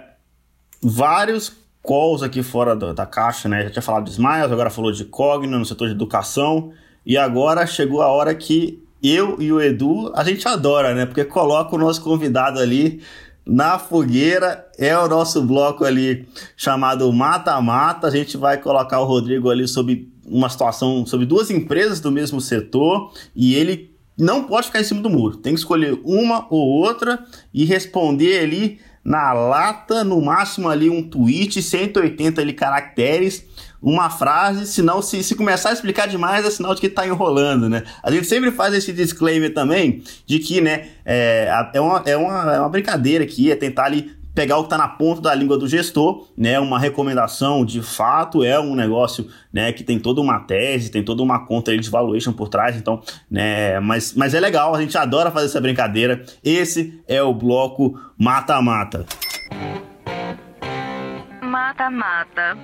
vários 0.82 1.52
calls 1.86 2.24
aqui 2.24 2.44
fora 2.44 2.76
da, 2.76 2.94
da, 2.94 3.06
caixa, 3.06 3.48
né? 3.48 3.64
Já 3.64 3.70
tinha 3.70 3.82
falado 3.82 4.06
de 4.06 4.12
Smiles, 4.12 4.52
agora 4.52 4.70
falou 4.70 4.92
de 4.92 5.06
Cogna 5.06 5.58
no 5.58 5.66
setor 5.66 5.88
de 5.88 5.94
educação. 5.94 6.72
E 7.06 7.18
agora 7.18 7.68
chegou 7.68 8.02
a 8.02 8.08
hora 8.08 8.34
que 8.34 8.84
eu 9.04 9.40
e 9.40 9.52
o 9.52 9.62
Edu, 9.62 10.12
a 10.16 10.24
gente 10.24 10.48
adora, 10.48 10.96
né? 10.96 11.06
Porque 11.06 11.24
coloca 11.24 11.76
o 11.76 11.78
nosso 11.78 12.02
convidado 12.02 12.60
ali 12.60 13.02
na 13.46 13.78
fogueira. 13.78 14.66
É 14.78 14.98
o 14.98 15.08
nosso 15.08 15.42
bloco 15.44 15.86
ali 15.86 16.28
chamado 16.58 17.12
Mata-Mata. 17.14 18.08
A 18.08 18.12
gente 18.12 18.38
vai 18.38 18.58
colocar 18.58 19.00
o 19.00 19.06
Rodrigo 19.06 19.50
ali 19.50 19.68
sobre 19.68 20.12
uma 20.26 20.50
situação, 20.50 21.06
sobre 21.06 21.26
duas 21.26 21.52
empresas 21.52 22.00
do 22.00 22.12
mesmo 22.12 22.42
setor. 22.42 23.12
E 23.36 23.56
ele 23.56 23.96
não 24.18 24.46
pode 24.46 24.68
ficar 24.68 24.82
em 24.82 24.84
cima 24.86 25.02
do 25.02 25.10
muro. 25.10 25.38
Tem 25.38 25.54
que 25.54 25.60
escolher 25.60 26.00
uma 26.04 26.48
ou 26.50 26.68
outra 26.68 27.24
e 27.54 27.66
responder 27.66 28.40
ali 28.40 28.80
na 29.04 29.34
lata, 29.34 30.04
no 30.04 30.20
máximo 30.20 30.68
ali 30.68 30.90
um 30.90 31.04
tweet, 31.04 31.62
180 31.62 32.42
ali 32.42 32.54
caracteres, 32.54 33.46
uma 33.82 34.10
frase, 34.10 34.66
senão 34.68 35.02
se, 35.02 35.24
se 35.24 35.36
começar 35.36 35.70
a 35.70 35.74
explicar 35.74 36.08
demais 36.08 36.46
é 36.46 36.50
sinal 36.50 36.74
de 36.74 36.82
que 36.82 36.88
está 36.88 37.06
enrolando, 37.06 37.70
né? 37.70 37.84
A 38.02 38.12
gente 38.12 38.28
sempre 38.28 38.52
faz 38.52 38.74
esse 38.74 38.92
disclaimer 38.92 39.54
também 39.54 40.04
de 40.26 40.40
que, 40.40 40.62
né, 40.62 40.88
é, 41.06 41.50
é, 41.74 41.82
uma, 41.82 42.04
é, 42.06 42.18
uma, 42.18 42.56
é 42.56 42.60
uma 42.60 42.70
brincadeira 42.70 43.24
aqui, 43.24 43.52
é 43.52 43.56
tentar 43.56 43.86
ali 43.86 44.16
pegar 44.36 44.58
o 44.58 44.64
que 44.64 44.66
está 44.66 44.78
na 44.78 44.88
ponta 44.88 45.22
da 45.22 45.34
língua 45.34 45.58
do 45.58 45.68
gestor, 45.68 46.28
né? 46.38 46.60
Uma 46.60 46.78
recomendação 46.78 47.66
de 47.66 47.82
fato 47.82 48.44
é 48.44 48.60
um 48.60 48.76
negócio, 48.76 49.28
né? 49.52 49.72
Que 49.72 49.84
tem 49.84 49.98
toda 49.98 50.20
uma 50.20 50.40
tese, 50.40 50.92
tem 50.92 51.02
toda 51.02 51.24
uma 51.24 51.46
conta 51.46 51.76
de 51.76 51.90
valuation 51.90 52.34
por 52.34 52.50
trás, 52.50 52.76
então, 52.76 53.02
né? 53.32 53.80
Mas, 53.80 54.14
mas 54.14 54.34
é 54.34 54.40
legal, 54.40 54.76
a 54.76 54.82
gente 54.82 54.98
adora 54.98 55.32
fazer 55.32 55.46
essa 55.46 55.62
brincadeira. 55.62 56.24
Esse 56.44 57.02
é 57.08 57.24
o 57.24 57.34
bloco 57.34 57.98
mata-mata. 58.18 59.06
Mata-mata. 61.42 62.58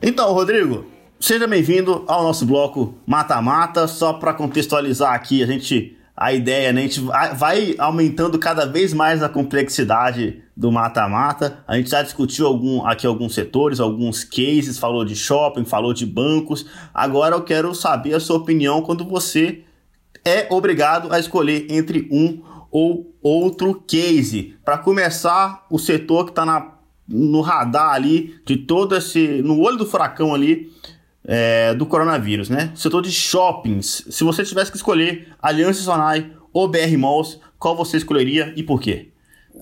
Então, 0.00 0.32
Rodrigo, 0.32 0.84
seja 1.18 1.46
bem-vindo 1.48 2.04
ao 2.06 2.22
nosso 2.22 2.46
bloco 2.46 2.94
mata-mata. 3.04 3.88
Só 3.88 4.12
para 4.12 4.32
contextualizar 4.32 5.12
aqui, 5.12 5.42
a 5.42 5.46
gente 5.46 5.96
a 6.16 6.32
ideia, 6.32 6.72
né? 6.72 6.80
A 6.80 6.84
gente 6.84 7.00
vai 7.36 7.74
aumentando 7.78 8.38
cada 8.38 8.64
vez 8.64 8.94
mais 8.94 9.22
a 9.22 9.28
complexidade 9.28 10.42
do 10.56 10.70
mata-mata. 10.70 11.64
A 11.66 11.76
gente 11.76 11.90
já 11.90 12.02
discutiu 12.02 12.46
algum, 12.46 12.86
aqui 12.86 13.06
alguns 13.06 13.34
setores, 13.34 13.80
alguns 13.80 14.22
cases, 14.22 14.78
falou 14.78 15.04
de 15.04 15.16
shopping, 15.16 15.64
falou 15.64 15.92
de 15.92 16.06
bancos. 16.06 16.66
Agora 16.94 17.34
eu 17.34 17.42
quero 17.42 17.74
saber 17.74 18.14
a 18.14 18.20
sua 18.20 18.36
opinião 18.36 18.82
quando 18.82 19.04
você 19.04 19.64
é 20.24 20.46
obrigado 20.50 21.12
a 21.12 21.18
escolher 21.18 21.66
entre 21.70 22.08
um 22.10 22.40
ou 22.70 23.16
outro 23.20 23.82
case. 23.86 24.56
Para 24.64 24.78
começar, 24.78 25.66
o 25.68 25.78
setor 25.78 26.24
que 26.24 26.30
está 26.30 26.44
no 27.08 27.40
radar 27.40 27.94
ali, 27.94 28.38
de 28.44 28.56
todo 28.56 28.94
esse. 28.96 29.42
no 29.42 29.60
olho 29.60 29.78
do 29.78 29.86
furacão 29.86 30.34
ali, 30.34 30.70
é, 31.24 31.74
do 31.74 31.86
coronavírus, 31.86 32.48
né? 32.48 32.72
Setor 32.74 33.02
de 33.02 33.10
shoppings. 33.10 34.04
Se 34.10 34.24
você 34.24 34.44
tivesse 34.44 34.70
que 34.70 34.76
escolher 34.76 35.28
Aliança 35.40 35.82
Sonai 35.82 36.32
ou 36.52 36.68
BR 36.68 36.96
Malls, 36.98 37.40
qual 37.58 37.76
você 37.76 37.96
escolheria 37.96 38.52
e 38.56 38.62
por 38.62 38.80
quê? 38.80 39.12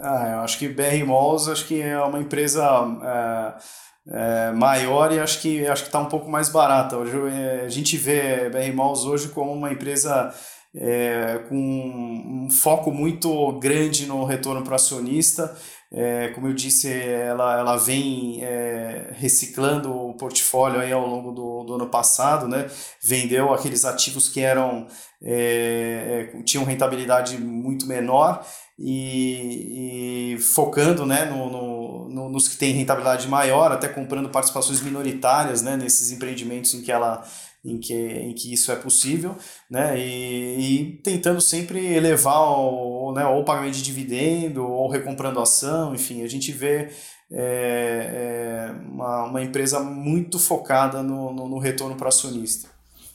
Ah, 0.00 0.32
eu 0.34 0.40
acho 0.40 0.58
que 0.58 0.68
BR 0.68 1.04
Malls 1.06 1.48
acho 1.48 1.66
que 1.66 1.80
é 1.80 1.98
uma 2.00 2.20
empresa 2.20 2.62
é, 3.02 4.48
é, 4.48 4.52
maior 4.52 5.12
e 5.12 5.18
acho 5.18 5.40
que 5.40 5.66
acho 5.66 5.82
que 5.82 5.88
está 5.88 5.98
um 5.98 6.06
pouco 6.06 6.30
mais 6.30 6.48
barata. 6.48 6.96
Hoje 6.96 7.16
é, 7.32 7.62
a 7.64 7.68
gente 7.68 7.96
vê 7.96 8.50
BR 8.50 8.74
Malls 8.74 9.04
hoje 9.04 9.28
como 9.28 9.52
uma 9.52 9.72
empresa 9.72 10.32
é, 10.74 11.40
com 11.48 11.56
um 11.56 12.50
foco 12.50 12.92
muito 12.92 13.52
grande 13.58 14.06
no 14.06 14.24
retorno 14.24 14.62
para 14.62 14.76
acionista. 14.76 15.56
É, 15.92 16.28
como 16.28 16.48
eu 16.48 16.52
disse, 16.52 16.92
ela, 16.92 17.58
ela 17.58 17.76
vem 17.76 18.42
é, 18.42 19.12
reciclando 19.12 19.92
o 19.92 20.14
portfólio 20.14 20.80
aí 20.80 20.92
ao 20.92 21.06
longo 21.06 21.30
do, 21.32 21.64
do 21.64 21.74
ano 21.74 21.86
passado, 21.86 22.48
né? 22.48 22.68
vendeu 23.02 23.54
aqueles 23.54 23.84
ativos 23.84 24.28
que 24.28 24.40
eram 24.40 24.88
é, 25.22 26.30
é 26.34 26.42
tinham 26.42 26.64
rentabilidade 26.64 27.38
muito 27.38 27.86
menor 27.86 28.44
e, 28.78 30.34
e 30.34 30.38
focando 30.38 31.06
né, 31.06 31.24
no, 31.24 31.50
no, 31.50 32.08
no, 32.08 32.28
nos 32.28 32.48
que 32.48 32.56
têm 32.56 32.74
rentabilidade 32.74 33.26
maior, 33.28 33.72
até 33.72 33.88
comprando 33.88 34.28
participações 34.28 34.80
minoritárias 34.82 35.62
né, 35.62 35.76
nesses 35.76 36.10
empreendimentos 36.10 36.74
em 36.74 36.82
que 36.82 36.92
ela 36.92 37.24
em 37.66 37.78
que, 37.78 37.94
em 37.94 38.32
que 38.32 38.52
isso 38.52 38.70
é 38.70 38.76
possível, 38.76 39.36
né? 39.70 39.98
E, 39.98 40.60
e 40.60 40.84
tentando 41.02 41.40
sempre 41.40 41.84
elevar 41.94 42.40
o, 42.40 43.12
né, 43.12 43.26
ou 43.26 43.40
o 43.40 43.44
pagamento 43.44 43.74
de 43.74 43.82
dividendo, 43.82 44.64
ou 44.64 44.88
recomprando 44.88 45.40
ação, 45.40 45.94
enfim, 45.94 46.22
a 46.22 46.28
gente 46.28 46.52
vê 46.52 46.90
é, 47.32 48.70
é 48.72 48.74
uma, 48.88 49.24
uma 49.24 49.42
empresa 49.42 49.80
muito 49.80 50.38
focada 50.38 51.02
no, 51.02 51.32
no, 51.32 51.48
no 51.48 51.58
retorno 51.58 51.96
para 51.96 52.08
acionista. 52.08 52.68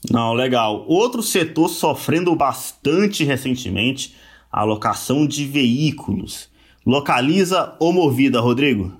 Não, 0.10 0.34
legal. 0.34 0.86
Outro 0.88 1.22
setor 1.22 1.70
sofrendo 1.70 2.36
bastante 2.36 3.24
recentemente, 3.24 4.16
a 4.52 4.64
locação 4.64 5.26
de 5.26 5.46
veículos. 5.46 6.50
Localiza 6.86 7.76
ou 7.80 7.94
movida, 7.94 8.42
Rodrigo? 8.42 8.92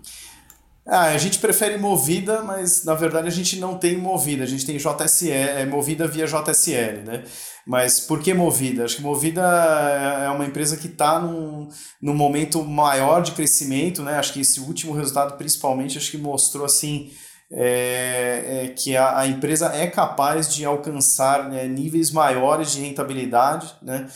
Ah, 0.94 1.06
a 1.06 1.18
gente 1.18 1.40
prefere 1.40 1.78
movida, 1.78 2.42
mas 2.42 2.84
na 2.84 2.94
verdade 2.94 3.26
a 3.26 3.32
gente 3.32 3.58
não 3.58 3.78
tem 3.78 3.98
movida, 3.98 4.44
a 4.44 4.46
gente 4.46 4.66
tem 4.66 4.76
JSL, 4.76 5.32
é 5.32 5.66
movida 5.66 6.06
via 6.06 6.26
JSL, 6.26 7.04
né? 7.06 7.24
Mas 7.66 8.02
por 8.02 8.20
que 8.20 8.34
movida? 8.34 8.84
Acho 8.84 8.98
que 8.98 9.02
movida 9.02 9.42
é 9.42 10.30
uma 10.30 10.46
empresa 10.46 10.76
que 10.76 10.88
está 10.88 11.18
num, 11.18 11.70
num 12.02 12.14
momento 12.14 12.62
maior 12.66 13.22
de 13.22 13.32
crescimento, 13.32 14.04
né? 14.04 14.16
Acho 14.20 14.34
que 14.34 14.42
esse 14.42 14.60
último 14.60 14.94
resultado, 14.94 15.38
principalmente, 15.38 15.98
acho 15.98 16.12
que 16.12 16.18
mostrou 16.18 16.66
assim. 16.66 17.10
É, 17.54 18.64
é, 18.66 18.68
que 18.70 18.96
a, 18.96 19.20
a 19.20 19.28
empresa 19.28 19.74
é 19.76 19.86
capaz 19.86 20.54
de 20.54 20.64
alcançar 20.64 21.50
né, 21.50 21.68
níveis 21.68 22.10
maiores 22.10 22.72
de 22.72 22.82
rentabilidade, 22.82 23.76
né? 23.82 24.08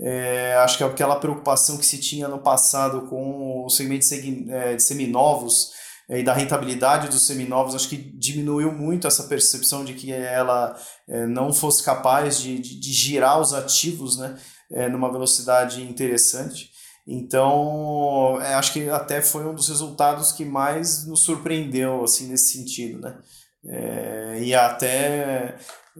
É, 0.00 0.54
acho 0.58 0.78
que 0.78 0.84
é 0.84 0.86
aquela 0.86 1.16
preocupação 1.16 1.76
que 1.76 1.86
se 1.86 1.98
tinha 1.98 2.28
no 2.28 2.38
passado 2.38 3.02
com 3.02 3.64
o 3.64 3.68
segmento 3.68 4.06
é, 4.50 4.74
de 4.74 4.82
seminovos, 4.82 5.70
e 6.08 6.22
da 6.22 6.34
rentabilidade 6.34 7.08
dos 7.08 7.26
seminovos, 7.26 7.74
acho 7.74 7.88
que 7.88 7.96
diminuiu 7.96 8.70
muito 8.72 9.06
essa 9.06 9.24
percepção 9.24 9.84
de 9.84 9.94
que 9.94 10.12
ela 10.12 10.76
é, 11.08 11.26
não 11.26 11.52
fosse 11.52 11.82
capaz 11.82 12.38
de, 12.38 12.58
de, 12.58 12.78
de, 12.78 12.92
girar 12.92 13.40
os 13.40 13.54
ativos 13.54 14.18
né, 14.18 14.36
é, 14.70 14.88
numa 14.88 15.10
velocidade 15.10 15.82
interessante. 15.82 16.70
Então, 17.06 18.38
acho 18.56 18.72
que 18.72 18.88
até 18.88 19.20
foi 19.20 19.46
um 19.46 19.54
dos 19.54 19.68
resultados 19.68 20.32
que 20.32 20.44
mais 20.44 21.06
nos 21.06 21.20
surpreendeu 21.20 22.02
assim 22.02 22.28
nesse 22.28 22.52
sentido, 22.52 22.98
né? 23.00 23.18
É, 23.66 24.38
e 24.42 24.54
até 24.54 25.56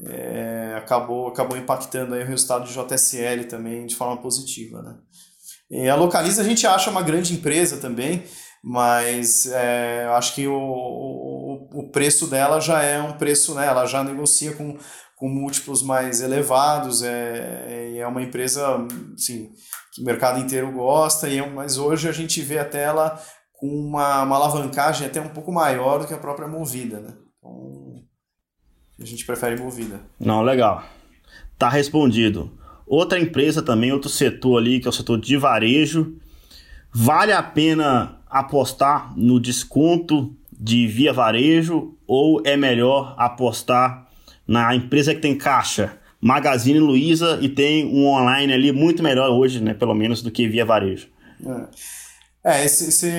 é, 0.07 0.75
acabou, 0.77 1.29
acabou 1.29 1.57
impactando 1.57 2.15
aí 2.15 2.23
o 2.23 2.27
resultado 2.27 2.67
de 2.67 2.73
JSL 2.73 3.45
também 3.49 3.87
de 3.87 3.95
forma 3.95 4.21
positiva, 4.21 4.83
né? 4.83 4.97
E 5.71 5.89
a 5.89 5.95
Localiza 5.95 6.43
a 6.43 6.45
gente 6.45 6.67
acha 6.67 6.91
uma 6.91 7.03
grande 7.03 7.35
empresa 7.35 7.79
também, 7.79 8.25
mas 8.67 9.45
é, 9.53 10.07
eu 10.07 10.15
acho 10.15 10.35
que 10.35 10.49
o, 10.49 10.57
o, 10.57 11.69
o 11.81 11.89
preço 11.91 12.27
dela 12.27 12.59
já 12.61 12.83
é 12.83 12.99
um 12.99 13.13
preço, 13.13 13.55
né? 13.55 13.67
Ela 13.67 13.85
já 13.85 14.03
negocia 14.03 14.55
com, 14.55 14.79
com 15.17 15.29
múltiplos 15.29 15.83
mais 15.83 16.23
elevados, 16.23 17.03
é, 17.03 17.99
é, 17.99 18.07
uma 18.07 18.23
empresa 18.23 18.79
assim, 19.15 19.51
que 19.93 20.01
o 20.01 20.05
mercado 20.07 20.41
inteiro 20.41 20.73
gosta, 20.73 21.29
e, 21.29 21.39
é 21.39 21.47
mas 21.47 21.77
hoje 21.77 22.09
a 22.09 22.13
gente 22.13 22.41
vê 22.41 22.59
até 22.59 22.85
ela 22.85 23.21
com 23.53 23.69
uma, 23.69 24.23
uma 24.23 24.37
alavancagem 24.37 25.07
até 25.07 25.21
um 25.21 25.29
pouco 25.29 25.53
maior 25.53 25.99
do 25.99 26.07
que 26.07 26.15
a 26.15 26.19
própria 26.19 26.49
Movida, 26.49 27.01
né? 27.01 27.13
Então, 27.39 28.03
a 28.99 29.05
gente 29.05 29.27
prefere 29.27 29.61
Movida. 29.61 30.01
Não, 30.19 30.41
legal. 30.41 30.83
Tá 31.59 31.69
respondido. 31.69 32.51
Outra 32.87 33.21
empresa 33.21 33.61
também, 33.61 33.93
outro 33.93 34.09
setor 34.09 34.59
ali, 34.59 34.81
que 34.81 34.87
é 34.87 34.91
o 34.91 34.93
setor 34.93 35.21
de 35.21 35.37
varejo. 35.37 36.17
Vale 36.91 37.33
a 37.33 37.43
pena 37.43 38.24
apostar 38.35 39.17
no 39.17 39.39
desconto 39.39 40.35
de 40.53 40.89
via 40.89 41.13
varejo 41.13 41.95
ou 42.05 42.43
é 42.45 42.57
melhor 42.57 43.15
apostar 43.17 44.09
na 44.47 44.75
empresa 44.75 45.15
que 45.15 45.21
tem 45.21 45.39
caixa? 45.39 45.99
Magazine 46.21 46.81
Luiza 46.81 47.39
e 47.41 47.49
tem 47.49 47.87
um 47.87 48.07
online 48.07 48.53
ali 48.53 48.73
muito 48.73 49.03
melhor 49.03 49.31
hoje, 49.31 49.61
né, 49.61 49.73
pelo 49.73 49.95
menos, 49.95 50.21
do 50.21 50.31
que 50.31 50.49
via 50.49 50.65
varejo. 50.65 51.07
É, 52.45 52.61
é 52.61 52.65
esse, 52.65 52.89
esse, 52.89 53.11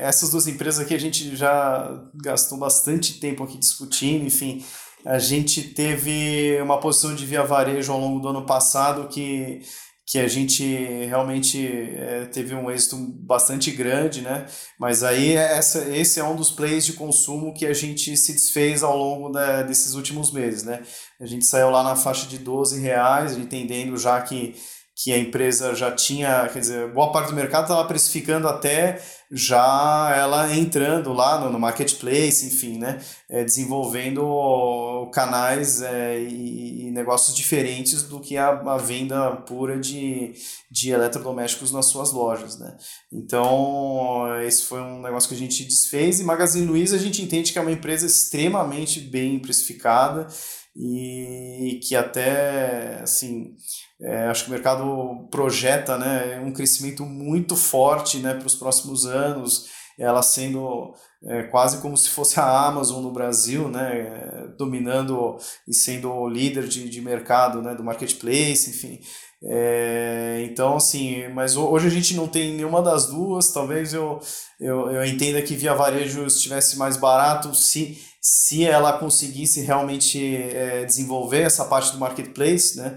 essas 0.00 0.30
duas 0.30 0.46
empresas 0.46 0.84
aqui 0.84 0.94
a 0.94 1.00
gente 1.00 1.36
já 1.36 2.02
gastou 2.14 2.56
bastante 2.56 3.20
tempo 3.20 3.42
aqui 3.42 3.58
discutindo, 3.58 4.24
enfim. 4.24 4.64
a 5.04 5.18
gente 5.18 5.62
teve 5.62 6.58
uma 6.62 6.78
posição 6.78 7.14
de 7.14 7.26
via 7.26 7.42
varejo 7.42 7.92
ao 7.92 8.00
longo 8.00 8.20
do 8.20 8.28
ano 8.28 8.42
passado 8.42 9.08
que 9.08 9.60
que 10.06 10.20
a 10.20 10.28
gente 10.28 10.64
realmente 11.06 11.66
é, 11.66 12.26
teve 12.26 12.54
um 12.54 12.70
êxito 12.70 12.96
bastante 12.96 13.72
grande, 13.72 14.20
né? 14.20 14.46
Mas 14.78 15.02
aí 15.02 15.32
essa, 15.32 15.84
esse 15.88 16.20
é 16.20 16.24
um 16.24 16.36
dos 16.36 16.52
plays 16.52 16.86
de 16.86 16.92
consumo 16.92 17.52
que 17.52 17.66
a 17.66 17.74
gente 17.74 18.16
se 18.16 18.32
desfez 18.32 18.84
ao 18.84 18.96
longo 18.96 19.30
da, 19.30 19.62
desses 19.62 19.94
últimos 19.94 20.30
meses, 20.30 20.62
né? 20.62 20.80
A 21.20 21.26
gente 21.26 21.44
saiu 21.44 21.70
lá 21.70 21.82
na 21.82 21.96
faixa 21.96 22.28
de 22.28 22.38
12 22.38 22.80
reais, 22.80 23.36
entendendo 23.36 23.98
já 23.98 24.20
que 24.20 24.54
que 24.98 25.12
a 25.12 25.18
empresa 25.18 25.74
já 25.74 25.92
tinha, 25.92 26.48
quer 26.48 26.58
dizer, 26.58 26.90
boa 26.90 27.12
parte 27.12 27.28
do 27.28 27.36
mercado 27.36 27.64
estava 27.64 27.86
precificando 27.86 28.48
até 28.48 28.98
já 29.30 30.14
ela 30.16 30.56
entrando 30.56 31.12
lá 31.12 31.38
no, 31.38 31.50
no 31.50 31.58
marketplace, 31.58 32.46
enfim, 32.46 32.78
né, 32.78 32.98
é, 33.28 33.44
desenvolvendo 33.44 35.10
canais 35.12 35.82
é, 35.82 36.18
e, 36.18 36.86
e, 36.86 36.90
negócios 36.92 37.36
diferentes 37.36 38.04
do 38.04 38.20
que 38.20 38.38
a, 38.38 38.48
a, 38.48 38.78
venda 38.78 39.32
pura 39.32 39.78
de, 39.78 40.32
de 40.70 40.90
eletrodomésticos 40.90 41.72
nas 41.72 41.86
suas 41.86 42.10
lojas, 42.12 42.58
né. 42.58 42.74
Então, 43.12 44.24
esse 44.44 44.62
foi 44.62 44.80
um 44.80 45.02
negócio 45.02 45.28
que 45.28 45.34
a 45.34 45.38
gente 45.38 45.64
desfez 45.64 46.20
e 46.20 46.24
Magazine 46.24 46.66
Luiza 46.66 46.96
a 46.96 47.00
gente 47.00 47.20
entende 47.20 47.52
que 47.52 47.58
é 47.58 47.62
uma 47.62 47.72
empresa 47.72 48.06
extremamente 48.06 49.00
bem 49.00 49.38
precificada 49.40 50.26
e 50.74 51.80
que 51.82 51.94
até, 51.94 53.00
assim, 53.02 53.54
é, 54.00 54.26
acho 54.26 54.44
que 54.44 54.50
o 54.50 54.52
mercado 54.52 55.28
projeta 55.30 55.96
né, 55.96 56.40
um 56.40 56.52
crescimento 56.52 57.04
muito 57.04 57.56
forte 57.56 58.18
né, 58.18 58.34
para 58.34 58.46
os 58.46 58.54
próximos 58.54 59.06
anos, 59.06 59.66
ela 59.98 60.22
sendo 60.22 60.94
é, 61.24 61.44
quase 61.44 61.80
como 61.80 61.96
se 61.96 62.10
fosse 62.10 62.38
a 62.38 62.66
Amazon 62.66 63.02
no 63.02 63.12
Brasil, 63.12 63.68
né, 63.68 64.52
dominando 64.58 65.38
e 65.66 65.72
sendo 65.72 66.28
líder 66.28 66.68
de, 66.68 66.88
de 66.88 67.00
mercado 67.00 67.62
né, 67.62 67.74
do 67.74 67.82
marketplace, 67.82 68.70
enfim. 68.70 69.00
É, 69.42 70.46
então, 70.50 70.76
assim, 70.76 71.28
mas 71.28 71.56
hoje 71.56 71.86
a 71.86 71.90
gente 71.90 72.14
não 72.14 72.26
tem 72.26 72.54
nenhuma 72.54 72.82
das 72.82 73.06
duas. 73.06 73.52
Talvez 73.52 73.94
eu, 73.94 74.18
eu, 74.60 74.90
eu 74.90 75.04
entenda 75.04 75.40
que 75.42 75.54
via 75.54 75.74
varejo 75.74 76.26
estivesse 76.26 76.76
mais 76.76 76.96
barato 76.96 77.54
se, 77.54 77.98
se 78.20 78.64
ela 78.64 78.98
conseguisse 78.98 79.60
realmente 79.60 80.36
é, 80.36 80.84
desenvolver 80.84 81.42
essa 81.42 81.64
parte 81.64 81.92
do 81.92 81.98
marketplace, 81.98 82.76
né? 82.76 82.96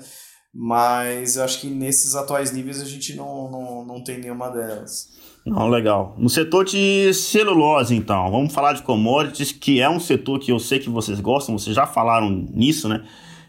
Mas 0.54 1.38
eu 1.38 1.44
acho 1.44 1.62
que 1.62 1.68
nesses 1.68 2.16
atuais 2.16 2.52
níveis 2.52 2.82
a 2.82 2.86
gente 2.86 3.16
não, 3.16 3.50
não, 3.52 3.86
não 3.86 4.04
tem 4.04 4.20
nenhuma 4.20 4.50
delas. 4.50 5.10
Não, 5.46 5.70
legal. 5.70 6.16
No 6.18 6.30
setor 6.30 6.66
de 6.66 7.14
celulose, 7.14 7.96
então, 7.96 8.30
vamos 8.30 8.54
falar 8.54 8.74
de 8.74 8.84
commodities, 8.84 9.52
que 9.52 9.80
é 9.80 9.90
um 9.90 10.00
setor 10.00 10.40
que 10.40 10.52
eu 10.52 10.60
sei 10.60 10.80
que 10.80 10.90
vocês 10.90 11.20
gostam, 11.20 11.58
vocês 11.58 11.76
já 11.76 11.88
falaram 11.88 12.30
nisso, 12.30 12.90
né? 12.90 13.04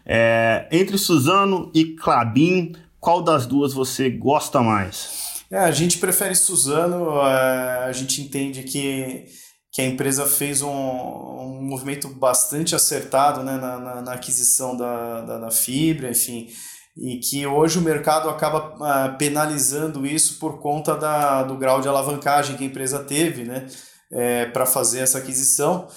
É, 0.05 0.67
entre 0.71 0.97
Suzano 0.97 1.71
e 1.73 1.85
Clabin, 1.95 2.73
qual 2.99 3.21
das 3.21 3.45
duas 3.45 3.73
você 3.73 4.09
gosta 4.09 4.61
mais? 4.61 5.43
É, 5.51 5.57
a 5.57 5.71
gente 5.71 5.97
prefere 5.97 6.33
Suzano, 6.33 7.19
é, 7.21 7.85
a 7.85 7.91
gente 7.91 8.21
entende 8.21 8.63
que, 8.63 9.25
que 9.71 9.81
a 9.81 9.85
empresa 9.85 10.25
fez 10.25 10.61
um, 10.61 10.69
um 10.69 11.61
movimento 11.61 12.07
bastante 12.07 12.73
acertado 12.73 13.43
né, 13.43 13.57
na, 13.57 13.77
na, 13.77 14.01
na 14.01 14.13
aquisição 14.13 14.75
da, 14.75 15.21
da, 15.21 15.37
da 15.39 15.51
fibra, 15.51 16.09
enfim 16.09 16.47
e 16.95 17.17
que 17.17 17.45
hoje 17.47 17.79
o 17.79 17.81
mercado 17.81 18.29
acaba 18.29 18.75
uh, 18.75 19.17
penalizando 19.17 20.05
isso 20.05 20.39
por 20.39 20.59
conta 20.59 20.95
da, 20.95 21.43
do 21.43 21.57
grau 21.57 21.81
de 21.81 21.87
alavancagem 21.87 22.57
que 22.57 22.63
a 22.63 22.67
empresa 22.67 23.03
teve 23.03 23.43
né, 23.43 23.67
é, 24.11 24.45
para 24.47 24.65
fazer 24.65 24.99
essa 24.99 25.17
aquisição 25.17 25.87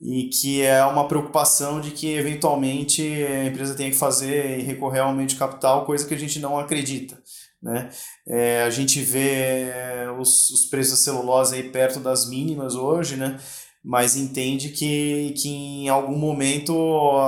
e 0.00 0.28
que 0.28 0.62
é 0.62 0.84
uma 0.84 1.06
preocupação 1.06 1.80
de 1.80 1.92
que 1.92 2.12
eventualmente 2.14 3.02
a 3.02 3.46
empresa 3.46 3.74
tenha 3.74 3.90
que 3.90 3.96
fazer 3.96 4.58
e 4.58 4.62
recorrer 4.62 4.98
ao 4.98 5.08
aumento 5.08 5.30
de 5.30 5.36
capital, 5.36 5.86
coisa 5.86 6.06
que 6.06 6.14
a 6.14 6.18
gente 6.18 6.40
não 6.40 6.58
acredita. 6.58 7.16
Né? 7.62 7.88
É, 8.26 8.64
a 8.64 8.70
gente 8.70 9.00
vê 9.00 9.70
os, 10.18 10.50
os 10.50 10.64
preços 10.66 10.98
da 10.98 11.04
celulose 11.04 11.54
aí 11.54 11.62
perto 11.70 12.00
das 12.00 12.28
mínimas 12.28 12.74
hoje, 12.74 13.16
né? 13.16 13.38
Mas 13.84 14.16
entende 14.16 14.68
que, 14.68 15.34
que 15.36 15.48
em 15.48 15.88
algum 15.88 16.16
momento 16.16 16.74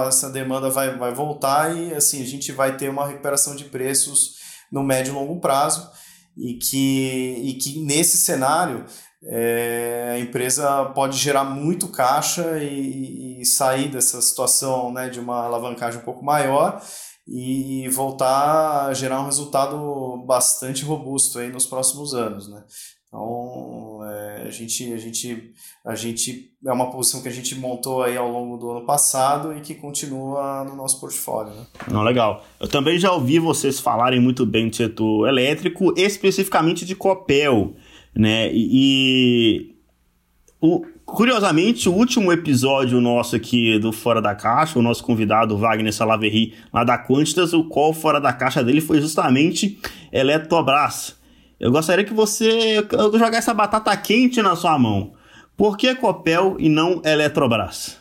essa 0.06 0.30
demanda 0.30 0.70
vai, 0.70 0.96
vai 0.96 1.12
voltar 1.12 1.76
e 1.76 1.92
assim 1.94 2.22
a 2.22 2.26
gente 2.26 2.52
vai 2.52 2.76
ter 2.76 2.88
uma 2.88 3.06
recuperação 3.06 3.56
de 3.56 3.64
preços 3.64 4.36
no 4.70 4.82
médio 4.82 5.12
e 5.12 5.14
longo 5.14 5.40
prazo 5.40 5.90
e 6.36 6.54
que, 6.54 7.40
e 7.42 7.54
que 7.54 7.80
nesse 7.80 8.16
cenário 8.16 8.84
é, 9.26 10.12
a 10.14 10.18
empresa 10.18 10.84
pode 10.86 11.16
gerar 11.16 11.44
muito 11.44 11.88
caixa 11.88 12.58
e, 12.58 13.40
e, 13.40 13.46
sair 13.46 13.88
dessa 13.88 14.20
situação 14.20 14.92
né, 14.92 15.08
de 15.08 15.18
uma 15.18 15.44
alavancagem 15.44 16.00
um 16.00 16.04
pouco 16.04 16.24
maior 16.24 16.82
e 17.26 17.88
voltar 17.88 18.86
a 18.86 18.94
gerar 18.94 19.20
um 19.20 19.26
resultado 19.26 20.22
bastante 20.26 20.84
robusto 20.84 21.38
aí 21.38 21.50
nos 21.50 21.64
próximos 21.64 22.14
anos. 22.14 22.48
Né? 22.48 22.62
Então, 23.08 23.83
a, 24.46 24.50
gente, 24.50 24.92
a, 24.92 24.96
gente, 24.96 25.52
a 25.84 25.94
gente 25.94 26.50
é 26.64 26.72
uma 26.72 26.90
posição 26.90 27.22
que 27.22 27.28
a 27.28 27.32
gente 27.32 27.54
montou 27.54 28.02
aí 28.02 28.16
ao 28.16 28.30
longo 28.30 28.56
do 28.56 28.70
ano 28.70 28.86
passado 28.86 29.56
e 29.56 29.60
que 29.60 29.74
continua 29.74 30.64
no 30.64 30.76
nosso 30.76 31.00
portfólio. 31.00 31.52
Né? 31.54 31.66
Não, 31.90 32.02
legal. 32.02 32.44
Eu 32.60 32.68
também 32.68 32.98
já 32.98 33.12
ouvi 33.12 33.38
vocês 33.38 33.80
falarem 33.80 34.20
muito 34.20 34.44
bem 34.44 34.68
do 34.68 34.76
setor 34.76 35.28
elétrico, 35.28 35.92
especificamente 35.96 36.84
de 36.84 36.94
Copel. 36.94 37.74
Né? 38.14 38.50
E, 38.52 39.74
o, 40.60 40.84
curiosamente, 41.04 41.88
o 41.88 41.92
último 41.92 42.32
episódio 42.32 43.00
nosso 43.00 43.36
aqui 43.36 43.78
do 43.78 43.92
Fora 43.92 44.22
da 44.22 44.34
Caixa, 44.34 44.78
o 44.78 44.82
nosso 44.82 45.02
convidado 45.02 45.56
Wagner 45.56 45.92
Salaverry, 45.92 46.54
lá 46.72 46.84
da 46.84 46.98
Quantitas, 46.98 47.52
o 47.52 47.64
qual 47.64 47.92
fora 47.92 48.20
da 48.20 48.32
caixa 48.32 48.62
dele 48.62 48.80
foi 48.80 49.00
justamente 49.00 49.78
Eletrobras. 50.12 51.16
Eu 51.64 51.72
gostaria 51.72 52.04
que 52.04 52.12
você 52.12 52.86
jogasse 52.92 53.38
essa 53.38 53.54
batata 53.54 53.96
quente 53.96 54.42
na 54.42 54.54
sua 54.54 54.78
mão. 54.78 55.14
Por 55.56 55.78
que 55.78 55.94
Copel 55.94 56.56
e 56.58 56.68
não 56.68 57.00
Eletrobras? 57.02 57.96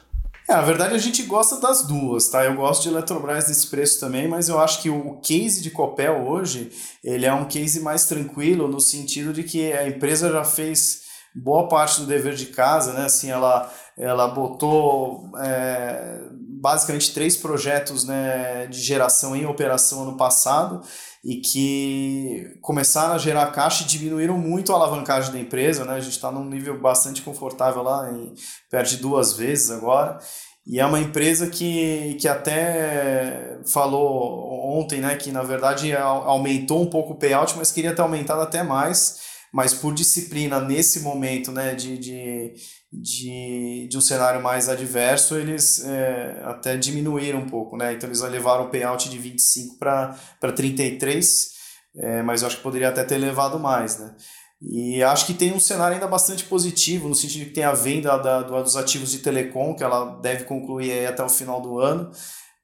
É, 0.49 0.53
na 0.53 0.61
verdade 0.61 0.93
a 0.95 0.97
gente 0.97 1.23
gosta 1.23 1.61
das 1.61 1.87
duas, 1.87 2.27
tá? 2.27 2.43
Eu 2.43 2.55
gosto 2.55 2.83
de 2.83 2.89
Eletrobras 2.89 3.45
desse 3.45 3.67
preço 3.67 4.01
também, 4.01 4.27
mas 4.27 4.49
eu 4.49 4.59
acho 4.59 4.81
que 4.81 4.89
o 4.89 5.17
case 5.21 5.61
de 5.61 5.71
Copel 5.71 6.27
hoje, 6.27 6.73
ele 7.01 7.25
é 7.25 7.33
um 7.33 7.45
case 7.45 7.79
mais 7.79 8.03
tranquilo 8.05 8.67
no 8.67 8.81
sentido 8.81 9.31
de 9.31 9.43
que 9.43 9.71
a 9.71 9.87
empresa 9.87 10.29
já 10.29 10.43
fez 10.43 11.03
boa 11.33 11.69
parte 11.69 12.01
do 12.01 12.05
dever 12.05 12.35
de 12.35 12.47
casa, 12.47 12.91
né? 12.91 13.05
Assim, 13.05 13.31
ela, 13.31 13.73
ela 13.97 14.27
botou 14.27 15.31
é, 15.39 16.19
basicamente 16.33 17.13
três 17.13 17.37
projetos 17.37 18.03
né, 18.03 18.67
de 18.67 18.81
geração 18.81 19.33
em 19.33 19.45
operação 19.45 20.03
ano 20.03 20.17
passado 20.17 20.81
e 21.23 21.37
que 21.37 22.57
começaram 22.61 23.13
a 23.13 23.17
gerar 23.17 23.51
caixa 23.51 23.83
e 23.83 23.87
diminuíram 23.87 24.37
muito 24.37 24.73
a 24.73 24.75
alavancagem 24.75 25.31
da 25.31 25.39
empresa, 25.39 25.85
né? 25.85 25.93
A 25.93 25.99
gente 25.99 26.13
está 26.13 26.29
num 26.29 26.43
nível 26.43 26.77
bastante 26.79 27.21
confortável 27.21 27.81
lá, 27.81 28.11
em, 28.11 28.33
perto 28.69 28.89
de 28.89 28.97
duas 28.97 29.33
vezes 29.33 29.71
agora. 29.71 30.19
E 30.65 30.79
é 30.79 30.85
uma 30.85 30.99
empresa 30.99 31.47
que, 31.47 32.15
que 32.19 32.27
até 32.27 33.59
falou 33.65 34.77
ontem, 34.77 35.01
né, 35.01 35.15
que 35.15 35.31
na 35.31 35.43
verdade 35.43 35.93
aumentou 35.93 36.81
um 36.81 36.89
pouco 36.89 37.13
o 37.13 37.17
payout, 37.17 37.55
mas 37.57 37.71
queria 37.71 37.93
ter 37.93 38.01
aumentado 38.01 38.41
até 38.41 38.63
mais, 38.63 39.19
mas 39.53 39.73
por 39.73 39.93
disciplina 39.93 40.61
nesse 40.61 41.01
momento, 41.01 41.51
né, 41.51 41.75
de, 41.75 41.97
de 41.97 42.53
de, 43.01 43.87
de 43.89 43.97
um 43.97 44.01
cenário 44.01 44.41
mais 44.41 44.69
adverso, 44.69 45.35
eles 45.35 45.83
é, 45.83 46.41
até 46.43 46.77
diminuíram 46.77 47.39
um 47.39 47.49
pouco, 47.49 47.75
né? 47.75 47.93
Então 47.93 48.07
eles 48.07 48.21
levaram 48.21 48.65
o 48.65 48.69
payout 48.69 49.09
de 49.09 49.17
25 49.17 49.77
para 49.77 50.15
33, 50.55 51.51
é, 51.95 52.21
mas 52.21 52.41
eu 52.41 52.47
acho 52.47 52.57
que 52.57 52.63
poderia 52.63 52.89
até 52.89 53.03
ter 53.03 53.17
levado 53.17 53.59
mais, 53.59 53.99
né? 53.99 54.15
E 54.61 55.03
acho 55.03 55.25
que 55.25 55.33
tem 55.33 55.51
um 55.51 55.59
cenário 55.59 55.95
ainda 55.95 56.07
bastante 56.07 56.45
positivo, 56.45 57.09
no 57.09 57.15
sentido 57.15 57.45
que 57.45 57.53
tem 57.53 57.65
a 57.65 57.73
venda 57.73 58.17
da, 58.17 58.41
dos 58.41 58.77
ativos 58.77 59.11
de 59.11 59.19
telecom, 59.19 59.75
que 59.75 59.83
ela 59.83 60.19
deve 60.21 60.45
concluir 60.45 61.05
até 61.05 61.21
o 61.21 61.29
final 61.29 61.59
do 61.59 61.79
ano. 61.79 62.11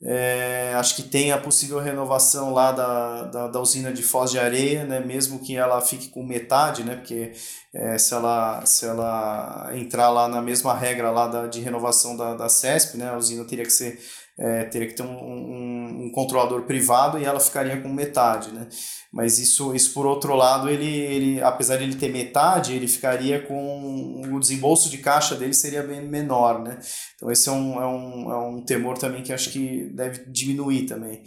É, 0.01 0.73
acho 0.75 0.95
que 0.95 1.03
tem 1.03 1.33
a 1.33 1.37
possível 1.37 1.77
renovação 1.77 2.53
lá 2.53 2.71
da, 2.71 3.23
da, 3.23 3.47
da, 3.49 3.59
usina 3.59 3.91
de 3.91 4.01
Foz 4.01 4.31
de 4.31 4.39
Areia, 4.39 4.85
né, 4.85 5.01
mesmo 5.01 5.39
que 5.39 5.57
ela 5.57 5.81
fique 5.81 6.07
com 6.07 6.23
metade, 6.23 6.85
né, 6.85 6.95
porque 6.95 7.33
é, 7.73 7.97
se, 7.97 8.13
ela, 8.13 8.65
se 8.65 8.85
ela 8.85 9.69
entrar 9.73 10.09
lá 10.09 10.29
na 10.29 10.41
mesma 10.41 10.73
regra 10.73 11.11
lá 11.11 11.27
da, 11.27 11.47
de 11.47 11.59
renovação 11.59 12.15
da, 12.15 12.33
da 12.33 12.47
CESP, 12.47 12.97
né, 12.97 13.09
a 13.09 13.17
usina 13.17 13.43
teria 13.43 13.65
que 13.65 13.73
ser 13.73 13.99
é, 14.39 14.63
teria 14.63 14.87
que 14.87 14.93
ter 14.93 15.03
um, 15.03 15.11
um, 15.11 16.05
um, 16.05 16.11
controlador 16.13 16.61
privado 16.61 17.19
e 17.19 17.25
ela 17.25 17.41
ficaria 17.41 17.81
com 17.81 17.89
metade, 17.89 18.53
né? 18.53 18.67
Mas 19.11 19.37
isso, 19.37 19.75
isso 19.75 19.93
por 19.93 20.05
outro 20.05 20.33
lado, 20.33 20.69
ele, 20.69 20.87
ele, 20.87 21.41
apesar 21.41 21.75
de 21.75 21.83
ele 21.83 21.95
ter 21.95 22.09
metade, 22.09 22.73
ele 22.73 22.87
ficaria 22.87 23.41
com 23.41 24.21
o 24.31 24.39
desembolso 24.39 24.89
de 24.89 24.99
caixa 24.99 25.35
dele 25.35 25.53
seria 25.53 25.83
bem 25.83 26.07
menor, 26.07 26.63
né? 26.63 26.79
Então 27.15 27.29
esse 27.29 27.49
é 27.49 27.51
um, 27.51 27.81
é 27.81 27.87
um, 27.87 28.31
é 28.31 28.37
um 28.37 28.63
temor 28.63 28.97
também 28.97 29.21
que 29.23 29.33
acho 29.33 29.49
que 29.49 29.91
deve 29.93 30.23
diminuir 30.31 30.85
também. 30.85 31.21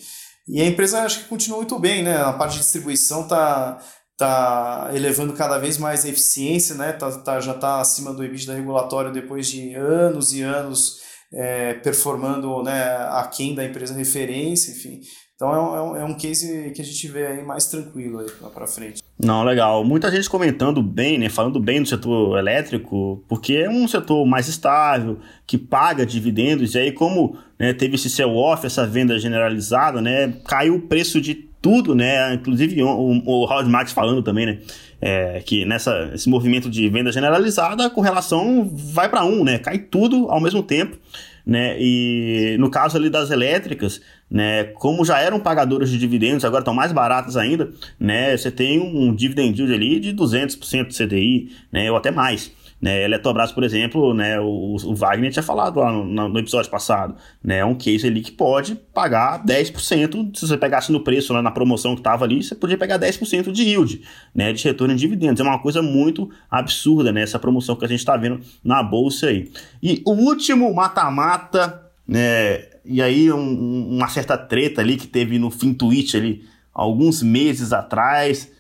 E 0.48 0.62
a 0.62 0.66
empresa 0.66 1.02
acho 1.02 1.20
que 1.20 1.28
continua 1.28 1.58
muito 1.58 1.78
bem, 1.78 2.02
né? 2.02 2.16
A 2.16 2.32
parte 2.32 2.54
de 2.54 2.60
distribuição 2.60 3.28
tá 3.28 3.78
tá 4.16 4.90
elevando 4.94 5.32
cada 5.32 5.58
vez 5.58 5.78
mais 5.78 6.04
a 6.04 6.08
eficiência, 6.08 6.76
né? 6.76 6.92
Tá, 6.92 7.10
tá, 7.18 7.40
já 7.40 7.52
está 7.52 7.80
acima 7.80 8.12
do 8.12 8.22
EBITDA 8.22 8.54
regulatório 8.54 9.12
depois 9.12 9.48
de 9.48 9.74
anos 9.74 10.32
e 10.32 10.42
anos 10.42 11.11
é, 11.33 11.74
performando 11.74 12.62
né, 12.62 12.83
aquém 13.11 13.55
da 13.55 13.64
empresa 13.64 13.95
referência, 13.95 14.72
enfim. 14.72 15.01
Então 15.35 15.53
é 15.53 15.83
um, 15.83 15.97
é 15.97 16.05
um 16.05 16.12
é 16.12 16.14
case 16.14 16.70
que 16.70 16.80
a 16.80 16.85
gente 16.85 17.09
vê 17.09 17.26
aí 17.26 17.45
mais 17.45 17.66
tranquilo 17.66 18.20
aí 18.20 18.28
para 18.55 18.64
frente. 18.64 19.03
Não, 19.18 19.43
legal. 19.43 19.85
Muita 19.85 20.11
gente 20.11 20.30
comentando 20.30 20.80
bem, 20.83 21.18
né, 21.18 21.28
falando 21.28 21.59
bem 21.59 21.83
do 21.83 21.89
setor 21.89 22.39
elétrico, 22.39 23.24
porque 23.28 23.55
é 23.55 23.68
um 23.68 23.89
setor 23.89 24.24
mais 24.24 24.47
estável, 24.47 25.18
que 25.47 25.59
paga 25.59 26.07
dividendos, 26.07 26.74
e 26.74 26.78
aí 26.78 26.93
como 26.93 27.37
né, 27.59 27.72
teve 27.72 27.97
esse 27.97 28.09
sell-off, 28.09 28.64
essa 28.64 28.87
venda 28.87 29.18
generalizada, 29.18 30.01
né, 30.01 30.33
caiu 30.47 30.76
o 30.76 30.83
preço 30.83 31.20
de 31.20 31.35
tudo, 31.35 31.95
né, 31.95 32.35
inclusive 32.35 32.80
o, 32.83 32.89
o 32.89 33.45
Howard 33.45 33.70
Marks 33.70 33.93
falando 33.93 34.22
também, 34.22 34.47
né, 34.47 34.59
é, 35.03 35.42
que 35.44 35.64
nessa 35.64 36.12
esse 36.14 36.28
movimento 36.28 36.70
de 36.70 36.88
venda 36.88 37.11
generalizada, 37.11 37.86
a 37.86 37.90
correlação 37.90 38.70
vai 38.72 39.09
para 39.09 39.24
um, 39.24 39.42
né, 39.42 39.59
cai 39.59 39.78
tudo 39.78 40.30
ao 40.30 40.40
mesmo 40.40 40.62
tempo, 40.62 40.96
né? 41.44 41.76
E 41.76 42.57
no 42.61 42.70
caso 42.70 42.96
ali 42.96 43.11
das 43.11 43.32
elétricas, 43.32 44.00
né, 44.30 44.62
como 44.62 45.05
já 45.05 45.18
eram 45.18 45.40
pagadoras 45.40 45.90
de 45.90 45.98
dividendos, 45.98 46.44
agora 46.44 46.61
estão 46.61 46.72
mais 46.72 46.92
baratas 46.92 47.36
ainda, 47.36 47.68
né? 47.98 48.36
Você 48.36 48.48
tem 48.48 48.78
um 48.78 49.12
dividend 49.12 49.61
yield 49.61 49.74
ali 49.74 49.98
de 49.98 50.14
200% 50.14 50.86
do 50.86 50.94
CDI, 50.94 51.50
né, 51.72 51.90
ou 51.90 51.96
até 51.96 52.12
mais. 52.12 52.53
Né, 52.83 53.05
Eletrobras, 53.05 53.53
por 53.53 53.62
exemplo, 53.62 54.12
né, 54.12 54.41
o, 54.41 54.74
o 54.74 54.95
Wagner 54.97 55.30
tinha 55.30 55.43
falado 55.43 55.78
lá 55.78 55.93
no, 55.93 56.28
no, 56.28 56.39
episódio 56.41 56.68
passado, 56.68 57.14
né, 57.41 57.59
é 57.59 57.64
um 57.64 57.76
case 57.76 58.09
ali 58.09 58.20
que 58.20 58.33
pode 58.33 58.74
pagar 58.74 59.45
10%, 59.45 60.37
se 60.37 60.49
você 60.49 60.59
pegasse 60.59 60.91
no 60.91 60.99
preço, 60.99 61.33
lá 61.33 61.41
na 61.41 61.53
promoção 61.53 61.95
que 61.95 62.01
estava 62.01 62.24
ali, 62.24 62.43
você 62.43 62.57
podia 62.57 62.76
pegar 62.76 62.99
10% 62.99 63.53
de 63.53 63.62
yield, 63.62 64.03
né, 64.35 64.53
de 64.53 64.64
retorno 64.64 64.95
em 64.95 64.97
dividendos. 64.97 65.41
É 65.41 65.45
uma 65.45 65.61
coisa 65.61 65.80
muito 65.80 66.28
absurda, 66.51 67.12
né, 67.12 67.22
essa 67.22 67.39
promoção 67.39 67.76
que 67.76 67.85
a 67.85 67.89
gente 67.89 68.01
está 68.01 68.16
vendo 68.16 68.41
na 68.64 68.83
bolsa 68.83 69.28
aí. 69.28 69.49
E 69.80 70.03
o 70.05 70.14
último 70.14 70.74
mata-mata, 70.74 71.89
né, 72.05 72.64
e 72.85 73.01
aí 73.01 73.33
um, 73.33 73.91
uma 73.97 74.09
certa 74.09 74.37
treta 74.37 74.80
ali 74.80 74.97
que 74.97 75.07
teve 75.07 75.39
no 75.39 75.53
fim 75.53 75.72
tweet 75.72 76.16
ali, 76.16 76.45
alguns 76.74 77.22
meses 77.22 77.72
atrás, 77.72 78.51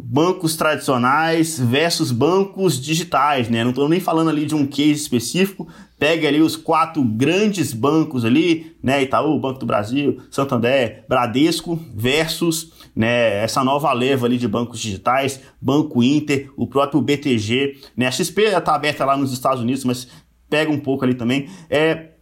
bancos 0.00 0.56
tradicionais 0.56 1.58
versus 1.58 2.12
bancos 2.12 2.80
digitais, 2.80 3.48
né? 3.48 3.64
Não 3.64 3.70
estou 3.70 3.88
nem 3.88 3.98
falando 3.98 4.30
ali 4.30 4.46
de 4.46 4.54
um 4.54 4.66
case 4.66 4.92
específico. 4.92 5.66
Pega 5.98 6.28
ali 6.28 6.40
os 6.40 6.56
quatro 6.56 7.02
grandes 7.02 7.74
bancos 7.74 8.24
ali, 8.24 8.76
né? 8.82 9.02
Itaú, 9.02 9.38
Banco 9.40 9.58
do 9.58 9.66
Brasil, 9.66 10.18
Santander, 10.30 11.04
Bradesco 11.08 11.78
versus 11.94 12.72
né, 12.94 13.44
essa 13.44 13.62
nova 13.62 13.92
leva 13.92 14.26
ali 14.26 14.38
de 14.38 14.48
bancos 14.48 14.80
digitais, 14.80 15.40
Banco 15.60 16.02
Inter, 16.02 16.50
o 16.56 16.66
próprio 16.66 17.00
BTG, 17.00 17.76
né? 17.96 18.06
A 18.06 18.10
XP 18.10 18.42
está 18.42 18.74
aberta 18.74 19.04
lá 19.04 19.16
nos 19.16 19.32
Estados 19.32 19.62
Unidos, 19.62 19.84
mas 19.84 20.08
pega 20.48 20.70
um 20.70 20.78
pouco 20.78 21.04
ali 21.04 21.14
também. 21.14 21.48
É, 21.68 22.12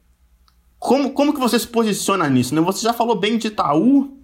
como, 0.79 1.11
como 1.13 1.33
que 1.33 1.41
você 1.41 1.59
se 1.59 1.67
posiciona 1.67 2.29
nisso? 2.29 2.55
Né? 2.55 2.61
Você 2.61 2.83
já 2.83 2.93
falou 2.93 3.17
bem 3.17 3.39
de 3.39 3.49
Itaú, 3.49 4.16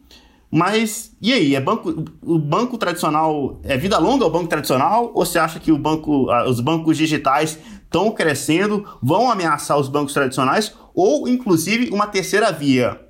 mas 0.55 1.17
e 1.19 1.33
aí, 1.33 1.55
é 1.55 1.61
banco, 1.61 2.05
o 2.23 2.39
banco 2.39 2.77
tradicional 2.77 3.59
é 3.65 3.75
vida 3.79 3.97
longa 3.97 4.27
o 4.27 4.31
banco 4.31 4.49
tradicional 4.49 5.11
ou 5.15 5.25
você 5.25 5.39
acha 5.39 5.59
que 5.59 5.73
o 5.73 5.79
banco, 5.79 6.27
os 6.47 6.61
bancos 6.61 6.99
digitais 6.99 7.59
estão 7.85 8.11
crescendo, 8.11 8.87
vão 9.03 9.31
ameaçar 9.31 9.79
os 9.79 9.89
bancos 9.89 10.13
tradicionais 10.13 10.75
ou 10.95 11.27
inclusive 11.27 11.89
uma 11.91 12.07
terceira 12.07 12.53
via? 12.53 13.01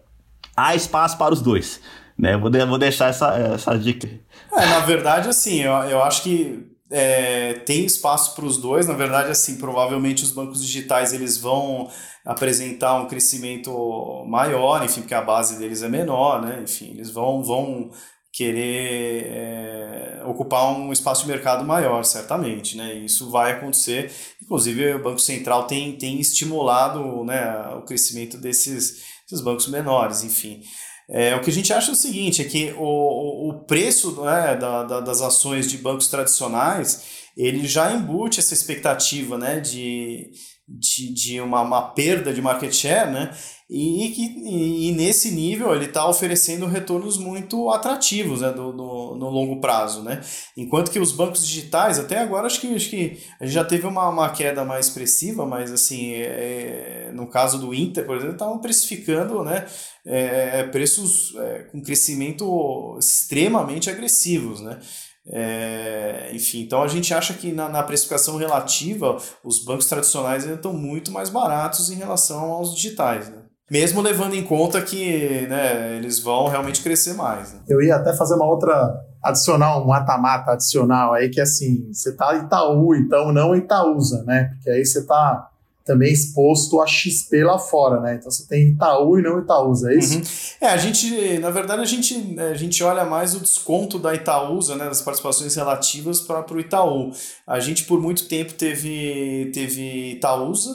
Há 0.57 0.77
espaço 0.77 1.19
para 1.19 1.35
os 1.35 1.43
dois. 1.43 1.81
Né? 2.17 2.37
Vou, 2.37 2.49
de, 2.49 2.65
vou 2.65 2.79
deixar 2.79 3.09
essa, 3.09 3.35
essa 3.37 3.77
dica. 3.77 4.09
É, 4.53 4.67
na 4.67 4.79
verdade, 4.81 5.29
assim, 5.29 5.63
eu, 5.63 5.73
eu 5.73 6.01
acho 6.01 6.23
que 6.23 6.65
é, 6.93 7.55
tem 7.67 7.85
espaço 7.85 8.37
para 8.37 8.45
os 8.45 8.57
dois. 8.57 8.87
Na 8.87 8.95
verdade, 8.95 9.31
assim, 9.33 9.57
provavelmente 9.57 10.23
os 10.23 10.31
bancos 10.31 10.63
digitais 10.63 11.13
eles 11.13 11.39
vão 11.39 11.89
apresentar 12.25 12.95
um 13.01 13.07
crescimento 13.07 14.25
maior, 14.27 14.85
enfim, 14.85 15.01
porque 15.01 15.15
a 15.15 15.23
base 15.23 15.59
deles 15.59 15.83
é 15.83 15.89
menor, 15.89 16.41
né? 16.41 16.61
Enfim, 16.63 16.91
eles 16.91 17.11
vão, 17.11 17.43
vão 17.43 17.91
querer 18.33 19.27
é, 19.27 20.23
ocupar 20.25 20.73
um 20.73 20.91
espaço 20.93 21.23
de 21.23 21.29
mercado 21.29 21.65
maior, 21.65 22.03
certamente, 22.05 22.77
né? 22.77 22.95
Isso 22.95 23.31
vai 23.31 23.53
acontecer. 23.53 24.11
Inclusive, 24.43 24.95
o 24.95 25.03
Banco 25.03 25.19
Central 25.19 25.67
tem, 25.67 25.97
tem 25.97 26.19
estimulado 26.19 27.25
né, 27.25 27.45
o 27.77 27.83
crescimento 27.83 28.39
desses, 28.39 29.03
desses 29.29 29.45
bancos 29.45 29.69
menores, 29.69 30.23
enfim. 30.25 30.63
É, 31.11 31.35
o 31.37 31.41
que 31.43 31.51
a 31.51 31.53
gente 31.53 31.73
acha 31.73 31.91
é 31.91 31.93
o 31.93 31.97
seguinte, 31.97 32.41
é 32.41 32.45
que 32.45 32.73
o, 32.79 33.51
o 33.51 33.65
preço 33.65 34.23
né, 34.23 34.57
da, 34.57 34.85
da, 34.85 35.01
das 35.01 35.21
ações 35.21 35.69
de 35.69 35.77
bancos 35.77 36.09
tradicionais, 36.09 37.05
ele 37.37 37.67
já 37.67 37.93
embute 37.93 38.41
essa 38.41 38.55
expectativa 38.55 39.37
né, 39.37 39.61
de, 39.61 40.31
de, 40.69 41.13
de 41.13 41.41
uma, 41.41 41.61
uma 41.61 41.83
perda 41.91 42.33
de 42.33 42.41
market 42.41 42.73
share, 42.73 43.11
né? 43.11 43.31
E, 43.75 44.11
que, 44.11 44.23
e, 44.23 44.89
e 44.91 44.93
nesse 44.93 45.31
nível 45.31 45.75
ele 45.75 45.87
está 45.87 46.07
oferecendo 46.07 46.67
retornos 46.67 47.17
muito 47.17 47.71
atrativos 47.71 48.43
né, 48.43 48.51
do, 48.51 48.71
do, 48.71 49.17
no 49.17 49.31
longo 49.31 49.63
prazo. 49.63 50.03
Né? 50.03 50.21
Enquanto 50.55 50.91
que 50.91 50.99
os 50.99 51.11
bancos 51.11 51.47
digitais, 51.47 51.99
até 51.99 52.19
agora, 52.19 52.47
acho 52.47 52.61
que, 52.61 52.75
acho 52.75 52.91
que 52.91 53.19
já 53.41 53.65
teve 53.65 53.87
uma, 53.87 54.11
uma 54.11 54.29
queda 54.29 54.63
mais 54.63 54.89
expressiva, 54.89 55.47
mas 55.47 55.73
assim, 55.73 56.13
é, 56.13 57.11
no 57.15 57.27
caso 57.27 57.59
do 57.59 57.73
Inter, 57.73 58.05
por 58.05 58.17
exemplo, 58.17 58.35
estavam 58.35 58.59
precificando 58.59 59.43
né, 59.43 59.67
é, 60.05 60.65
preços 60.65 61.35
é, 61.37 61.61
com 61.73 61.81
crescimento 61.81 62.99
extremamente 62.99 63.89
agressivos. 63.89 64.61
Né? 64.61 64.79
É, 65.27 66.31
enfim, 66.35 66.63
então 66.63 66.83
a 66.83 66.89
gente 66.89 67.15
acha 67.15 67.33
que 67.35 67.53
na, 67.53 67.69
na, 67.69 67.83
precificação 67.83 68.37
relativa 68.37 69.17
os 69.45 69.65
bancos 69.65 69.87
tradicionais 69.87 70.43
ainda 70.43 70.57
estão 70.57 70.73
muito 70.73 71.13
mais 71.13 71.31
baratos 71.31 71.91
em 71.91 71.95
relação 71.95 72.51
aos 72.51 72.75
digitais. 72.75 73.29
Né? 73.29 73.37
Mesmo 73.71 74.03
levando 74.03 74.35
em 74.35 74.43
conta 74.43 74.83
que 74.83 75.47
né, 75.49 75.97
eles 75.97 76.19
vão 76.19 76.49
realmente 76.49 76.83
crescer 76.83 77.15
mais. 77.15 77.53
Né? 77.53 77.61
Eu 77.69 77.81
ia 77.81 77.97
até 77.97 78.15
fazer 78.17 78.35
uma 78.35 78.47
outra, 78.47 78.93
adicionar 79.23 79.79
um 79.79 79.87
mata-mata 79.87 80.53
adicional 80.53 81.15
aí, 81.15 81.31
que 81.31 81.39
é 81.39 81.45
assim, 81.45 81.89
você 81.93 82.17
tá 82.17 82.35
Itaú, 82.35 82.95
então 82.95 83.33
não 83.33 83.55
Itaúsa, 83.55 84.25
né? 84.25 84.51
Porque 84.53 84.71
aí 84.71 84.85
você 84.85 85.07
tá 85.07 85.49
também 85.85 86.13
exposto 86.13 86.81
a 86.81 86.87
XP 86.87 87.45
lá 87.45 87.59
fora, 87.59 88.01
né? 88.01 88.15
Então 88.15 88.31
você 88.31 88.47
tem 88.47 88.69
Itaú 88.69 89.19
e 89.19 89.23
não 89.23 89.41
Itaúsa, 89.41 89.93
é 89.93 89.99
isso? 89.99 90.19
Uhum. 90.19 90.23
É, 90.61 90.67
a 90.69 90.77
gente, 90.77 91.39
na 91.39 91.51
verdade, 91.51 91.83
a 91.83 91.85
gente, 91.85 92.39
a 92.39 92.55
gente 92.55 92.83
olha 92.83 93.05
mais 93.05 93.35
o 93.35 93.41
desconto 93.41 93.99
da 93.99 94.15
Itaúsa, 94.15 94.77
né, 94.77 94.85
das 94.85 95.03
participações 95.03 95.55
relativas 95.55 96.21
para 96.21 96.53
o 96.53 96.61
Itaú. 96.61 97.11
A 97.47 97.59
gente, 97.61 97.85
por 97.85 98.01
muito 98.01 98.29
tempo, 98.29 98.55
teve, 98.55 99.51
teve 99.53 100.13
Itaúsa 100.13 100.71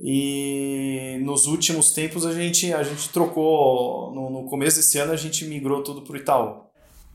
e 0.00 1.18
nos 1.22 1.46
últimos 1.46 1.90
tempos 1.90 2.24
a 2.24 2.32
gente, 2.32 2.72
a 2.72 2.82
gente 2.82 3.08
trocou, 3.08 4.12
no, 4.14 4.30
no 4.30 4.44
começo 4.48 4.76
desse 4.76 4.98
ano, 4.98 5.12
a 5.12 5.16
gente 5.16 5.44
migrou 5.44 5.82
tudo 5.82 6.02
para 6.02 6.14
o 6.14 6.16
Itaú. 6.16 6.68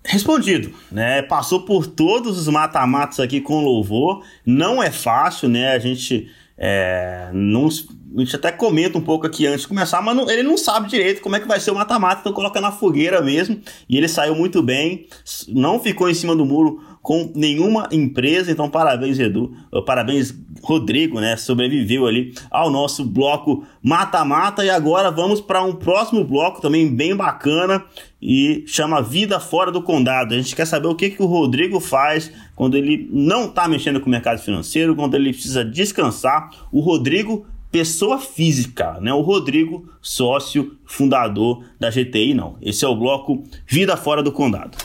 Respondido, 0.05 0.73
né? 0.91 1.21
Passou 1.21 1.61
por 1.61 1.87
todos 1.87 2.37
os 2.37 2.47
mata-matos 2.49 3.21
aqui 3.21 3.39
com 3.39 3.63
louvor. 3.63 4.21
Não 4.45 4.83
é 4.83 4.91
fácil, 4.91 5.47
né? 5.47 5.71
A 5.71 5.79
gente 5.79 6.29
é, 6.57 7.29
não, 7.33 7.67
a 7.67 8.19
gente 8.19 8.35
até 8.35 8.51
comenta 8.51 8.97
um 8.97 9.01
pouco 9.01 9.25
aqui 9.25 9.47
antes 9.47 9.61
de 9.61 9.67
começar, 9.67 10.01
mas 10.01 10.15
não, 10.15 10.29
ele 10.29 10.43
não 10.43 10.57
sabe 10.57 10.87
direito 10.87 11.21
como 11.21 11.35
é 11.35 11.39
que 11.39 11.47
vai 11.47 11.59
ser 11.59 11.71
o 11.71 11.75
mata-mata, 11.75 12.21
então 12.21 12.33
coloca 12.33 12.61
na 12.61 12.71
fogueira 12.71 13.21
mesmo. 13.21 13.59
E 13.89 13.97
ele 13.97 14.07
saiu 14.07 14.35
muito 14.35 14.61
bem, 14.61 15.07
não 15.47 15.79
ficou 15.79 16.09
em 16.09 16.13
cima 16.13 16.35
do 16.35 16.45
muro 16.45 16.81
com 17.03 17.29
nenhuma 17.35 17.89
empresa. 17.91 18.49
Então, 18.49 18.69
parabéns, 18.69 19.19
Edu. 19.19 19.53
Parabéns, 19.85 20.33
Rodrigo, 20.63 21.19
né? 21.19 21.35
Sobreviveu 21.35 22.07
ali 22.07 22.33
ao 22.49 22.71
nosso 22.71 23.03
bloco 23.03 23.65
mata-mata. 23.83 24.63
E 24.63 24.69
agora 24.69 25.11
vamos 25.11 25.41
para 25.41 25.61
um 25.61 25.73
próximo 25.73 26.23
bloco 26.23 26.61
também 26.61 26.87
bem 26.87 27.13
bacana 27.13 27.83
e 28.21 28.63
chama 28.65 29.01
Vida 29.01 29.37
Fora 29.37 29.69
do 29.69 29.83
Condado. 29.83 30.33
A 30.33 30.37
gente 30.37 30.55
quer 30.55 30.65
saber 30.65 30.87
o 30.87 30.95
que, 30.95 31.09
que 31.09 31.21
o 31.21 31.25
Rodrigo 31.25 31.81
faz 31.81 32.31
quando 32.55 32.77
ele 32.77 33.09
não 33.11 33.45
está 33.45 33.67
mexendo 33.67 33.99
com 33.99 34.07
o 34.07 34.09
mercado 34.09 34.39
financeiro, 34.39 34.95
quando 34.95 35.15
ele 35.15 35.33
precisa 35.33 35.65
descansar. 35.65 36.49
O 36.71 36.79
Rodrigo 36.79 37.45
pessoa 37.69 38.17
física, 38.17 38.97
né? 39.01 39.11
O 39.13 39.21
Rodrigo, 39.21 39.91
sócio, 40.01 40.77
fundador 40.85 41.65
da 41.77 41.89
GTI, 41.89 42.33
não. 42.33 42.55
Esse 42.61 42.85
é 42.85 42.87
o 42.87 42.95
bloco 42.95 43.43
Vida 43.67 43.97
Fora 43.97 44.23
do 44.23 44.31
Condado. 44.31 44.77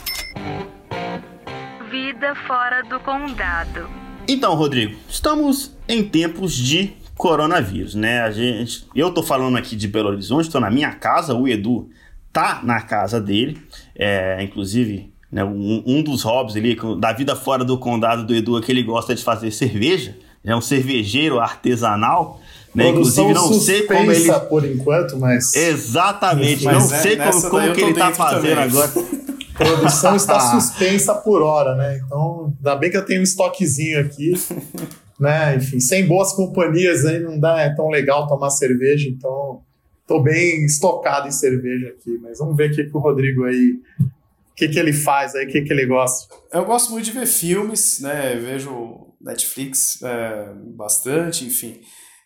Vida 2.19 2.35
fora 2.35 2.83
do 2.83 2.99
condado. 2.99 3.89
Então, 4.27 4.53
Rodrigo, 4.53 4.93
estamos 5.07 5.73
em 5.87 6.03
tempos 6.03 6.53
de 6.53 6.91
coronavírus, 7.15 7.95
né? 7.95 8.19
A 8.19 8.29
gente, 8.29 8.85
eu 8.93 9.13
tô 9.13 9.23
falando 9.23 9.57
aqui 9.57 9.73
de 9.73 9.87
Belo 9.87 10.09
Horizonte, 10.09 10.47
estou 10.47 10.59
na 10.59 10.69
minha 10.69 10.91
casa, 10.91 11.33
o 11.33 11.47
Edu 11.47 11.89
tá 12.33 12.59
na 12.61 12.81
casa 12.81 13.21
dele, 13.21 13.57
é, 13.95 14.43
inclusive 14.43 15.13
né, 15.31 15.45
um, 15.45 15.81
um, 15.85 16.03
dos 16.03 16.23
hobbies 16.23 16.57
ali 16.57 16.77
da 16.99 17.13
vida 17.13 17.37
fora 17.37 17.63
do 17.63 17.77
condado 17.77 18.25
do 18.25 18.35
Edu 18.35 18.57
é 18.57 18.61
que 18.61 18.69
ele 18.73 18.83
gosta 18.83 19.15
de 19.15 19.23
fazer 19.23 19.49
cerveja, 19.49 20.13
é 20.43 20.53
um 20.53 20.59
cervejeiro 20.59 21.39
artesanal. 21.39 22.41
Né? 22.75 22.89
Inclusive, 22.89 23.33
não 23.33 23.53
sei 23.53 23.83
como 23.83 24.11
ele. 24.11 24.31
por 24.49 24.65
enquanto, 24.65 25.17
mas. 25.17 25.55
Exatamente, 25.55 26.65
mas 26.65 26.89
não 26.89 26.95
é, 26.97 26.99
sei 26.99 27.15
como, 27.15 27.49
como 27.49 27.73
que 27.73 27.81
ele 27.81 27.93
tá 27.93 28.11
fazendo 28.11 28.55
também. 28.55 28.63
agora. 28.65 28.91
produção 29.59 30.15
está 30.15 30.39
suspensa 30.51 31.13
por 31.13 31.41
hora, 31.41 31.75
né? 31.75 32.01
Então, 32.05 32.53
ainda 32.57 32.75
bem 32.75 32.89
que 32.89 32.97
eu 32.97 33.05
tenho 33.05 33.19
um 33.19 33.23
estoquezinho 33.23 33.99
aqui. 33.99 34.33
né? 35.19 35.55
Enfim, 35.57 35.79
sem 35.79 36.07
boas 36.07 36.33
companhias 36.33 37.05
aí 37.05 37.19
não 37.19 37.39
dá, 37.39 37.59
é 37.59 37.75
tão 37.75 37.89
legal 37.89 38.25
tomar 38.25 38.49
cerveja, 38.49 39.09
então 39.09 39.61
tô 40.07 40.21
bem 40.21 40.65
estocado 40.65 41.27
em 41.27 41.31
cerveja 41.31 41.89
aqui, 41.89 42.17
mas 42.21 42.39
vamos 42.39 42.55
ver 42.55 42.71
o 42.71 42.75
que, 42.75 42.85
que 42.85 42.97
o 42.97 42.99
Rodrigo 42.99 43.43
aí, 43.43 43.79
o 43.99 44.55
que, 44.55 44.69
que 44.69 44.79
ele 44.79 44.93
faz 44.93 45.35
aí, 45.35 45.45
o 45.45 45.49
que, 45.49 45.61
que 45.61 45.73
ele 45.73 45.85
gosta. 45.85 46.33
Eu 46.51 46.65
gosto 46.65 46.91
muito 46.91 47.05
de 47.05 47.11
ver 47.11 47.27
filmes, 47.27 47.99
né? 47.99 48.35
Eu 48.35 48.41
vejo 48.41 49.07
Netflix 49.21 50.01
é, 50.01 50.53
bastante, 50.75 51.45
enfim. 51.45 51.81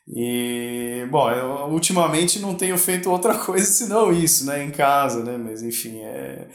E, 0.07 1.07
bom, 1.09 1.31
eu 1.31 1.47
ultimamente 1.71 2.39
não 2.39 2.55
tenho 2.55 2.77
feito 2.77 3.09
outra 3.09 3.35
coisa 3.39 3.65
senão 3.65 4.11
isso, 4.11 4.45
né, 4.45 4.63
em 4.63 4.71
casa, 4.71 5.23
né, 5.23 5.37
mas 5.37 5.63
enfim, 5.63 6.01
é, 6.01 6.47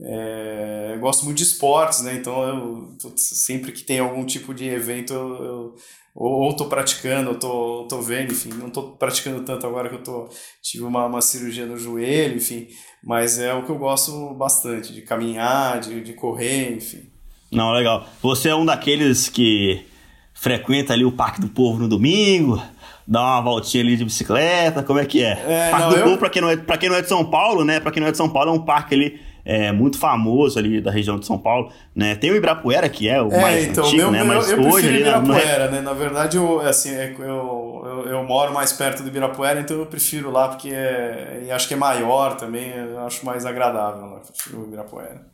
é, 0.00 0.92
eu 0.94 1.00
gosto 1.00 1.24
muito 1.24 1.38
de 1.38 1.44
esportes, 1.44 2.02
né, 2.02 2.14
então 2.14 2.42
eu, 2.42 3.14
sempre 3.16 3.72
que 3.72 3.82
tem 3.82 3.98
algum 3.98 4.24
tipo 4.24 4.52
de 4.52 4.68
evento, 4.68 5.12
eu, 5.12 5.44
eu 5.44 5.74
ou, 6.16 6.44
ou 6.44 6.56
tô 6.56 6.64
praticando, 6.64 7.30
ou 7.30 7.34
tô, 7.36 7.86
tô 7.88 8.00
vendo, 8.00 8.32
enfim, 8.32 8.48
não 8.48 8.70
tô 8.70 8.92
praticando 8.92 9.44
tanto 9.44 9.66
agora 9.66 9.90
que 9.90 9.96
eu 9.96 10.02
tô, 10.02 10.28
tive 10.62 10.84
uma, 10.84 11.04
uma 11.04 11.20
cirurgia 11.20 11.66
no 11.66 11.76
joelho, 11.76 12.36
enfim, 12.36 12.68
mas 13.04 13.38
é 13.38 13.52
o 13.52 13.64
que 13.64 13.70
eu 13.70 13.78
gosto 13.78 14.32
bastante, 14.34 14.94
de 14.94 15.02
caminhar, 15.02 15.78
de, 15.78 16.00
de 16.00 16.14
correr, 16.14 16.74
enfim. 16.74 17.10
Não, 17.52 17.70
legal. 17.70 18.06
Você 18.22 18.48
é 18.48 18.54
um 18.54 18.64
daqueles 18.64 19.28
que 19.28 19.84
frequenta 20.32 20.94
ali 20.94 21.04
o 21.04 21.12
Parque 21.12 21.40
do 21.40 21.48
Povo 21.48 21.78
no 21.78 21.88
domingo, 21.88 22.60
dá 23.06 23.20
uma 23.20 23.40
voltinha 23.42 23.84
ali 23.84 23.96
de 23.96 24.04
bicicleta, 24.04 24.82
como 24.82 24.98
é 24.98 25.04
que 25.04 25.22
é? 25.22 25.32
é 25.46 25.70
Parque 25.70 25.86
não, 25.86 25.90
do 25.90 25.96
eu... 25.96 26.04
Povo, 26.04 26.18
pra 26.18 26.30
quem, 26.30 26.42
não 26.42 26.50
é, 26.50 26.56
pra 26.56 26.78
quem 26.78 26.88
não 26.88 26.96
é 26.96 27.02
de 27.02 27.08
São 27.08 27.24
Paulo, 27.24 27.62
né? 27.62 27.78
Pra 27.78 27.92
quem 27.92 28.00
não 28.00 28.08
é 28.08 28.10
de 28.10 28.16
São 28.16 28.28
Paulo, 28.28 28.50
é 28.50 28.52
um 28.54 28.64
parque 28.64 28.94
ali 28.94 29.20
é, 29.46 29.70
muito 29.70 29.96
famoso 29.96 30.58
ali 30.58 30.80
da 30.80 30.90
região 30.90 31.16
de 31.18 31.24
São 31.24 31.38
Paulo, 31.38 31.70
né? 31.94 32.16
Tem 32.16 32.32
o 32.32 32.36
Ibirapuera, 32.36 32.88
que 32.88 33.08
é 33.08 33.22
o 33.22 33.30
é, 33.30 33.40
mais 33.40 33.66
então, 33.68 33.86
antigo, 33.86 34.02
meu, 34.02 34.10
né? 34.10 34.24
Mas 34.24 34.50
eu, 34.50 34.60
eu 34.60 34.68
hoje 34.68 34.88
ali... 34.88 35.00
Ibirapuera, 35.00 35.70
né? 35.70 35.80
Na 35.80 35.92
verdade, 35.92 36.36
eu, 36.36 36.60
assim, 36.60 36.90
é, 36.90 37.14
eu, 37.16 37.24
eu, 37.24 38.06
eu, 38.08 38.24
moro 38.24 38.52
mais 38.52 38.72
perto 38.72 39.04
do 39.04 39.08
Ibirapuera, 39.08 39.60
então 39.60 39.78
eu 39.78 39.86
prefiro 39.86 40.32
lá, 40.32 40.48
porque 40.48 40.70
é, 40.70 41.44
e 41.46 41.50
acho 41.52 41.68
que 41.68 41.74
é 41.74 41.76
maior 41.76 42.36
também, 42.36 42.72
eu 42.74 42.98
acho 43.06 43.24
mais 43.24 43.46
agradável 43.46 44.06
lá, 44.06 44.18
prefiro 44.18 44.62
o 44.62 44.66
Ibirapuera. 44.66 45.24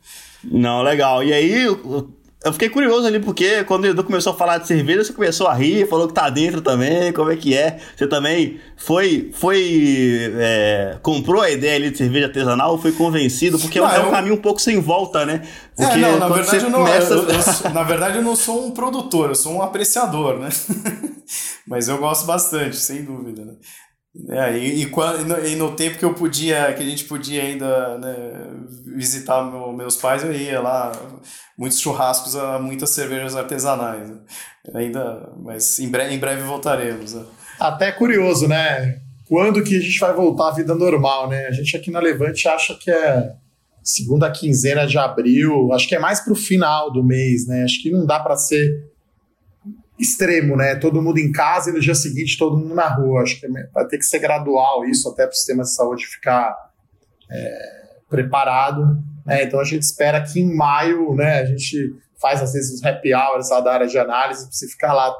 Não, 0.43 0.83
legal. 0.83 1.23
E 1.23 1.33
aí, 1.33 1.63
eu 1.63 2.13
fiquei 2.51 2.67
curioso 2.67 3.07
ali, 3.07 3.19
porque 3.19 3.63
quando 3.63 3.85
o 3.85 3.87
Edu 3.87 4.03
começou 4.03 4.33
a 4.33 4.35
falar 4.35 4.57
de 4.57 4.67
cerveja, 4.67 5.03
você 5.03 5.13
começou 5.13 5.47
a 5.47 5.53
rir, 5.53 5.87
falou 5.87 6.07
que 6.07 6.13
tá 6.13 6.29
dentro 6.29 6.61
também, 6.61 7.13
como 7.13 7.31
é 7.31 7.37
que 7.37 7.55
é? 7.55 7.79
Você 7.95 8.05
também 8.05 8.59
foi, 8.75 9.31
foi 9.33 10.33
é, 10.35 10.97
comprou 11.01 11.41
a 11.41 11.49
ideia 11.49 11.77
ali 11.77 11.89
de 11.89 11.97
cerveja 11.97 12.27
artesanal 12.27 12.77
foi 12.77 12.91
convencido? 12.91 13.57
Porque 13.57 13.79
não, 13.79 13.89
é 13.89 13.99
um 14.01 14.05
eu... 14.05 14.11
caminho 14.11 14.35
um 14.35 14.41
pouco 14.41 14.59
sem 14.59 14.81
volta, 14.81 15.25
né? 15.25 15.47
É, 15.77 15.85
porque 15.85 15.99
é, 15.99 16.01
não, 16.01 16.19
na 16.19 16.27
verdade, 16.27 16.63
eu 16.65 16.69
não, 16.69 16.79
começa... 16.79 17.13
eu, 17.13 17.29
eu, 17.29 17.73
na 17.73 17.83
verdade 17.83 18.17
eu 18.17 18.23
não 18.23 18.35
sou 18.35 18.67
um 18.67 18.71
produtor, 18.71 19.29
eu 19.29 19.35
sou 19.35 19.53
um 19.53 19.61
apreciador, 19.61 20.37
né? 20.39 20.49
Mas 21.65 21.87
eu 21.87 21.97
gosto 21.97 22.25
bastante, 22.25 22.75
sem 22.75 23.03
dúvida, 23.03 23.45
né? 23.45 23.53
É, 24.29 24.55
e, 24.57 24.83
e, 24.83 24.85
quando, 24.85 25.45
e, 25.45 25.55
no 25.55 25.75
tempo 25.75 25.97
que 25.97 26.05
eu 26.05 26.13
podia, 26.13 26.71
que 26.73 26.83
a 26.83 26.85
gente 26.85 27.05
podia 27.05 27.41
ainda 27.41 27.97
né, 27.97 28.13
visitar 28.95 29.43
meu, 29.43 29.73
meus 29.73 29.95
pais, 29.95 30.23
eu 30.23 30.31
ia 30.31 30.61
lá, 30.61 30.91
muitos 31.57 31.79
churrascos, 31.79 32.35
muitas 32.61 32.91
cervejas 32.91 33.35
artesanais. 33.35 34.09
Né? 34.09 34.17
Ainda, 34.75 35.31
mas 35.41 35.79
em 35.79 35.89
breve, 35.89 36.13
em 36.13 36.19
breve 36.19 36.43
voltaremos. 36.43 37.13
Né? 37.13 37.25
Até 37.59 37.91
curioso, 37.91 38.47
né? 38.47 39.01
Quando 39.27 39.63
que 39.63 39.77
a 39.77 39.81
gente 39.81 39.99
vai 39.99 40.13
voltar 40.13 40.49
à 40.49 40.51
vida 40.51 40.75
normal, 40.75 41.27
né? 41.27 41.47
A 41.47 41.51
gente 41.51 41.75
aqui 41.75 41.89
na 41.89 41.99
Levante 41.99 42.47
acha 42.47 42.75
que 42.75 42.91
é 42.91 43.33
segunda 43.83 44.31
quinzena 44.31 44.85
de 44.85 44.97
abril, 44.97 45.73
acho 45.73 45.87
que 45.87 45.95
é 45.95 45.99
mais 45.99 46.21
para 46.21 46.33
o 46.33 46.35
final 46.35 46.91
do 46.91 47.03
mês, 47.03 47.47
né? 47.47 47.63
Acho 47.63 47.81
que 47.81 47.89
não 47.89 48.05
dá 48.05 48.19
para 48.19 48.37
ser 48.37 48.92
extremo, 49.99 50.55
né? 50.55 50.75
Todo 50.75 51.01
mundo 51.01 51.19
em 51.19 51.31
casa 51.31 51.69
e 51.69 51.73
no 51.73 51.79
dia 51.79 51.95
seguinte 51.95 52.37
todo 52.37 52.57
mundo 52.57 52.75
na 52.75 52.87
rua. 52.87 53.21
Acho 53.21 53.39
que 53.39 53.47
vai 53.47 53.87
ter 53.87 53.97
que 53.97 54.05
ser 54.05 54.19
gradual 54.19 54.85
isso 54.85 55.09
até 55.09 55.25
para 55.25 55.33
o 55.33 55.35
sistema 55.35 55.63
de 55.63 55.73
saúde 55.73 56.05
ficar 56.05 56.55
é, 57.29 57.83
preparado. 58.09 58.97
Né? 59.25 59.43
Então 59.43 59.59
a 59.59 59.63
gente 59.63 59.83
espera 59.83 60.21
que 60.21 60.39
em 60.39 60.55
maio, 60.55 61.13
né? 61.15 61.41
A 61.41 61.45
gente 61.45 61.95
faz 62.19 62.41
às 62.41 62.53
vezes 62.53 62.73
os 62.73 62.85
happy 62.85 63.13
hours 63.13 63.49
lá 63.49 63.59
da 63.59 63.73
área 63.73 63.87
de 63.87 63.97
análise, 63.97 64.43
para 64.43 64.51
você 64.51 64.67
ficar 64.67 64.93
lá 64.93 65.13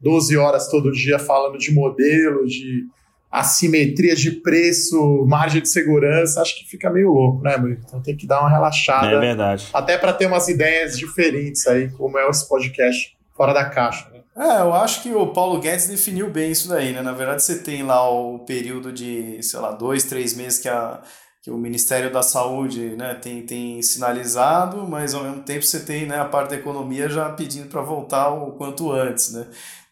12 0.00 0.36
horas 0.36 0.68
todo 0.68 0.92
dia 0.92 1.18
falando 1.18 1.58
de 1.58 1.72
modelo, 1.72 2.46
de 2.46 2.86
assimetria 3.30 4.16
de 4.16 4.30
preço, 4.30 5.24
margem 5.26 5.60
de 5.60 5.68
segurança, 5.68 6.40
acho 6.40 6.58
que 6.58 6.68
fica 6.68 6.88
meio 6.88 7.12
louco, 7.12 7.42
né, 7.42 7.56
Murilo? 7.56 7.80
Então 7.84 8.00
tem 8.00 8.16
que 8.16 8.26
dar 8.26 8.40
uma 8.40 8.50
relaxada. 8.50 9.06
É 9.08 9.20
verdade. 9.20 9.68
Até 9.72 9.98
para 9.98 10.12
ter 10.12 10.26
umas 10.26 10.48
ideias 10.48 10.98
diferentes 10.98 11.66
aí, 11.66 11.90
como 11.90 12.18
é 12.18 12.28
esse 12.28 12.48
podcast 12.48 13.16
fora 13.36 13.52
da 13.52 13.66
caixa. 13.66 14.08
Né? 14.10 14.17
É, 14.38 14.60
eu 14.60 14.72
acho 14.72 15.02
que 15.02 15.12
o 15.12 15.32
Paulo 15.32 15.58
Guedes 15.60 15.88
definiu 15.88 16.30
bem 16.30 16.52
isso 16.52 16.68
daí, 16.68 16.92
né? 16.92 17.02
Na 17.02 17.12
verdade, 17.12 17.42
você 17.42 17.58
tem 17.58 17.82
lá 17.82 18.08
o 18.08 18.38
período 18.40 18.92
de, 18.92 19.42
sei 19.42 19.58
lá, 19.58 19.72
dois, 19.72 20.04
três 20.04 20.32
meses 20.36 20.60
que, 20.60 20.68
a, 20.68 21.02
que 21.42 21.50
o 21.50 21.58
Ministério 21.58 22.12
da 22.12 22.22
Saúde 22.22 22.94
né, 22.96 23.14
tem, 23.16 23.44
tem 23.44 23.82
sinalizado, 23.82 24.86
mas 24.86 25.12
ao 25.12 25.24
mesmo 25.24 25.42
tempo 25.42 25.64
você 25.64 25.80
tem 25.80 26.06
né, 26.06 26.20
a 26.20 26.24
parte 26.24 26.50
da 26.50 26.56
economia 26.56 27.08
já 27.08 27.28
pedindo 27.30 27.68
para 27.68 27.82
voltar 27.82 28.28
o 28.30 28.52
quanto 28.52 28.92
antes, 28.92 29.32
né? 29.32 29.48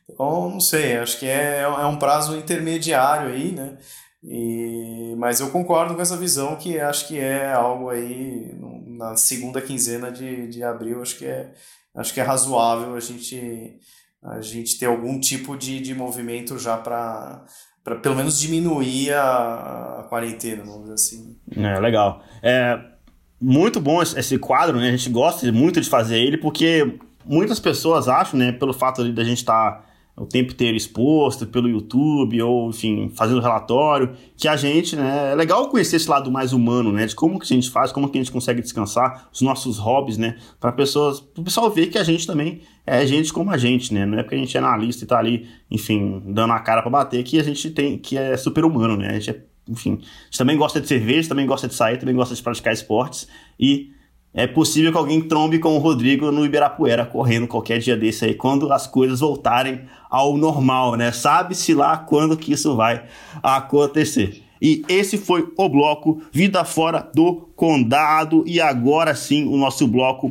Então, 0.09 0.49
não 0.51 0.61
sei, 0.61 0.97
acho 0.97 1.19
que 1.19 1.27
é, 1.27 1.63
é 1.63 1.87
um 1.87 1.99
prazo 1.99 2.37
intermediário 2.37 3.31
aí, 3.31 3.51
né? 3.53 3.77
E, 4.23 5.15
mas 5.19 5.41
eu 5.41 5.51
concordo 5.51 5.95
com 5.97 6.03
essa 6.03 6.17
visão 6.17 6.57
que 6.57 6.79
acho 6.79 7.09
que 7.09 7.19
é 7.19 7.53
algo 7.53 7.89
aí 7.91 8.55
na 8.87 9.17
segunda 9.17 9.61
quinzena 9.61 10.11
de, 10.11 10.49
de 10.49 10.63
abril, 10.63 11.03
acho 11.03 11.19
que 11.19 11.27
é, 11.27 11.53
acho 11.95 12.15
que 12.15 12.21
é 12.21 12.23
razoável 12.23 12.95
a 12.95 13.01
gente, 13.01 13.79
a 14.27 14.41
gente 14.41 14.79
ter 14.79 14.87
algum 14.87 15.21
tipo 15.21 15.57
de, 15.57 15.81
de 15.81 15.95
movimento 15.95 16.59
já 16.59 16.77
para 16.77 17.45
para 17.85 17.95
pelo 17.95 18.17
menos 18.17 18.41
diminuir 18.41 19.13
a, 19.13 20.01
a, 20.01 20.07
quarentena, 20.09 20.65
vamos 20.65 20.81
dizer 20.81 20.95
assim. 20.95 21.37
É, 21.57 21.79
legal. 21.79 22.21
É 22.43 22.81
muito 23.41 23.79
bom 23.79 24.03
esse 24.03 24.37
quadro, 24.39 24.79
né? 24.79 24.89
A 24.89 24.91
gente 24.91 25.09
gosta 25.09 25.53
muito 25.53 25.81
de 25.81 25.89
fazer 25.89 26.19
ele 26.19 26.37
porque 26.37 26.99
muitas 27.25 27.61
pessoas 27.61 28.09
acham, 28.09 28.41
né, 28.41 28.51
pelo 28.51 28.73
fato 28.73 29.09
de 29.13 29.21
a 29.21 29.25
gente 29.25 29.39
estar 29.39 29.71
tá 29.71 29.85
o 30.17 30.25
tempo 30.25 30.53
inteiro 30.53 30.77
exposto 30.77 31.47
pelo 31.47 31.69
YouTube 31.69 32.41
ou, 32.41 32.71
enfim, 32.71 33.11
fazendo 33.15 33.41
relatório, 33.41 34.15
que 34.35 34.49
a 34.49 34.57
gente, 34.57 34.97
né, 34.97 35.33
é 35.33 35.35
legal 35.35 35.69
conhecer 35.69 35.97
esse 35.97 36.09
lado 36.09 36.31
mais 36.31 36.55
humano, 36.55 36.91
né, 36.91 37.05
de 37.05 37.15
como 37.15 37.39
que 37.39 37.45
a 37.45 37.55
gente 37.55 37.69
faz, 37.69 37.93
como 37.93 38.09
que 38.09 38.17
a 38.17 38.23
gente 38.23 38.33
consegue 38.33 38.63
descansar, 38.63 39.29
os 39.31 39.43
nossos 39.43 39.77
hobbies, 39.77 40.17
né, 40.17 40.39
para 40.59 40.73
pessoas, 40.73 41.19
o 41.19 41.43
pessoal 41.43 41.71
ver 41.71 41.89
que 41.89 41.99
a 41.99 42.03
gente 42.03 42.27
também 42.27 42.63
é 42.87 43.05
gente 43.07 43.31
como 43.31 43.51
a 43.51 43.59
gente, 43.59 43.93
né, 43.93 44.07
não 44.07 44.19
é 44.19 44.23
porque 44.23 44.37
a 44.37 44.39
gente 44.39 44.57
é 44.57 44.61
analista 44.61 45.05
e 45.05 45.07
tá 45.07 45.19
ali, 45.19 45.47
enfim, 45.71 46.23
dando 46.25 46.55
a 46.55 46.61
cara 46.61 46.81
para 46.81 46.91
bater 46.91 47.23
que 47.23 47.39
a 47.39 47.45
gente 47.45 47.71
tem, 47.71 47.99
que 47.99 48.17
é 48.17 48.39
super 48.39 48.65
humano, 48.65 48.97
né, 48.97 49.11
a 49.11 49.19
gente 49.19 49.31
é, 49.31 49.43
enfim, 49.69 49.99
a 50.01 50.25
gente 50.27 50.39
também 50.39 50.57
gosta 50.57 50.81
de 50.81 50.89
cerveja, 50.89 51.29
também 51.29 51.47
gosta 51.47 51.69
de 51.69 51.75
sair, 51.75 51.99
também 51.99 52.15
gosta 52.15 52.35
de 52.35 52.43
praticar 52.43 52.73
esportes 52.73 53.29
e 53.61 53.91
é 54.37 54.47
possível 54.47 54.93
que 54.93 54.99
alguém 54.99 55.23
trombe 55.23 55.59
com 55.59 55.75
o 55.75 55.79
Rodrigo 55.79 56.31
no 56.31 56.45
Ibirapuera 56.45 57.07
correndo 57.07 57.49
qualquer 57.49 57.79
dia 57.79 57.97
desse 57.97 58.27
aí, 58.27 58.35
quando 58.35 58.71
as 58.71 58.87
coisas 58.87 59.21
voltarem 59.21 59.81
ao 60.11 60.37
normal, 60.37 60.95
né? 60.95 61.11
Sabe-se 61.11 61.73
lá 61.73 61.97
quando 61.97 62.37
que 62.37 62.53
isso 62.53 62.77
vai 62.77 63.03
acontecer. 63.43 64.43
E 64.61 64.83
esse 64.91 65.17
foi 65.17 65.51
o 65.57 65.69
bloco 65.71 66.21
Vida 66.31 66.67
Fora 66.67 67.11
do 67.15 67.49
Condado. 67.57 68.45
E 68.47 68.61
agora 68.61 69.15
sim, 69.15 69.47
o 69.47 69.57
nosso 69.57 69.89
bloco 69.89 70.31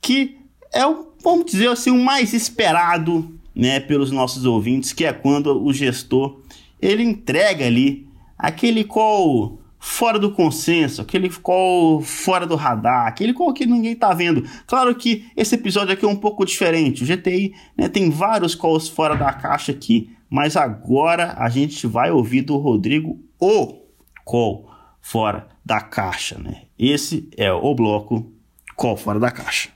que 0.00 0.36
é 0.74 0.84
o, 0.84 1.12
vamos 1.22 1.46
dizer 1.46 1.68
assim, 1.68 1.92
o 1.92 2.02
mais 2.02 2.34
esperado, 2.34 3.32
né, 3.54 3.78
pelos 3.78 4.10
nossos 4.10 4.44
ouvintes, 4.44 4.92
que 4.92 5.04
é 5.04 5.12
quando 5.12 5.64
o 5.64 5.72
gestor 5.72 6.40
ele 6.80 7.04
entrega 7.04 7.66
ali 7.66 8.08
aquele 8.36 8.82
call 8.82 9.61
fora 9.84 10.16
do 10.16 10.30
consenso, 10.30 11.02
aquele 11.02 11.28
call 11.28 12.00
fora 12.00 12.46
do 12.46 12.54
radar, 12.54 13.08
aquele 13.08 13.34
call 13.34 13.52
que 13.52 13.66
ninguém 13.66 13.96
tá 13.96 14.14
vendo. 14.14 14.48
Claro 14.64 14.94
que 14.94 15.28
esse 15.36 15.56
episódio 15.56 15.92
aqui 15.92 16.04
é 16.04 16.08
um 16.08 16.14
pouco 16.14 16.46
diferente. 16.46 17.02
O 17.02 17.06
GTI 17.06 17.52
né, 17.76 17.88
tem 17.88 18.08
vários 18.08 18.54
calls 18.54 18.88
fora 18.88 19.16
da 19.16 19.32
caixa 19.32 19.72
aqui, 19.72 20.16
mas 20.30 20.56
agora 20.56 21.34
a 21.36 21.48
gente 21.48 21.84
vai 21.88 22.12
ouvir 22.12 22.42
do 22.42 22.56
Rodrigo 22.58 23.20
o 23.40 23.82
call 24.24 24.70
fora 25.00 25.48
da 25.64 25.80
caixa, 25.80 26.38
né? 26.38 26.62
Esse 26.78 27.28
é 27.36 27.52
o 27.52 27.74
bloco 27.74 28.32
call 28.76 28.96
fora 28.96 29.18
da 29.18 29.32
caixa. 29.32 29.68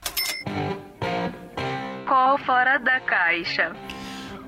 Call 2.06 2.38
fora 2.38 2.78
da 2.78 3.00
caixa. 3.00 3.74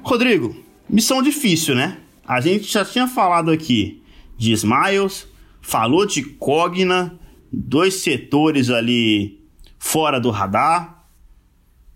Rodrigo, 0.05 0.55
missão 0.89 1.21
difícil, 1.21 1.75
né? 1.75 1.99
A 2.25 2.41
gente 2.41 2.73
já 2.73 2.85
tinha 2.85 3.09
falado 3.09 3.51
aqui 3.51 4.05
de 4.37 4.53
Smiles, 4.53 5.27
falou 5.69 6.07
de 6.07 6.23
Cogna, 6.23 7.21
dois 7.53 7.97
setores 7.97 8.71
ali 8.71 9.47
fora 9.79 10.19
do 10.19 10.31
radar. 10.31 11.05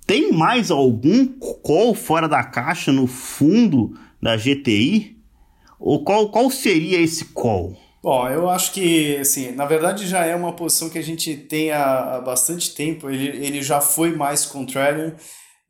Tem 0.07 0.31
mais 0.31 0.70
algum 0.70 1.27
call 1.27 1.95
fora 1.95 2.29
da 2.29 2.45
caixa 2.45 2.93
no 2.93 3.07
fundo 3.07 3.99
da 4.20 4.37
GTI? 4.37 5.16
Ou 5.81 6.05
qual, 6.05 6.29
qual 6.29 6.51
seria 6.51 7.01
esse 7.01 7.25
call? 7.27 7.75
Bom, 8.03 8.29
eu 8.29 8.51
acho 8.51 8.73
que, 8.73 9.16
assim, 9.16 9.53
na 9.53 9.64
verdade 9.64 10.07
já 10.07 10.23
é 10.27 10.37
uma 10.37 10.53
posição 10.53 10.91
que 10.91 10.99
a 10.99 11.03
gente 11.03 11.35
tem 11.35 11.70
há, 11.70 12.16
há 12.16 12.20
bastante 12.20 12.75
tempo. 12.75 13.09
Ele, 13.09 13.27
ele 13.43 13.62
já 13.62 13.81
foi 13.81 14.14
mais 14.14 14.45
contrarian 14.45 15.14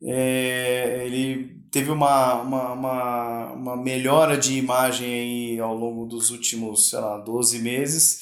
é, 0.05 1.03
ele 1.05 1.63
teve 1.71 1.89
uma, 1.89 2.35
uma, 2.35 2.73
uma, 2.73 3.51
uma, 3.53 3.77
melhora 3.77 4.37
de 4.37 4.57
imagem 4.57 5.07
aí 5.07 5.59
ao 5.59 5.73
longo 5.73 6.05
dos 6.05 6.29
últimos, 6.29 6.89
sei 6.89 6.99
lá, 6.99 7.17
12 7.17 7.59
meses, 7.59 8.19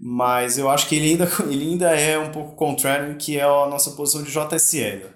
mas 0.00 0.56
eu 0.56 0.70
acho 0.70 0.88
que 0.88 0.96
ele 0.96 1.10
ainda, 1.10 1.28
ele 1.50 1.70
ainda 1.72 1.90
é 1.90 2.18
um 2.18 2.30
pouco 2.30 2.54
contrário, 2.54 3.16
que 3.16 3.38
é 3.38 3.42
a 3.42 3.66
nossa 3.66 3.90
posição 3.92 4.22
de 4.22 4.30
JSL. 4.30 5.08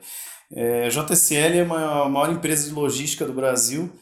É, 0.52 0.88
JSL 0.88 1.58
é 1.58 1.62
uma, 1.62 2.04
a 2.04 2.08
maior 2.08 2.32
empresa 2.32 2.68
de 2.68 2.74
logística 2.74 3.24
do 3.24 3.32
Brasil 3.32 3.92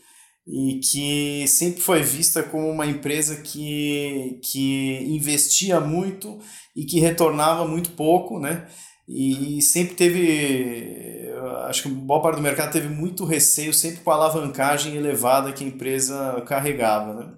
e 0.46 0.78
que 0.80 1.46
sempre 1.48 1.82
foi 1.82 2.02
vista 2.02 2.42
como 2.42 2.70
uma 2.70 2.86
empresa 2.86 3.36
que, 3.36 4.40
que 4.44 5.04
investia 5.08 5.80
muito 5.80 6.38
e 6.74 6.84
que 6.84 7.00
retornava 7.00 7.66
muito 7.66 7.90
pouco, 7.90 8.38
né? 8.38 8.66
E, 9.08 9.62
sempre 9.62 9.94
teve, 9.94 11.32
acho 11.66 11.84
que 11.84 11.88
boa 11.88 12.20
parte 12.20 12.36
do 12.36 12.42
mercado 12.42 12.72
teve 12.72 12.88
muito 12.88 13.24
receio, 13.24 13.72
sempre 13.72 14.00
com 14.00 14.10
a 14.10 14.14
alavancagem 14.14 14.96
elevada 14.96 15.52
que 15.52 15.62
a 15.62 15.66
empresa 15.66 16.42
carregava, 16.46 17.14
né? 17.14 17.34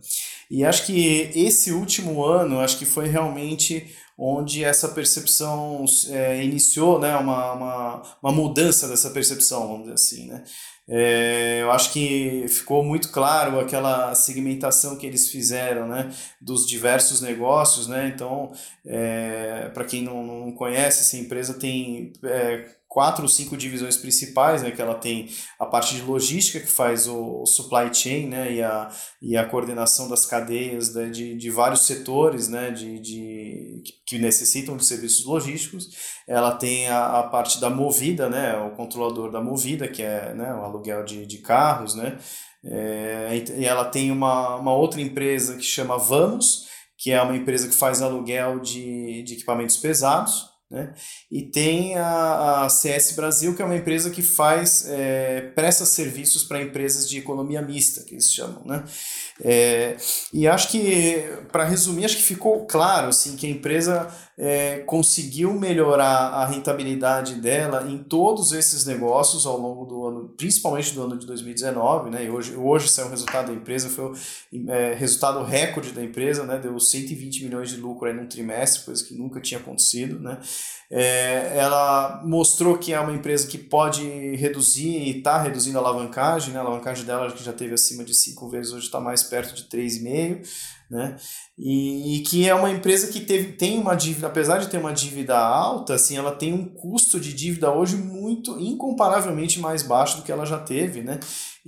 E 0.51 0.65
acho 0.65 0.87
que 0.87 1.31
esse 1.35 1.73
último 1.73 2.25
ano, 2.25 2.61
acho 2.61 2.79
que 2.79 2.87
foi 2.87 3.07
realmente 3.09 3.95
onde 4.17 4.65
essa 4.65 4.89
percepção 4.89 5.85
é, 6.09 6.43
iniciou, 6.43 6.99
né, 6.99 7.17
uma, 7.17 7.53
uma, 7.53 8.03
uma 8.21 8.33
mudança 8.33 8.89
dessa 8.89 9.11
percepção, 9.11 9.69
vamos 9.69 9.83
dizer 9.83 9.95
assim, 9.95 10.27
né? 10.27 10.43
É, 10.89 11.61
eu 11.61 11.71
acho 11.71 11.93
que 11.93 12.47
ficou 12.49 12.83
muito 12.83 13.11
claro 13.11 13.61
aquela 13.61 14.15
segmentação 14.15 14.97
que 14.97 15.07
eles 15.07 15.31
fizeram, 15.31 15.87
né, 15.87 16.11
dos 16.41 16.67
diversos 16.67 17.21
negócios, 17.21 17.87
né, 17.87 18.11
então, 18.15 18.53
é, 18.87 19.71
para 19.75 19.85
quem 19.85 20.03
não, 20.03 20.25
não 20.25 20.53
conhece, 20.53 21.01
essa 21.01 21.17
empresa 21.19 21.53
tem 21.55 22.13
é, 22.25 22.78
quatro 22.89 23.25
ou 23.25 23.29
cinco 23.29 23.57
divisões 23.57 23.97
principais, 23.97 24.63
né, 24.63 24.71
que 24.71 24.81
ela 24.81 24.95
tem 24.95 25.29
a 25.59 25.67
parte 25.67 25.95
de 25.95 26.03
logística, 26.03 26.59
que 26.59 26.73
faz 26.73 27.07
o, 27.07 27.43
o 27.43 27.47
supply 27.47 27.93
chain, 27.93 28.29
né, 28.29 28.55
e 28.55 28.63
a, 28.63 28.91
e 29.21 29.37
a 29.37 29.45
coordenação 29.45 30.09
das 30.09 30.25
cadeias 30.25 30.95
né, 30.95 31.11
de, 31.11 31.37
de 31.37 31.51
vários 31.51 31.87
setores, 31.87 32.49
né, 32.49 32.71
de, 32.71 32.99
de, 32.99 33.83
que 34.07 34.19
necessitam 34.19 34.77
de 34.77 34.87
serviços 34.87 35.27
logísticos. 35.27 35.91
Ela 36.27 36.53
tem 36.53 36.89
a, 36.89 37.21
a 37.21 37.23
parte 37.25 37.61
da 37.61 37.69
movida, 37.69 38.29
né, 38.31 38.57
o 38.57 38.71
controlador 38.71 39.31
da 39.31 39.41
movida, 39.41 39.87
que 39.87 40.03
é 40.03 40.33
né, 40.33 40.55
o 40.55 40.65
aluguel 40.65 41.05
de, 41.05 41.27
de 41.27 41.39
carros, 41.39 41.95
né, 41.95 42.19
é, 42.65 43.45
e 43.57 43.65
ela 43.65 43.85
tem 43.85 44.11
uma, 44.11 44.57
uma 44.57 44.75
outra 44.75 45.01
empresa 45.01 45.57
que 45.57 45.63
chama 45.63 45.97
Vamos, 45.97 46.67
que 46.97 47.13
é 47.13 47.23
uma 47.23 47.37
empresa 47.37 47.69
que 47.69 47.75
faz 47.75 48.03
aluguel 48.03 48.59
de, 48.59 49.23
de 49.23 49.35
equipamentos 49.35 49.77
pesados, 49.77 50.48
né? 50.71 50.95
E 51.31 51.43
tem 51.43 51.97
a, 51.97 52.65
a, 52.65 52.69
CS 52.69 53.13
Brasil, 53.13 53.57
que 53.57 53.63
é 53.63 53.65
uma 53.65 53.77
empresa 53.77 54.11
que 54.11 54.21
faz, 54.21 54.85
é, 54.87 55.41
presta 55.55 55.87
serviços 55.87 56.45
para 56.45 56.61
empresas 56.61 57.09
de 57.09 57.19
economia 57.19 57.63
mista, 57.63 58.05
que 58.05 58.15
eles 58.15 58.31
chamam. 58.31 58.63
Né? 58.67 58.85
É, 59.41 59.97
e 60.33 60.49
acho 60.49 60.71
que, 60.71 61.25
para 61.53 61.65
resumir, 61.65 62.05
acho 62.05 62.17
que 62.17 62.23
ficou 62.23 62.67
claro 62.67 63.09
assim, 63.09 63.37
que 63.37 63.47
a 63.47 63.51
empresa 63.51 64.09
é, 64.37 64.79
conseguiu 64.81 65.53
melhorar 65.53 66.31
a 66.31 66.47
rentabilidade 66.47 67.35
dela 67.35 67.87
em 67.89 67.99
todos 67.99 68.53
esses 68.53 68.85
negócios 68.85 69.47
ao 69.47 69.59
longo 69.59 69.85
do 69.85 70.07
ano, 70.07 70.29
principalmente 70.37 70.95
do 70.95 71.03
ano 71.03 71.19
de 71.19 71.27
2019, 71.27 72.11
né? 72.11 72.25
E 72.25 72.31
hoje, 72.31 72.55
hoje 72.57 72.89
saiu 72.89 73.07
o 73.09 73.11
resultado 73.11 73.49
da 73.49 73.53
empresa, 73.53 73.89
foi 73.89 74.13
o 74.13 74.71
é, 74.71 74.95
resultado 74.95 75.43
recorde 75.45 75.93
da 75.93 76.03
empresa, 76.03 76.45
né? 76.45 76.59
Deu 76.59 76.79
120 76.79 77.45
milhões 77.45 77.71
de 77.71 77.77
lucro 77.77 78.09
aí 78.09 78.15
num 78.15 78.27
trimestre, 78.27 78.85
coisa 78.85 79.05
que 79.05 79.15
nunca 79.15 79.41
tinha 79.41 79.59
acontecido, 79.59 80.21
né? 80.21 80.39
É, 80.91 81.59
ela 81.59 82.23
mostrou 82.25 82.79
que 82.79 82.95
é 82.95 83.01
uma 83.01 83.13
empresa 83.13 83.47
que 83.47 83.59
pode 83.59 84.03
reduzir 84.37 84.89
e 84.89 85.19
está 85.19 85.43
reduzindo 85.43 85.77
a 85.77 85.81
alavancagem, 85.83 86.53
né? 86.53 86.59
a 86.59 86.63
alavancagem 86.63 87.05
dela 87.05 87.31
que 87.31 87.45
já 87.45 87.53
teve 87.53 87.75
acima 87.75 88.03
de 88.03 88.15
5 88.15 88.49
vezes, 88.49 88.73
hoje 88.73 88.87
está 88.87 88.99
mais 88.99 89.23
perto 89.23 89.55
de 89.55 89.65
3,5 89.65 90.47
né? 90.91 91.17
E, 91.59 92.17
e, 92.17 92.21
que 92.23 92.49
é 92.49 92.55
uma 92.55 92.71
empresa 92.71 93.09
que 93.09 93.21
teve, 93.21 93.53
tem 93.53 93.79
uma 93.79 93.95
dívida, 93.95 94.27
apesar 94.27 94.59
de 94.59 94.69
ter 94.69 94.79
uma 94.79 94.93
dívida 94.93 95.37
alta, 95.37 95.95
assim, 95.95 96.17
ela 96.17 96.33
tem 96.33 96.53
um 96.53 96.65
custo 96.65 97.21
de 97.21 97.35
dívida 97.35 97.71
hoje 97.71 97.97
muito, 97.97 98.59
incomparavelmente 98.59 99.61
mais 99.61 99.83
baixo 99.83 100.17
do 100.17 100.23
que 100.23 100.33
ela 100.33 100.47
já 100.47 100.59
teve, 100.59 101.03
né? 101.03 101.21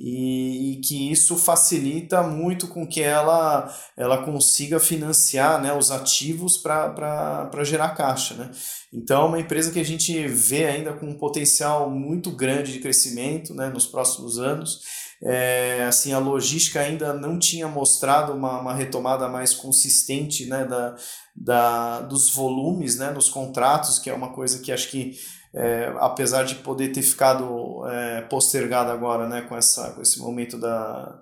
E, 0.03 0.73
e 0.73 0.81
que 0.81 1.13
isso 1.13 1.37
facilita 1.37 2.23
muito 2.23 2.69
com 2.69 2.87
que 2.87 3.03
ela, 3.03 3.71
ela 3.97 4.25
consiga 4.25 4.81
financiar 4.81 5.61
né, 5.61 5.75
os 5.75 5.91
ativos 5.91 6.57
para 6.57 7.51
gerar 7.65 7.91
caixa, 7.91 8.35
né? 8.35 8.51
Então, 8.91 9.23
é 9.23 9.25
uma 9.27 9.41
empresa 9.41 9.71
que 9.71 9.79
a 9.79 9.85
gente 9.85 10.27
vê 10.27 10.65
ainda 10.65 10.95
com 10.95 11.07
um 11.07 11.19
potencial 11.19 11.91
muito 11.91 12.31
grande 12.31 12.73
de 12.73 12.79
crescimento 12.79 13.53
né, 13.55 13.69
nos 13.69 13.87
próximos 13.87 14.39
anos 14.39 14.81
é, 15.23 15.85
assim, 15.87 16.13
a 16.13 16.19
logística 16.19 16.81
ainda 16.81 17.13
não 17.13 17.39
tinha 17.39 17.69
mostrado 17.69 18.33
uma, 18.33 18.61
uma 18.61 18.75
retomada 18.75 19.29
mais 19.29 19.53
consistente 19.53 20.47
né, 20.47 20.65
da, 20.65 20.97
da, 21.37 22.01
dos 22.01 22.31
volumes 22.31 22.97
né, 22.97 23.11
nos 23.11 23.29
contratos, 23.29 23.99
que 23.99 24.09
é 24.09 24.15
uma 24.15 24.33
coisa 24.33 24.61
que 24.61 24.73
acho 24.73 24.89
que, 24.89 25.19
é, 25.55 25.93
apesar 25.99 26.45
de 26.45 26.57
poder 26.57 26.91
ter 26.91 27.03
ficado 27.03 27.87
é, 27.89 28.23
postergado 28.23 28.91
agora 28.91 29.29
né, 29.29 29.43
com, 29.43 29.57
essa, 29.57 29.91
com 29.91 30.01
esse 30.03 30.19
momento 30.21 30.57
da, 30.59 31.19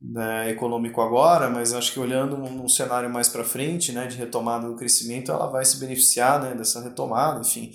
né, 0.00 0.50
econômico 0.50 1.00
agora, 1.00 1.48
mas 1.48 1.72
acho 1.72 1.92
que 1.92 2.00
olhando 2.00 2.36
num 2.36 2.68
cenário 2.68 3.10
mais 3.10 3.28
para 3.28 3.44
frente, 3.44 3.92
né, 3.92 4.06
de 4.06 4.16
retomada 4.16 4.68
do 4.68 4.76
crescimento, 4.76 5.32
ela 5.32 5.46
vai 5.46 5.64
se 5.64 5.78
beneficiar 5.78 6.42
né, 6.42 6.54
dessa 6.54 6.82
retomada, 6.82 7.40
enfim. 7.40 7.72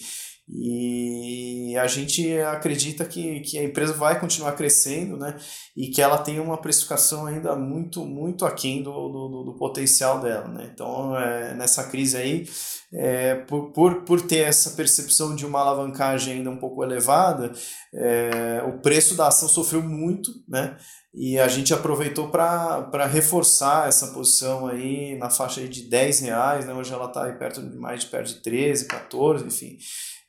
E 0.48 1.76
a 1.76 1.88
gente 1.88 2.38
acredita 2.40 3.04
que, 3.04 3.40
que 3.40 3.58
a 3.58 3.64
empresa 3.64 3.94
vai 3.94 4.20
continuar 4.20 4.52
crescendo, 4.52 5.18
né? 5.18 5.36
E 5.76 5.88
que 5.88 6.00
ela 6.00 6.20
tem 6.20 6.40
uma 6.40 6.62
precificação 6.62 7.26
ainda 7.26 7.56
muito, 7.56 8.06
muito 8.06 8.46
aquém 8.46 8.84
do, 8.84 8.92
do, 8.92 9.44
do 9.44 9.56
potencial 9.58 10.22
dela, 10.22 10.48
né? 10.48 10.70
Então, 10.72 11.18
é, 11.18 11.56
nessa 11.56 11.86
crise 11.86 12.16
aí, 12.16 12.48
é, 12.94 13.36
por, 13.36 13.72
por, 13.72 14.04
por 14.04 14.22
ter 14.22 14.48
essa 14.48 14.72
percepção 14.72 15.36
de 15.36 15.48
uma 15.48 15.60
alavancagem 15.62 16.36
ainda 16.36 16.52
um 16.52 16.58
pouco 16.58 16.84
elevada, 16.84 17.52
é, 17.92 18.64
o 18.68 18.80
preço 18.82 19.16
da 19.16 19.28
ação 19.28 19.50
sofreu 19.50 19.82
muito, 19.82 20.32
né? 20.48 20.78
E 21.12 21.40
a 21.40 21.48
gente 21.48 21.74
aproveitou 21.74 22.30
para 22.30 23.08
reforçar 23.08 23.88
essa 23.88 24.08
posição 24.08 24.68
aí 24.68 25.18
na 25.18 25.30
faixa 25.30 25.62
aí 25.62 25.68
de 25.68 25.90
10 25.90 26.20
reais, 26.20 26.66
né? 26.68 26.74
Hoje 26.74 26.94
ela 26.94 27.06
está 27.08 27.32
perto 27.34 27.68
de 27.68 27.78
mais 27.78 28.02
de 28.02 28.08
perto 28.08 28.28
de 28.28 28.44
13, 28.44 28.86
14, 28.86 29.46
enfim 29.48 29.78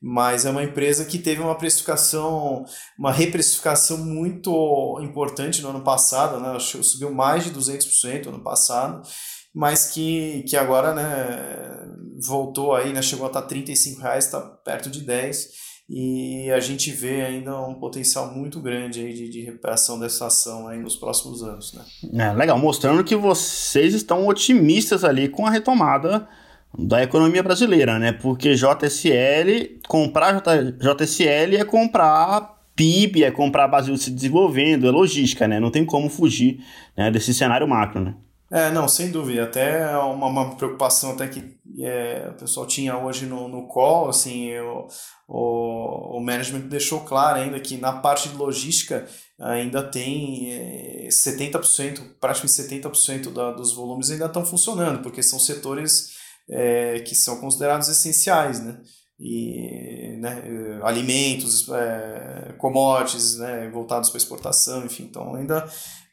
mas 0.01 0.45
é 0.45 0.51
uma 0.51 0.63
empresa 0.63 1.05
que 1.05 1.19
teve 1.19 1.41
uma 1.41 1.55
precificação, 1.55 2.65
uma 2.99 3.13
reprecificação 3.13 3.99
muito 3.99 4.99
importante 5.03 5.63
no 5.63 5.71
ano 5.71 5.83
passado, 5.83 6.39
né? 6.39 6.59
subiu 6.61 7.13
mais 7.13 7.45
de 7.45 7.51
200% 7.51 8.27
no 8.27 8.35
ano 8.35 8.45
passado, 8.45 9.03
mas 9.55 9.87
que, 9.87 10.45
que 10.47 10.57
agora 10.57 10.95
né, 10.95 11.89
voltou 12.27 12.75
aí, 12.75 12.93
né, 12.93 13.01
chegou 13.01 13.25
a 13.25 13.29
estar 13.29 13.43
35 13.43 14.03
reais, 14.03 14.27
está 14.27 14.41
perto 14.41 14.91
de 14.91 15.01
10 15.01 15.49
e 15.89 16.51
a 16.51 16.59
gente 16.59 16.91
vê 16.91 17.23
ainda 17.23 17.59
um 17.61 17.75
potencial 17.75 18.35
muito 18.35 18.61
grande 18.61 19.01
aí 19.01 19.15
de, 19.15 19.31
de 19.31 19.41
recuperação 19.43 19.99
dessa 19.99 20.27
ação 20.27 20.67
aí 20.67 20.79
nos 20.79 20.97
próximos 20.97 21.43
anos. 21.43 21.73
Né? 21.73 22.27
É, 22.27 22.33
legal, 22.33 22.59
mostrando 22.59 23.05
que 23.05 23.15
vocês 23.15 23.95
estão 23.95 24.27
otimistas 24.27 25.05
ali 25.05 25.29
com 25.29 25.47
a 25.47 25.51
retomada 25.51 26.29
da 26.79 27.03
economia 27.03 27.43
brasileira, 27.43 27.99
né? 27.99 28.13
Porque 28.13 28.55
JSL, 28.55 29.81
comprar 29.89 30.43
JSL 30.43 31.57
é 31.57 31.65
comprar 31.65 32.57
PIB, 32.75 33.25
é 33.25 33.31
comprar 33.31 33.69
Brasil 33.69 33.97
se 33.97 34.11
desenvolvendo, 34.11 34.87
é 34.87 34.91
logística, 34.91 35.49
né? 35.49 35.59
Não 35.59 35.71
tem 35.71 35.85
como 35.85 36.11
fugir 36.11 36.61
né, 36.97 37.11
desse 37.11 37.33
cenário 37.33 37.67
macro, 37.67 38.01
né? 38.01 38.15
É, 38.51 38.71
não, 38.71 38.87
sem 38.87 39.11
dúvida. 39.11 39.45
Até 39.45 39.97
uma, 39.99 40.27
uma 40.29 40.55
preocupação 40.55 41.13
até 41.13 41.27
que 41.27 41.57
é, 41.81 42.29
o 42.31 42.35
pessoal 42.35 42.67
tinha 42.67 42.97
hoje 42.97 43.27
no, 43.27 43.49
no 43.49 43.67
call, 43.67 44.09
assim, 44.09 44.57
o, 44.59 44.87
o, 45.27 46.19
o 46.19 46.21
management 46.21 46.69
deixou 46.69 47.01
claro 47.01 47.41
ainda 47.41 47.59
que 47.59 47.77
na 47.77 47.95
parte 47.95 48.29
de 48.29 48.37
logística 48.37 49.07
ainda 49.41 49.83
tem 49.83 50.53
é, 50.53 51.09
70%, 51.11 52.01
praticamente 52.21 52.83
70% 52.89 53.33
da, 53.33 53.51
dos 53.51 53.73
volumes 53.73 54.11
ainda 54.11 54.27
estão 54.27 54.45
funcionando, 54.45 55.03
porque 55.03 55.23
são 55.23 55.41
setores 55.41 56.16
é, 56.49 57.01
que 57.01 57.15
são 57.15 57.41
considerados 57.41 57.89
essenciais, 57.89 58.61
né? 58.65 58.79
E 59.19 60.17
né, 60.19 60.43
alimentos, 60.83 61.67
é, 61.71 62.55
commodities, 62.59 63.39
né, 63.39 63.71
voltados 63.73 64.11
para 64.11 64.19
exportação, 64.19 64.85
enfim. 64.85 65.05
Então, 65.05 65.35
ainda 65.35 65.67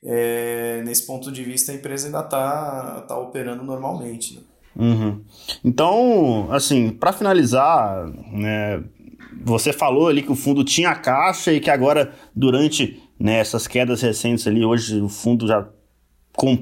é, 0.03 0.81
nesse 0.86 1.05
ponto 1.05 1.31
de 1.31 1.43
vista, 1.43 1.71
a 1.71 1.75
empresa 1.75 2.07
ainda 2.07 2.21
está 2.21 3.01
tá 3.01 3.17
operando 3.17 3.63
normalmente. 3.63 4.36
Né? 4.36 4.41
Uhum. 4.75 5.21
Então, 5.63 6.47
assim, 6.51 6.89
para 6.89 7.13
finalizar, 7.13 8.07
né, 8.31 8.84
você 9.43 9.71
falou 9.71 10.07
ali 10.07 10.21
que 10.21 10.31
o 10.31 10.36
fundo 10.36 10.63
tinha 10.63 10.95
caixa 10.95 11.53
e 11.53 11.59
que 11.59 11.69
agora, 11.69 12.13
durante 12.36 13.01
né, 13.19 13.39
essas 13.39 13.67
quedas 13.67 14.01
recentes 14.01 14.45
ali, 14.45 14.65
hoje 14.65 14.99
o 14.99 15.09
fundo 15.09 15.47
já 15.47 15.67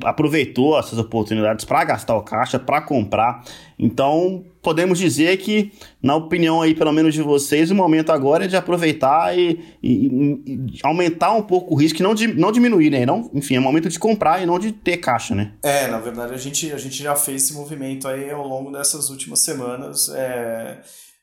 aproveitou 0.03 0.77
essas 0.77 0.99
oportunidades 0.99 1.63
para 1.63 1.83
gastar 1.83 2.15
o 2.15 2.21
caixa, 2.21 2.59
para 2.59 2.81
comprar. 2.81 3.43
Então, 3.79 4.43
podemos 4.61 4.99
dizer 4.99 5.37
que, 5.37 5.71
na 6.03 6.15
opinião 6.15 6.61
aí, 6.61 6.75
pelo 6.75 6.91
menos 6.91 7.13
de 7.13 7.21
vocês, 7.21 7.71
o 7.71 7.75
momento 7.75 8.11
agora 8.11 8.45
é 8.45 8.47
de 8.47 8.55
aproveitar 8.55 9.37
e, 9.37 9.59
e, 9.81 10.07
e 10.45 10.79
aumentar 10.83 11.31
um 11.31 11.41
pouco 11.41 11.73
o 11.73 11.77
risco, 11.77 12.03
não, 12.03 12.13
de, 12.13 12.27
não 12.27 12.51
diminuir, 12.51 12.89
né? 12.89 13.05
Não, 13.05 13.31
enfim, 13.33 13.55
é 13.55 13.59
momento 13.59 13.89
de 13.89 13.97
comprar 13.97 14.43
e 14.43 14.45
não 14.45 14.59
de 14.59 14.71
ter 14.71 14.97
caixa, 14.97 15.33
né? 15.33 15.53
É, 15.63 15.87
na 15.87 15.99
verdade, 15.99 16.33
a 16.33 16.37
gente, 16.37 16.71
a 16.71 16.77
gente 16.77 17.01
já 17.01 17.15
fez 17.15 17.43
esse 17.43 17.53
movimento 17.53 18.07
aí 18.07 18.29
ao 18.29 18.45
longo 18.45 18.71
dessas 18.71 19.09
últimas 19.09 19.39
semanas. 19.39 20.09
É 20.13 20.81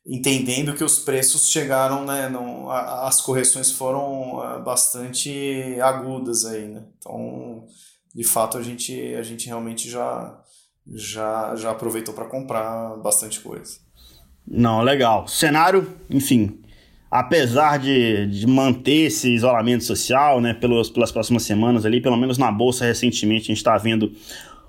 entendendo 0.08 0.74
que 0.74 0.82
os 0.82 0.98
preços 0.98 1.50
chegaram, 1.50 2.06
né, 2.06 2.30
não, 2.30 2.70
as 2.70 3.20
correções 3.20 3.70
foram 3.70 4.40
ah, 4.40 4.58
bastante 4.58 5.78
agudas 5.82 6.46
aí, 6.46 6.66
né? 6.66 6.82
Então, 6.98 7.66
de 8.14 8.24
fato, 8.24 8.58
a 8.58 8.62
gente, 8.62 9.14
a 9.14 9.22
gente 9.22 9.46
realmente 9.46 9.88
já, 9.88 10.38
já, 10.86 11.54
já 11.56 11.70
aproveitou 11.70 12.14
para 12.14 12.26
comprar 12.26 12.96
bastante 12.96 13.40
coisa. 13.40 13.78
Não, 14.46 14.82
legal. 14.82 15.28
Cenário, 15.28 15.86
enfim, 16.08 16.60
apesar 17.10 17.78
de, 17.78 18.26
de 18.26 18.46
manter 18.46 19.06
esse 19.06 19.32
isolamento 19.32 19.84
social, 19.84 20.40
né, 20.40 20.54
pelos, 20.54 20.90
pelas 20.90 21.12
próximas 21.12 21.42
semanas 21.42 21.84
ali, 21.84 22.00
pelo 22.00 22.16
menos 22.16 22.38
na 22.38 22.50
bolsa 22.50 22.84
recentemente 22.84 23.44
a 23.44 23.46
gente 23.48 23.58
está 23.58 23.76
vendo 23.76 24.12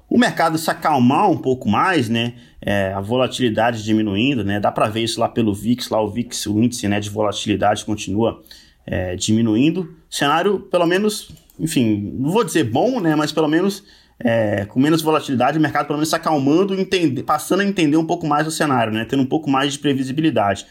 o 0.09 0.17
mercado 0.17 0.57
se 0.57 0.69
acalmar 0.69 1.29
um 1.29 1.37
pouco 1.37 1.69
mais, 1.69 2.09
né? 2.09 2.33
É, 2.61 2.91
a 2.93 2.99
volatilidade 2.99 3.83
diminuindo, 3.83 4.43
né? 4.43 4.59
Dá 4.59 4.71
para 4.71 4.89
ver 4.89 5.03
isso 5.03 5.19
lá 5.19 5.29
pelo 5.29 5.53
VIX, 5.53 5.87
lá 5.89 6.01
o 6.01 6.09
VIX, 6.09 6.47
o 6.47 6.59
índice 6.61 6.87
né, 6.87 6.99
de 6.99 7.09
volatilidade 7.09 7.85
continua 7.85 8.41
é, 8.85 9.15
diminuindo. 9.15 9.95
Cenário, 10.09 10.61
pelo 10.61 10.87
menos, 10.87 11.31
enfim, 11.59 12.13
não 12.17 12.31
vou 12.31 12.43
dizer 12.43 12.63
bom, 12.63 12.99
né? 12.99 13.15
Mas 13.15 13.31
pelo 13.31 13.47
menos 13.47 13.83
é, 14.19 14.65
com 14.65 14.79
menos 14.79 15.01
volatilidade, 15.01 15.57
o 15.57 15.61
mercado 15.61 15.87
pelo 15.87 15.97
menos 15.97 16.09
se 16.09 16.15
acalmando, 16.15 16.73
entender, 16.73 17.23
passando 17.23 17.61
a 17.61 17.65
entender 17.65 17.97
um 17.97 18.05
pouco 18.05 18.27
mais 18.27 18.47
o 18.47 18.51
cenário, 18.51 18.93
né? 18.93 19.05
Tendo 19.05 19.23
um 19.23 19.27
pouco 19.27 19.49
mais 19.49 19.73
de 19.73 19.79
previsibilidade. 19.79 20.65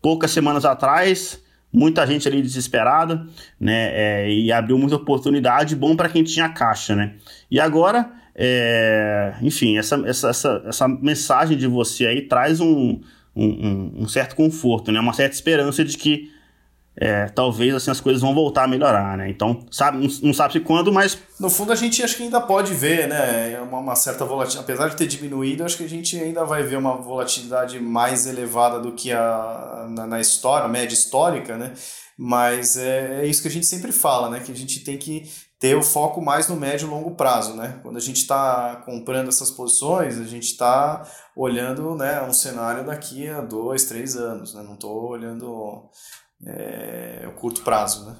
Poucas 0.00 0.30
semanas 0.30 0.64
atrás, 0.64 1.40
muita 1.72 2.06
gente 2.06 2.28
ali 2.28 2.40
desesperada, 2.42 3.26
né? 3.58 3.90
É, 3.92 4.30
e 4.30 4.52
abriu 4.52 4.78
muita 4.78 4.96
oportunidade, 4.96 5.74
bom 5.74 5.96
para 5.96 6.08
quem 6.08 6.22
tinha 6.22 6.48
caixa, 6.48 6.94
né? 6.94 7.14
E 7.50 7.58
agora 7.58 8.10
é, 8.34 9.34
enfim, 9.42 9.78
essa, 9.78 9.96
essa, 10.06 10.28
essa, 10.30 10.62
essa, 10.66 10.88
mensagem 10.88 11.56
de 11.56 11.68
você 11.68 12.06
aí 12.06 12.22
traz 12.22 12.60
um, 12.60 13.00
um, 13.34 14.02
um, 14.02 14.08
certo 14.08 14.34
conforto, 14.34 14.90
né? 14.90 14.98
uma 14.98 15.12
certa 15.12 15.34
esperança 15.36 15.84
de 15.84 15.96
que 15.96 16.32
é, 16.96 17.26
talvez 17.26 17.74
assim, 17.74 17.90
as 17.90 18.00
coisas 18.00 18.22
vão 18.22 18.32
voltar 18.32 18.64
a 18.64 18.68
melhorar, 18.68 19.16
né? 19.18 19.28
Então, 19.28 19.66
sabe, 19.70 20.08
não 20.22 20.32
sabe 20.32 20.60
quando, 20.60 20.92
mas. 20.92 21.18
No 21.40 21.50
fundo, 21.50 21.72
a 21.72 21.76
gente 21.76 22.02
acho 22.02 22.16
que 22.16 22.22
ainda 22.22 22.40
pode 22.40 22.72
ver, 22.72 23.08
né? 23.08 23.60
Uma, 23.60 23.78
uma 23.78 23.96
certa 23.96 24.24
volatilidade. 24.24 24.64
Apesar 24.64 24.88
de 24.88 24.96
ter 24.96 25.06
diminuído, 25.08 25.64
acho 25.64 25.76
que 25.76 25.84
a 25.84 25.88
gente 25.88 26.16
ainda 26.16 26.44
vai 26.44 26.62
ver 26.62 26.76
uma 26.76 26.96
volatilidade 26.96 27.80
mais 27.80 28.26
elevada 28.26 28.78
do 28.78 28.92
que 28.92 29.10
a, 29.10 29.86
na, 29.90 30.06
na 30.06 30.20
história, 30.20 30.66
a 30.66 30.68
média 30.68 30.94
histórica, 30.94 31.56
né? 31.56 31.72
Mas 32.16 32.76
é, 32.76 33.22
é 33.22 33.26
isso 33.26 33.42
que 33.42 33.48
a 33.48 33.50
gente 33.50 33.66
sempre 33.66 33.90
fala, 33.90 34.30
né? 34.30 34.38
Que 34.38 34.52
a 34.52 34.56
gente 34.56 34.84
tem 34.84 34.96
que 34.96 35.28
ter 35.58 35.74
o 35.74 35.82
foco 35.82 36.20
mais 36.20 36.46
no 36.46 36.54
médio 36.54 36.86
e 36.86 36.90
longo 36.90 37.16
prazo, 37.16 37.54
né? 37.54 37.80
Quando 37.82 37.96
a 37.96 38.00
gente 38.00 38.18
está 38.18 38.82
comprando 38.84 39.28
essas 39.28 39.50
posições, 39.50 40.18
a 40.18 40.24
gente 40.24 40.44
está 40.44 41.04
olhando 41.34 41.96
né, 41.96 42.22
um 42.22 42.32
cenário 42.32 42.84
daqui 42.84 43.28
a 43.28 43.40
dois, 43.40 43.86
três 43.86 44.14
anos, 44.14 44.54
né? 44.54 44.62
Não 44.62 44.74
estou 44.74 45.08
olhando 45.08 45.88
é, 46.46 47.26
o 47.28 47.32
curto 47.32 47.62
prazo, 47.62 48.06
né? 48.06 48.16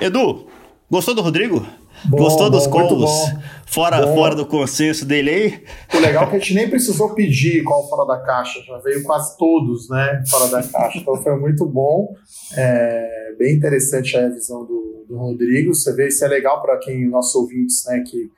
É. 0.00 0.06
Edu, 0.06 0.46
gostou 0.90 1.14
do 1.14 1.22
Rodrigo? 1.22 1.66
Bom, 2.06 2.18
Gostou 2.18 2.50
bom, 2.50 2.58
dos 2.58 2.66
calls 2.66 3.32
fora, 3.66 4.06
fora 4.14 4.34
do 4.34 4.44
consenso 4.44 5.06
dele 5.06 5.30
aí? 5.30 5.64
O 5.94 6.00
legal 6.00 6.24
é 6.24 6.26
que 6.30 6.36
a 6.36 6.38
gente 6.38 6.54
nem 6.54 6.68
precisou 6.68 7.14
pedir 7.14 7.62
qual 7.62 7.88
fora 7.88 8.06
da 8.06 8.22
caixa, 8.22 8.60
já 8.60 8.78
veio 8.78 9.02
quase 9.02 9.36
todos, 9.38 9.88
né, 9.88 10.22
fora 10.28 10.48
da 10.48 10.62
caixa. 10.62 10.98
Então 10.98 11.16
foi 11.22 11.38
muito 11.38 11.64
bom, 11.64 12.14
é, 12.56 13.34
bem 13.38 13.54
interessante 13.54 14.16
a 14.16 14.28
visão 14.28 14.64
do, 14.64 15.06
do 15.08 15.16
Rodrigo. 15.16 15.74
Você 15.74 15.94
vê, 15.94 16.08
isso 16.08 16.24
é 16.24 16.28
legal 16.28 16.60
para 16.60 16.78
quem, 16.78 17.08
nossos 17.08 17.34
ouvintes, 17.34 17.84
né, 17.86 18.02
que 18.06 18.30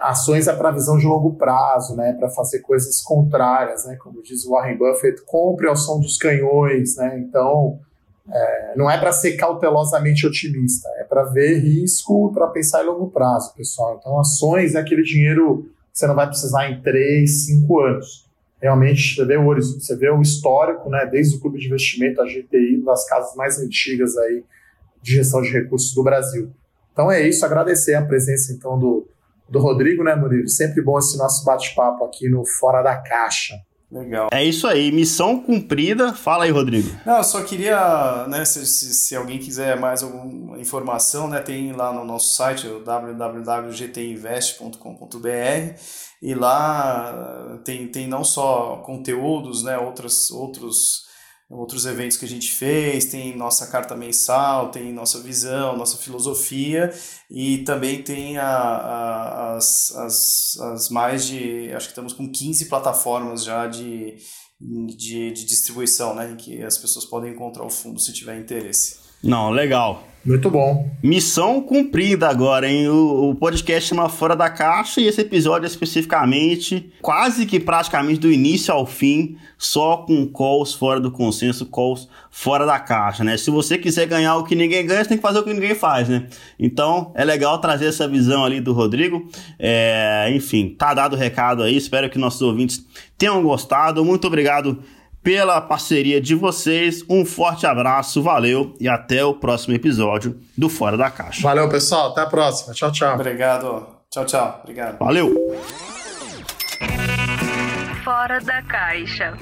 ações 0.00 0.48
é 0.48 0.52
para 0.52 0.72
visão 0.72 0.98
de 0.98 1.06
longo 1.06 1.34
prazo, 1.34 1.96
né, 1.96 2.12
para 2.12 2.28
fazer 2.28 2.60
coisas 2.60 3.00
contrárias, 3.00 3.86
né, 3.86 3.96
como 3.96 4.22
diz 4.22 4.44
o 4.44 4.50
Warren 4.50 4.76
Buffett, 4.76 5.22
compre 5.24 5.68
ao 5.68 5.76
som 5.76 5.98
dos 5.98 6.18
canhões, 6.18 6.96
né, 6.96 7.18
então 7.20 7.78
é, 8.28 8.74
não 8.76 8.90
é 8.90 8.98
para 8.98 9.12
ser 9.12 9.36
cautelosamente 9.36 10.26
otimista, 10.26 10.88
é 10.98 11.04
para 11.04 11.24
ver 11.24 11.58
risco, 11.58 12.32
para 12.32 12.48
pensar 12.48 12.82
em 12.82 12.86
longo 12.86 13.10
prazo, 13.10 13.54
pessoal. 13.54 13.98
Então 14.00 14.18
ações 14.18 14.74
é 14.74 14.80
aquele 14.80 15.02
dinheiro 15.02 15.70
que 15.92 15.98
você 15.98 16.06
não 16.06 16.14
vai 16.14 16.26
precisar 16.26 16.68
em 16.70 16.80
3, 16.82 17.46
5 17.46 17.80
anos. 17.80 18.26
Realmente, 18.60 19.16
você 19.16 19.24
vê 19.24 19.36
o 19.36 19.54
você 19.54 19.96
vê 19.96 20.10
o 20.10 20.20
histórico, 20.20 20.88
né, 20.88 21.06
desde 21.06 21.36
o 21.36 21.40
clube 21.40 21.58
de 21.58 21.66
investimento, 21.66 22.20
a 22.20 22.24
GTI, 22.24 22.82
das 22.84 23.06
casas 23.08 23.34
mais 23.36 23.58
antigas 23.60 24.16
aí 24.16 24.42
de 25.02 25.12
gestão 25.12 25.40
de 25.40 25.50
recursos 25.50 25.94
do 25.94 26.02
Brasil. 26.02 26.50
Então 26.92 27.12
é 27.12 27.26
isso, 27.28 27.44
agradecer 27.44 27.94
a 27.94 28.04
presença 28.04 28.52
então 28.52 28.78
do, 28.78 29.06
do 29.48 29.60
Rodrigo, 29.60 30.02
né, 30.02 30.16
Murilo? 30.16 30.48
Sempre 30.48 30.82
bom 30.82 30.98
esse 30.98 31.16
nosso 31.16 31.44
bate-papo 31.44 32.04
aqui 32.04 32.28
no 32.28 32.44
Fora 32.44 32.82
da 32.82 32.96
Caixa. 32.96 33.54
Legal. 33.90 34.28
É 34.32 34.44
isso 34.44 34.66
aí, 34.66 34.90
missão 34.90 35.40
cumprida. 35.40 36.12
Fala 36.12 36.42
aí, 36.44 36.50
Rodrigo. 36.50 36.90
Não, 37.06 37.18
eu 37.18 37.24
só 37.24 37.44
queria, 37.44 38.26
né, 38.26 38.44
se, 38.44 38.66
se, 38.66 38.92
se, 38.92 39.14
alguém 39.14 39.38
quiser 39.38 39.78
mais 39.78 40.02
alguma 40.02 40.58
informação, 40.58 41.28
né, 41.28 41.38
tem 41.40 41.70
lá 41.72 41.92
no 41.92 42.04
nosso 42.04 42.34
site, 42.34 42.66
www.gtinvest.com.br 42.84 45.80
e 46.20 46.34
lá 46.34 47.60
tem, 47.64 47.86
tem 47.86 48.08
não 48.08 48.24
só 48.24 48.82
conteúdos, 48.84 49.62
né, 49.62 49.78
outras, 49.78 50.32
outros 50.32 51.06
outros 51.48 51.86
eventos 51.86 52.16
que 52.16 52.24
a 52.24 52.28
gente 52.28 52.50
fez, 52.50 53.04
tem 53.06 53.36
nossa 53.36 53.68
carta 53.68 53.96
mensal, 53.96 54.70
tem 54.70 54.92
nossa 54.92 55.20
visão, 55.20 55.76
nossa 55.76 55.96
filosofia 55.96 56.92
e 57.30 57.58
também 57.58 58.02
tem 58.02 58.36
a, 58.36 58.48
a, 58.48 59.56
as, 59.56 59.94
as, 59.94 60.58
as 60.60 60.88
mais 60.90 61.26
de, 61.26 61.72
acho 61.72 61.86
que 61.86 61.92
estamos 61.92 62.12
com 62.12 62.30
15 62.30 62.66
plataformas 62.66 63.44
já 63.44 63.66
de, 63.66 64.16
de, 64.60 65.30
de 65.30 65.44
distribuição, 65.44 66.14
né, 66.14 66.32
em 66.32 66.36
que 66.36 66.62
as 66.62 66.76
pessoas 66.78 67.04
podem 67.04 67.32
encontrar 67.32 67.64
o 67.64 67.70
fundo 67.70 68.00
se 68.00 68.12
tiver 68.12 68.38
interesse. 68.38 69.05
Não, 69.22 69.50
legal. 69.50 70.06
Muito 70.26 70.50
bom. 70.50 70.90
Missão 71.00 71.60
cumprida 71.60 72.28
agora, 72.28 72.68
hein? 72.68 72.88
O, 72.88 73.30
o, 73.30 73.34
podcast 73.36 73.88
chama 73.88 74.08
Fora 74.08 74.34
da 74.34 74.50
Caixa 74.50 75.00
e 75.00 75.06
esse 75.06 75.20
episódio 75.20 75.66
é 75.66 75.68
especificamente, 75.68 76.92
quase 77.00 77.46
que 77.46 77.60
praticamente 77.60 78.18
do 78.18 78.32
início 78.32 78.74
ao 78.74 78.84
fim, 78.84 79.36
só 79.56 79.98
com 79.98 80.26
calls 80.26 80.74
fora 80.74 80.98
do 80.98 81.12
consenso, 81.12 81.64
calls 81.66 82.08
fora 82.28 82.66
da 82.66 82.76
caixa, 82.80 83.22
né? 83.22 83.36
Se 83.36 83.52
você 83.52 83.78
quiser 83.78 84.06
ganhar 84.06 84.36
o 84.36 84.42
que 84.42 84.56
ninguém 84.56 84.84
ganha, 84.84 85.04
você 85.04 85.10
tem 85.10 85.16
que 85.16 85.22
fazer 85.22 85.38
o 85.38 85.44
que 85.44 85.54
ninguém 85.54 85.76
faz, 85.76 86.08
né? 86.08 86.26
Então, 86.58 87.12
é 87.14 87.24
legal 87.24 87.60
trazer 87.60 87.86
essa 87.86 88.08
visão 88.08 88.44
ali 88.44 88.60
do 88.60 88.72
Rodrigo. 88.72 89.30
É, 89.60 90.28
enfim, 90.34 90.74
tá 90.76 90.92
dado 90.92 91.14
o 91.14 91.16
recado 91.16 91.62
aí, 91.62 91.76
espero 91.76 92.10
que 92.10 92.18
nossos 92.18 92.42
ouvintes 92.42 92.84
tenham 93.16 93.40
gostado. 93.44 94.04
Muito 94.04 94.26
obrigado 94.26 94.82
pela 95.26 95.60
parceria 95.60 96.20
de 96.20 96.36
vocês. 96.36 97.02
Um 97.10 97.24
forte 97.24 97.66
abraço, 97.66 98.22
valeu 98.22 98.76
e 98.78 98.86
até 98.86 99.24
o 99.24 99.34
próximo 99.34 99.74
episódio 99.74 100.38
do 100.56 100.68
Fora 100.68 100.96
da 100.96 101.10
Caixa. 101.10 101.42
Valeu, 101.42 101.68
pessoal. 101.68 102.12
Até 102.12 102.20
a 102.20 102.26
próxima. 102.26 102.72
Tchau, 102.72 102.92
tchau. 102.92 103.14
Obrigado. 103.14 103.88
Tchau, 104.08 104.24
tchau. 104.24 104.60
Obrigado. 104.62 104.98
Valeu. 105.00 105.34
Fora 108.04 108.38
da 108.38 108.62
Caixa. 108.62 109.36